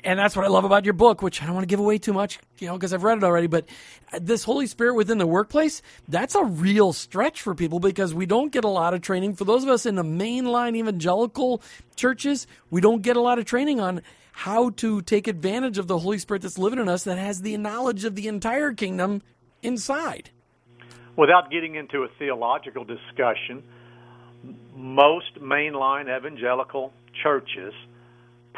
And 0.05 0.19
that's 0.19 0.37
what 0.37 0.45
I 0.45 0.49
love 0.49 0.65
about 0.65 0.85
your 0.85 0.95
book, 0.95 1.21
which 1.21 1.43
I 1.43 1.47
don't 1.47 1.55
want 1.55 1.65
to 1.65 1.73
give 1.73 1.81
away 1.81 1.99
too 1.99 2.13
much, 2.13 2.39
you 2.59 2.69
know, 2.69 2.75
because 2.75 2.95
I've 2.95 3.05
read 3.05 3.19
it 3.19 3.25
already. 3.25 3.47
But 3.47 3.67
this 4.21 4.45
Holy 4.45 4.67
Spirit 4.67 4.95
within 4.95 5.19
the 5.19 5.27
workplace, 5.27 5.83
that's 6.09 6.35
a 6.35 6.45
real 6.45 6.93
stretch 6.93 7.43
for 7.43 7.55
people 7.55 7.81
because 7.81 8.15
we 8.15 8.27
don't 8.27 8.53
get 8.53 8.65
a 8.65 8.69
lot 8.69 8.95
of 8.95 9.03
training. 9.03 9.35
For 9.35 9.45
those 9.45 9.63
of 9.63 9.69
us 9.69 9.87
in 9.87 9.97
the 9.97 10.05
mainline 10.19 10.77
evangelical 10.77 11.63
churches, 11.97 12.47
we 12.71 12.81
don't 12.81 13.03
get 13.03 13.17
a 13.17 13.21
lot 13.21 13.39
of 13.39 13.45
training 13.45 13.81
on 13.81 14.03
how 14.33 14.71
to 14.71 15.01
take 15.03 15.29
advantage 15.29 15.79
of 15.79 15.87
the 15.87 15.99
Holy 15.99 16.19
Spirit 16.19 16.43
that's 16.43 16.59
living 16.59 16.79
in 16.79 16.89
us 16.89 17.05
that 17.05 17.19
has 17.19 17.43
the 17.43 17.57
knowledge 17.57 18.05
of 18.05 18.17
the 18.17 18.27
entire 18.27 18.73
kingdom 18.73 19.23
inside. 19.63 20.31
Without 21.17 21.51
getting 21.51 21.77
into 21.77 22.03
a 22.03 22.09
theological 22.19 22.85
discussion, 22.85 23.63
most 24.75 25.41
mainline 25.41 26.15
evangelical 26.15 26.93
churches 27.23 27.73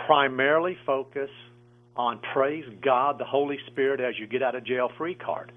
primarily 0.06 0.76
focus 0.86 1.30
on 1.96 2.20
praise 2.32 2.64
God, 2.82 3.18
the 3.18 3.24
Holy 3.24 3.58
Spirit, 3.66 4.00
as 4.00 4.18
you 4.18 4.26
get 4.26 4.42
out 4.42 4.54
of 4.54 4.64
jail 4.64 4.90
free 4.96 5.14
card. 5.14 5.52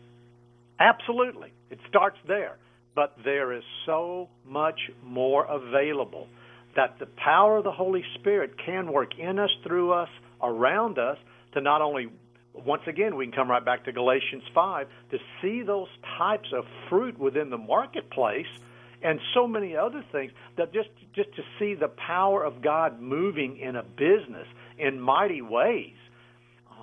Absolutely. 0.79 1.51
It 1.69 1.79
starts 1.87 2.17
there. 2.27 2.57
But 2.95 3.15
there 3.23 3.53
is 3.53 3.63
so 3.85 4.29
much 4.45 4.79
more 5.03 5.45
available 5.45 6.27
that 6.75 6.99
the 6.99 7.05
power 7.05 7.57
of 7.57 7.63
the 7.63 7.71
Holy 7.71 8.03
Spirit 8.15 8.53
can 8.63 8.91
work 8.91 9.17
in 9.17 9.39
us, 9.39 9.49
through 9.65 9.93
us, 9.93 10.09
around 10.41 10.97
us 10.97 11.17
to 11.53 11.61
not 11.61 11.81
only 11.81 12.07
once 12.53 12.81
again, 12.87 13.15
we 13.15 13.25
can 13.25 13.33
come 13.33 13.49
right 13.49 13.63
back 13.63 13.85
to 13.85 13.91
Galatians 13.91 14.43
5 14.53 14.87
to 15.11 15.17
see 15.41 15.61
those 15.61 15.87
types 16.17 16.49
of 16.53 16.65
fruit 16.89 17.17
within 17.17 17.49
the 17.49 17.57
marketplace 17.57 18.47
and 19.01 19.19
so 19.33 19.47
many 19.47 19.75
other 19.77 20.03
things 20.11 20.31
that 20.57 20.73
just 20.73 20.89
just 21.15 21.33
to 21.35 21.41
see 21.57 21.73
the 21.73 21.87
power 21.87 22.43
of 22.43 22.61
God 22.61 23.01
moving 23.01 23.57
in 23.57 23.75
a 23.75 23.83
business 23.83 24.47
in 24.77 24.99
mighty 24.99 25.41
ways. 25.41 25.93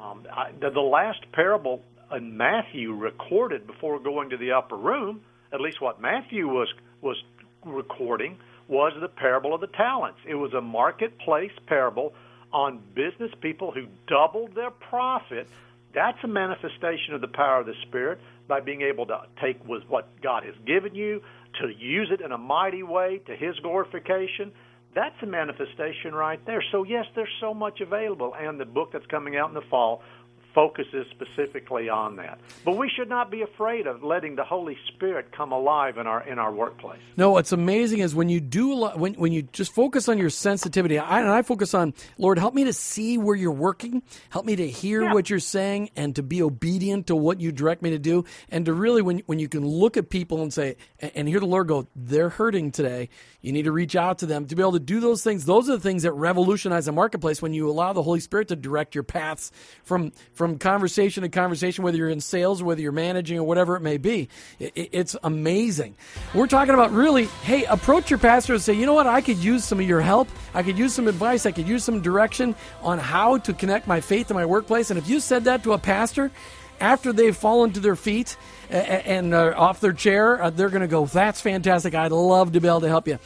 Um, 0.01 0.27
I, 0.33 0.53
the, 0.61 0.71
the 0.71 0.81
last 0.81 1.21
parable 1.33 1.83
in 2.15 2.37
Matthew 2.37 2.93
recorded 2.93 3.67
before 3.67 3.99
going 3.99 4.31
to 4.31 4.37
the 4.37 4.53
upper 4.53 4.77
room, 4.77 5.21
at 5.57 5.63
least 5.63 5.81
what 5.81 6.01
Matthew 6.01 6.47
was 6.47 6.73
was 7.01 7.17
recording, 7.65 8.39
was 8.69 8.93
the 9.01 9.09
parable 9.09 9.55
of 9.55 9.61
the 9.61 9.67
talents. 9.67 10.19
It 10.27 10.35
was 10.35 10.53
a 10.53 10.61
marketplace 10.61 11.53
parable 11.67 12.15
on 12.53 12.81
business 12.95 13.33
people 13.41 13.73
who 13.73 13.87
doubled 14.07 14.55
their 14.55 14.71
profit. 14.71 15.49
That's 15.95 16.19
a 16.23 16.29
manifestation 16.29 17.15
of 17.15 17.21
the 17.21 17.29
power 17.29 17.61
of 17.61 17.67
the 17.67 17.75
Spirit 17.83 18.21
by 18.47 18.61
being 18.61 18.83
able 18.83 19.07
to 19.07 19.23
take 19.41 19.67
with 19.67 19.83
what 19.89 20.21
God 20.21 20.45
has 20.45 20.55
given 20.67 20.95
you 20.95 21.23
to 21.61 21.69
use 21.69 22.11
it 22.13 22.21
in 22.21 22.33
a 22.33 22.39
mighty 22.39 22.83
way 22.83 23.21
to 23.27 23.35
His 23.35 23.59
glorification. 23.61 24.53
That's 24.95 25.17
a 25.23 25.27
manifestation 25.27 26.15
right 26.15 26.45
there. 26.45 26.63
So 26.71 26.85
yes, 26.85 27.07
there's 27.15 27.35
so 27.41 27.55
much 27.55 27.81
available, 27.81 28.35
and 28.39 28.61
the 28.61 28.67
book 28.67 28.93
that's 28.93 29.07
coming 29.07 29.37
out 29.37 29.49
in 29.49 29.55
the 29.55 29.69
fall 29.71 30.03
focuses 30.57 31.07
specifically 31.11 31.91
on 31.91 32.17
that. 32.17 32.41
But 32.65 32.79
we 32.79 32.89
should 32.89 33.11
not 33.11 33.31
be 33.31 33.43
afraid 33.43 33.87
of 33.87 34.03
letting 34.03 34.37
the 34.37 34.43
Holy 34.45 34.77
Spirit 34.89 35.31
come 35.37 35.53
alive 35.53 35.99
in 35.99 36.07
our 36.07 36.27
in 36.27 36.39
our 36.39 36.51
workplace. 36.53 36.99
No, 37.19 37.31
what's 37.33 37.53
amazing 37.53 37.99
is 38.01 38.15
when 38.15 38.31
you 38.31 38.41
do 38.41 38.73
a 38.73 38.75
lot, 38.75 38.99
when 38.99 39.13
when 39.15 39.33
you 39.33 39.43
just 39.43 39.75
focus 39.75 40.09
on 40.09 40.17
your 40.17 40.31
sensitivity. 40.31 40.99
I, 40.99 41.21
and 41.21 41.29
I 41.29 41.43
focus 41.43 41.75
on 41.75 41.93
Lord, 42.17 42.39
help 42.39 42.55
me 42.55 42.65
to 42.65 42.73
see 42.73 43.19
where 43.19 43.37
you're 43.37 43.53
working, 43.53 44.03
help 44.31 44.47
me 44.47 44.57
to 44.57 44.67
hear 44.67 45.03
Yeah. 45.03 45.13
what 45.13 45.29
you're 45.29 45.41
saying, 45.41 45.91
and 45.95 46.17
to 46.17 46.23
be 46.23 46.43
obedient 46.43 47.09
to 47.09 47.17
what 47.17 47.39
you 47.41 47.53
direct 47.53 47.83
me 47.83 47.91
to 47.91 47.99
do, 47.99 48.25
and 48.49 48.65
to 48.65 48.73
really 48.73 49.03
when 49.03 49.19
when 49.27 49.39
you 49.39 49.49
can 49.49 49.67
look 49.67 49.99
at 49.99 50.09
people 50.09 50.43
and 50.43 50.53
say 50.53 50.77
and 50.99 51.13
and 51.15 51.29
hear 51.29 51.41
the 51.41 51.47
Lord 51.47 51.69
go, 51.69 51.87
they're 51.95 52.31
hurting 52.31 52.73
today. 52.73 53.11
You 53.43 53.53
need 53.53 53.65
to 53.65 53.73
reach 53.73 53.95
out 53.95 54.19
to 54.21 54.27
them 54.27 54.47
to 54.47 54.57
be 54.57 54.63
able 54.63 54.73
to 54.73 54.81
do 54.81 55.01
those 55.01 55.23
things. 55.23 55.45
Those 55.45 55.69
are 55.69 55.73
the 55.73 55.81
things 55.81 56.03
that 56.05 56.13
revolutionize 56.13 56.87
the 56.87 56.93
marketplace 56.93 57.43
when 57.43 57.53
you 57.53 57.69
allow 57.69 57.93
the 57.93 58.03
Holy 58.03 58.21
Spirit 58.21 58.49
to 58.49 58.57
direct 58.57 58.95
your 58.95 59.05
paths 59.05 59.53
from 59.85 60.13
from 60.33 60.46
conversation 60.59 61.23
to 61.25 61.29
conversation, 61.29 61.83
whether 61.85 61.97
you're 61.99 62.09
in 62.09 62.21
sales, 62.21 62.63
whether 62.63 62.81
you're 62.81 62.93
managing, 62.93 63.39
or 63.39 63.45
whatever 63.45 63.77
it 63.77 63.81
may 63.81 63.97
be. 63.99 64.29
It, 64.59 64.73
it- 64.77 64.89
it's 64.93 65.17
amazing. 65.25 65.97
We're 66.35 66.47
talking 66.47 66.73
about 66.75 66.93
really, 66.93 67.27
hey, 67.43 67.65
approach 67.65 68.09
your 68.11 68.19
pastor 68.19 68.55
and 68.55 68.63
say, 68.63 68.73
you 68.73 68.87
know 68.87 68.95
what, 68.95 69.07
I 69.07 69.21
could 69.21 69.39
use 69.39 69.65
some 69.65 69.81
of 69.81 69.87
your 69.87 70.01
help. 70.01 70.29
I 70.55 70.63
could 70.63 70.79
use 70.79 70.95
some 70.95 71.09
advice. 71.09 71.45
I 71.45 71.51
could 71.53 71.69
use 71.69 71.85
some 71.85 72.01
direction 72.01 72.55
on 72.83 72.99
how 72.99 73.39
to 73.39 73.53
connect 73.53 73.87
my 73.87 74.01
faith 74.01 74.29
to 74.29 74.35
my 74.35 74.47
workplace. 74.47 74.91
And 74.91 74.99
if 74.99 75.09
you 75.09 75.21
said 75.21 75.45
that 75.45 75.63
to 75.65 75.73
a 75.75 75.79
pastor, 75.79 76.31
after 76.81 77.13
they've 77.13 77.37
fallen 77.37 77.73
to 77.73 77.81
their 77.81 77.97
feet 77.97 78.37
and 78.71 79.33
uh, 79.35 79.55
off 79.57 79.81
their 79.81 79.93
chair, 79.93 80.43
uh, 80.43 80.51
they're 80.51 80.69
going 80.71 80.83
to 80.83 80.87
go, 80.89 81.07
that's 81.07 81.41
fantastic. 81.41 81.95
I'd 81.95 82.13
love 82.13 82.53
to 82.53 82.61
be 82.61 82.69
able 82.69 82.81
to 82.83 82.89
help 82.89 83.09
you. 83.09 83.19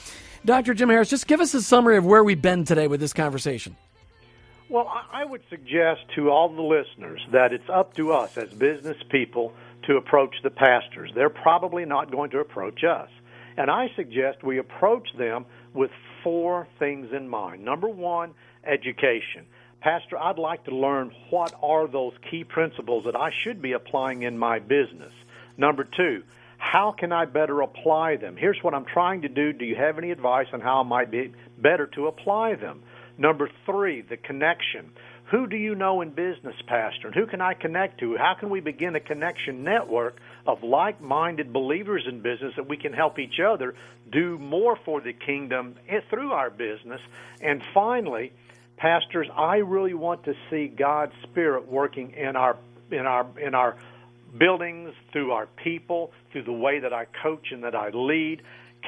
Dr. 0.44 0.72
Jim 0.72 0.88
Harris, 0.88 1.10
just 1.10 1.26
give 1.26 1.40
us 1.40 1.52
a 1.54 1.60
summary 1.62 1.96
of 1.96 2.06
where 2.06 2.24
we've 2.24 2.40
been 2.40 2.64
today 2.64 2.86
with 2.88 3.00
this 3.00 3.12
conversation. 3.12 3.76
Well, 4.70 4.86
I- 5.12 5.24
would 5.24 5.42
suggest 5.50 6.08
to 6.14 6.30
all 6.30 6.48
the 6.48 6.62
listeners 6.62 7.20
that 7.32 7.52
it's 7.52 7.68
up 7.68 7.94
to 7.94 8.12
us 8.12 8.38
as 8.38 8.52
business 8.52 8.96
people 9.08 9.52
to 9.82 9.96
approach 9.96 10.42
the 10.42 10.50
pastors. 10.50 11.10
They're 11.14 11.28
probably 11.28 11.84
not 11.84 12.10
going 12.12 12.30
to 12.30 12.38
approach 12.38 12.84
us. 12.84 13.10
And 13.56 13.68
I 13.68 13.90
suggest 13.96 14.44
we 14.44 14.58
approach 14.58 15.12
them 15.14 15.44
with 15.74 15.90
four 16.22 16.68
things 16.78 17.12
in 17.12 17.28
mind. 17.28 17.64
Number 17.64 17.88
one, 17.88 18.34
education. 18.64 19.46
Pastor, 19.80 20.16
I'd 20.18 20.38
like 20.38 20.64
to 20.64 20.74
learn 20.74 21.12
what 21.30 21.52
are 21.62 21.88
those 21.88 22.12
key 22.30 22.44
principles 22.44 23.04
that 23.04 23.16
I 23.16 23.30
should 23.30 23.60
be 23.60 23.72
applying 23.72 24.22
in 24.22 24.38
my 24.38 24.60
business. 24.60 25.12
Number 25.56 25.84
two, 25.84 26.22
How 26.62 26.92
can 26.92 27.10
I 27.10 27.24
better 27.24 27.62
apply 27.62 28.16
them? 28.16 28.36
Here's 28.36 28.62
what 28.62 28.74
I'm 28.74 28.84
trying 28.84 29.22
to 29.22 29.30
do. 29.30 29.50
Do 29.54 29.64
you 29.64 29.76
have 29.76 29.96
any 29.96 30.10
advice 30.10 30.46
on 30.52 30.60
how 30.60 30.80
I 30.80 30.82
might 30.82 31.10
be 31.10 31.32
better 31.56 31.86
to 31.86 32.06
apply 32.06 32.54
them? 32.56 32.82
Number 33.20 33.50
three, 33.66 34.00
the 34.00 34.16
connection. 34.16 34.90
Who 35.30 35.46
do 35.46 35.54
you 35.54 35.74
know 35.74 36.00
in 36.00 36.10
business, 36.10 36.56
Pastor? 36.66 37.08
And 37.08 37.14
who 37.14 37.26
can 37.26 37.42
I 37.42 37.52
connect 37.52 38.00
to? 38.00 38.16
How 38.16 38.34
can 38.34 38.48
we 38.48 38.60
begin 38.60 38.96
a 38.96 39.00
connection 39.00 39.62
network 39.62 40.16
of 40.46 40.62
like 40.62 41.02
minded 41.02 41.52
believers 41.52 42.06
in 42.08 42.20
business 42.20 42.54
that 42.56 42.66
we 42.66 42.78
can 42.78 42.94
help 42.94 43.18
each 43.18 43.38
other 43.38 43.74
do 44.10 44.38
more 44.38 44.74
for 44.86 45.02
the 45.02 45.12
kingdom 45.12 45.76
eh, 45.86 46.00
through 46.08 46.32
our 46.32 46.48
business? 46.48 47.00
And 47.42 47.62
finally, 47.74 48.32
pastors, 48.78 49.28
I 49.36 49.56
really 49.56 49.94
want 49.94 50.24
to 50.24 50.34
see 50.48 50.66
God's 50.66 51.12
Spirit 51.24 51.68
working 51.68 52.12
in 52.12 52.36
our 52.36 52.56
in 52.90 53.06
our 53.06 53.26
in 53.38 53.54
our 53.54 53.76
buildings, 54.36 54.94
through 55.12 55.32
our 55.32 55.46
people, 55.62 56.10
through 56.32 56.44
the 56.44 56.52
way 56.52 56.80
that 56.80 56.94
I 56.94 57.04
coach 57.22 57.52
and 57.52 57.64
that 57.64 57.74
I 57.74 57.90
lead. 57.90 58.40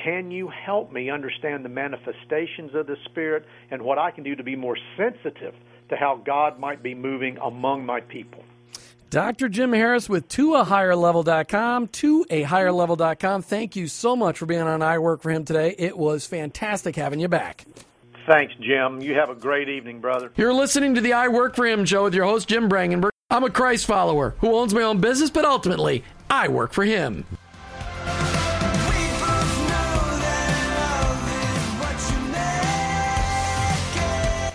Can 0.03 0.31
you 0.31 0.49
help 0.49 0.93
me 0.93 1.11
understand 1.11 1.65
the 1.65 1.69
manifestations 1.69 2.75
of 2.75 2.87
the 2.87 2.97
Spirit 3.05 3.45
and 3.71 3.83
what 3.83 3.99
I 3.99 4.11
can 4.11 4.25
do 4.25 4.35
to 4.35 4.43
be 4.43 4.57
more 4.57 4.77
sensitive 4.97 5.55
to 5.91 5.97
how 5.97 6.17
God 6.25 6.59
might 6.59 6.83
be 6.83 6.95
moving 6.95 7.37
among 7.39 7.85
my 7.85 8.01
people? 8.01 8.45
Dr. 9.11 9.51
Jim 9.51 9.75
Harris 9.75 10.09
with 10.09 10.27
toahigherlevel.com, 10.31 11.89
toahigherlevel.com. 11.89 13.43
Thank 13.43 13.77
you 13.77 13.87
so 13.87 14.17
much 14.17 14.39
for 14.39 14.47
being 14.47 14.63
on 14.63 14.81
I 14.81 14.99
Work 14.99 15.21
for 15.21 15.31
Him 15.31 15.45
today. 15.45 15.75
It 15.79 15.99
was 15.99 16.27
fantastic 16.27 16.97
having 16.97 17.21
you 17.21 17.29
back. 17.29 17.67
Thanks, 18.27 18.55
Jim. 18.61 19.03
You 19.03 19.15
have 19.15 19.29
a 19.29 19.35
great 19.35 19.69
evening, 19.69 20.01
brother. 20.01 20.33
You're 20.37 20.55
listening 20.55 20.95
to 20.95 21.03
the 21.03 21.13
I 21.13 21.29
Work 21.29 21.57
for 21.57 21.67
Him 21.67 21.85
show 21.85 22.05
with 22.05 22.15
your 22.15 22.25
host, 22.25 22.49
Jim 22.49 22.71
Brangenberg. 22.71 23.11
I'm 23.29 23.45
a 23.45 23.51
Christ 23.51 23.85
follower 23.85 24.35
who 24.39 24.55
owns 24.55 24.73
my 24.73 24.83
own 24.83 25.01
business, 25.03 25.29
but 25.29 25.45
ultimately, 25.45 26.05
I 26.31 26.49
work 26.49 26.73
for 26.73 26.85
Him. 26.85 27.27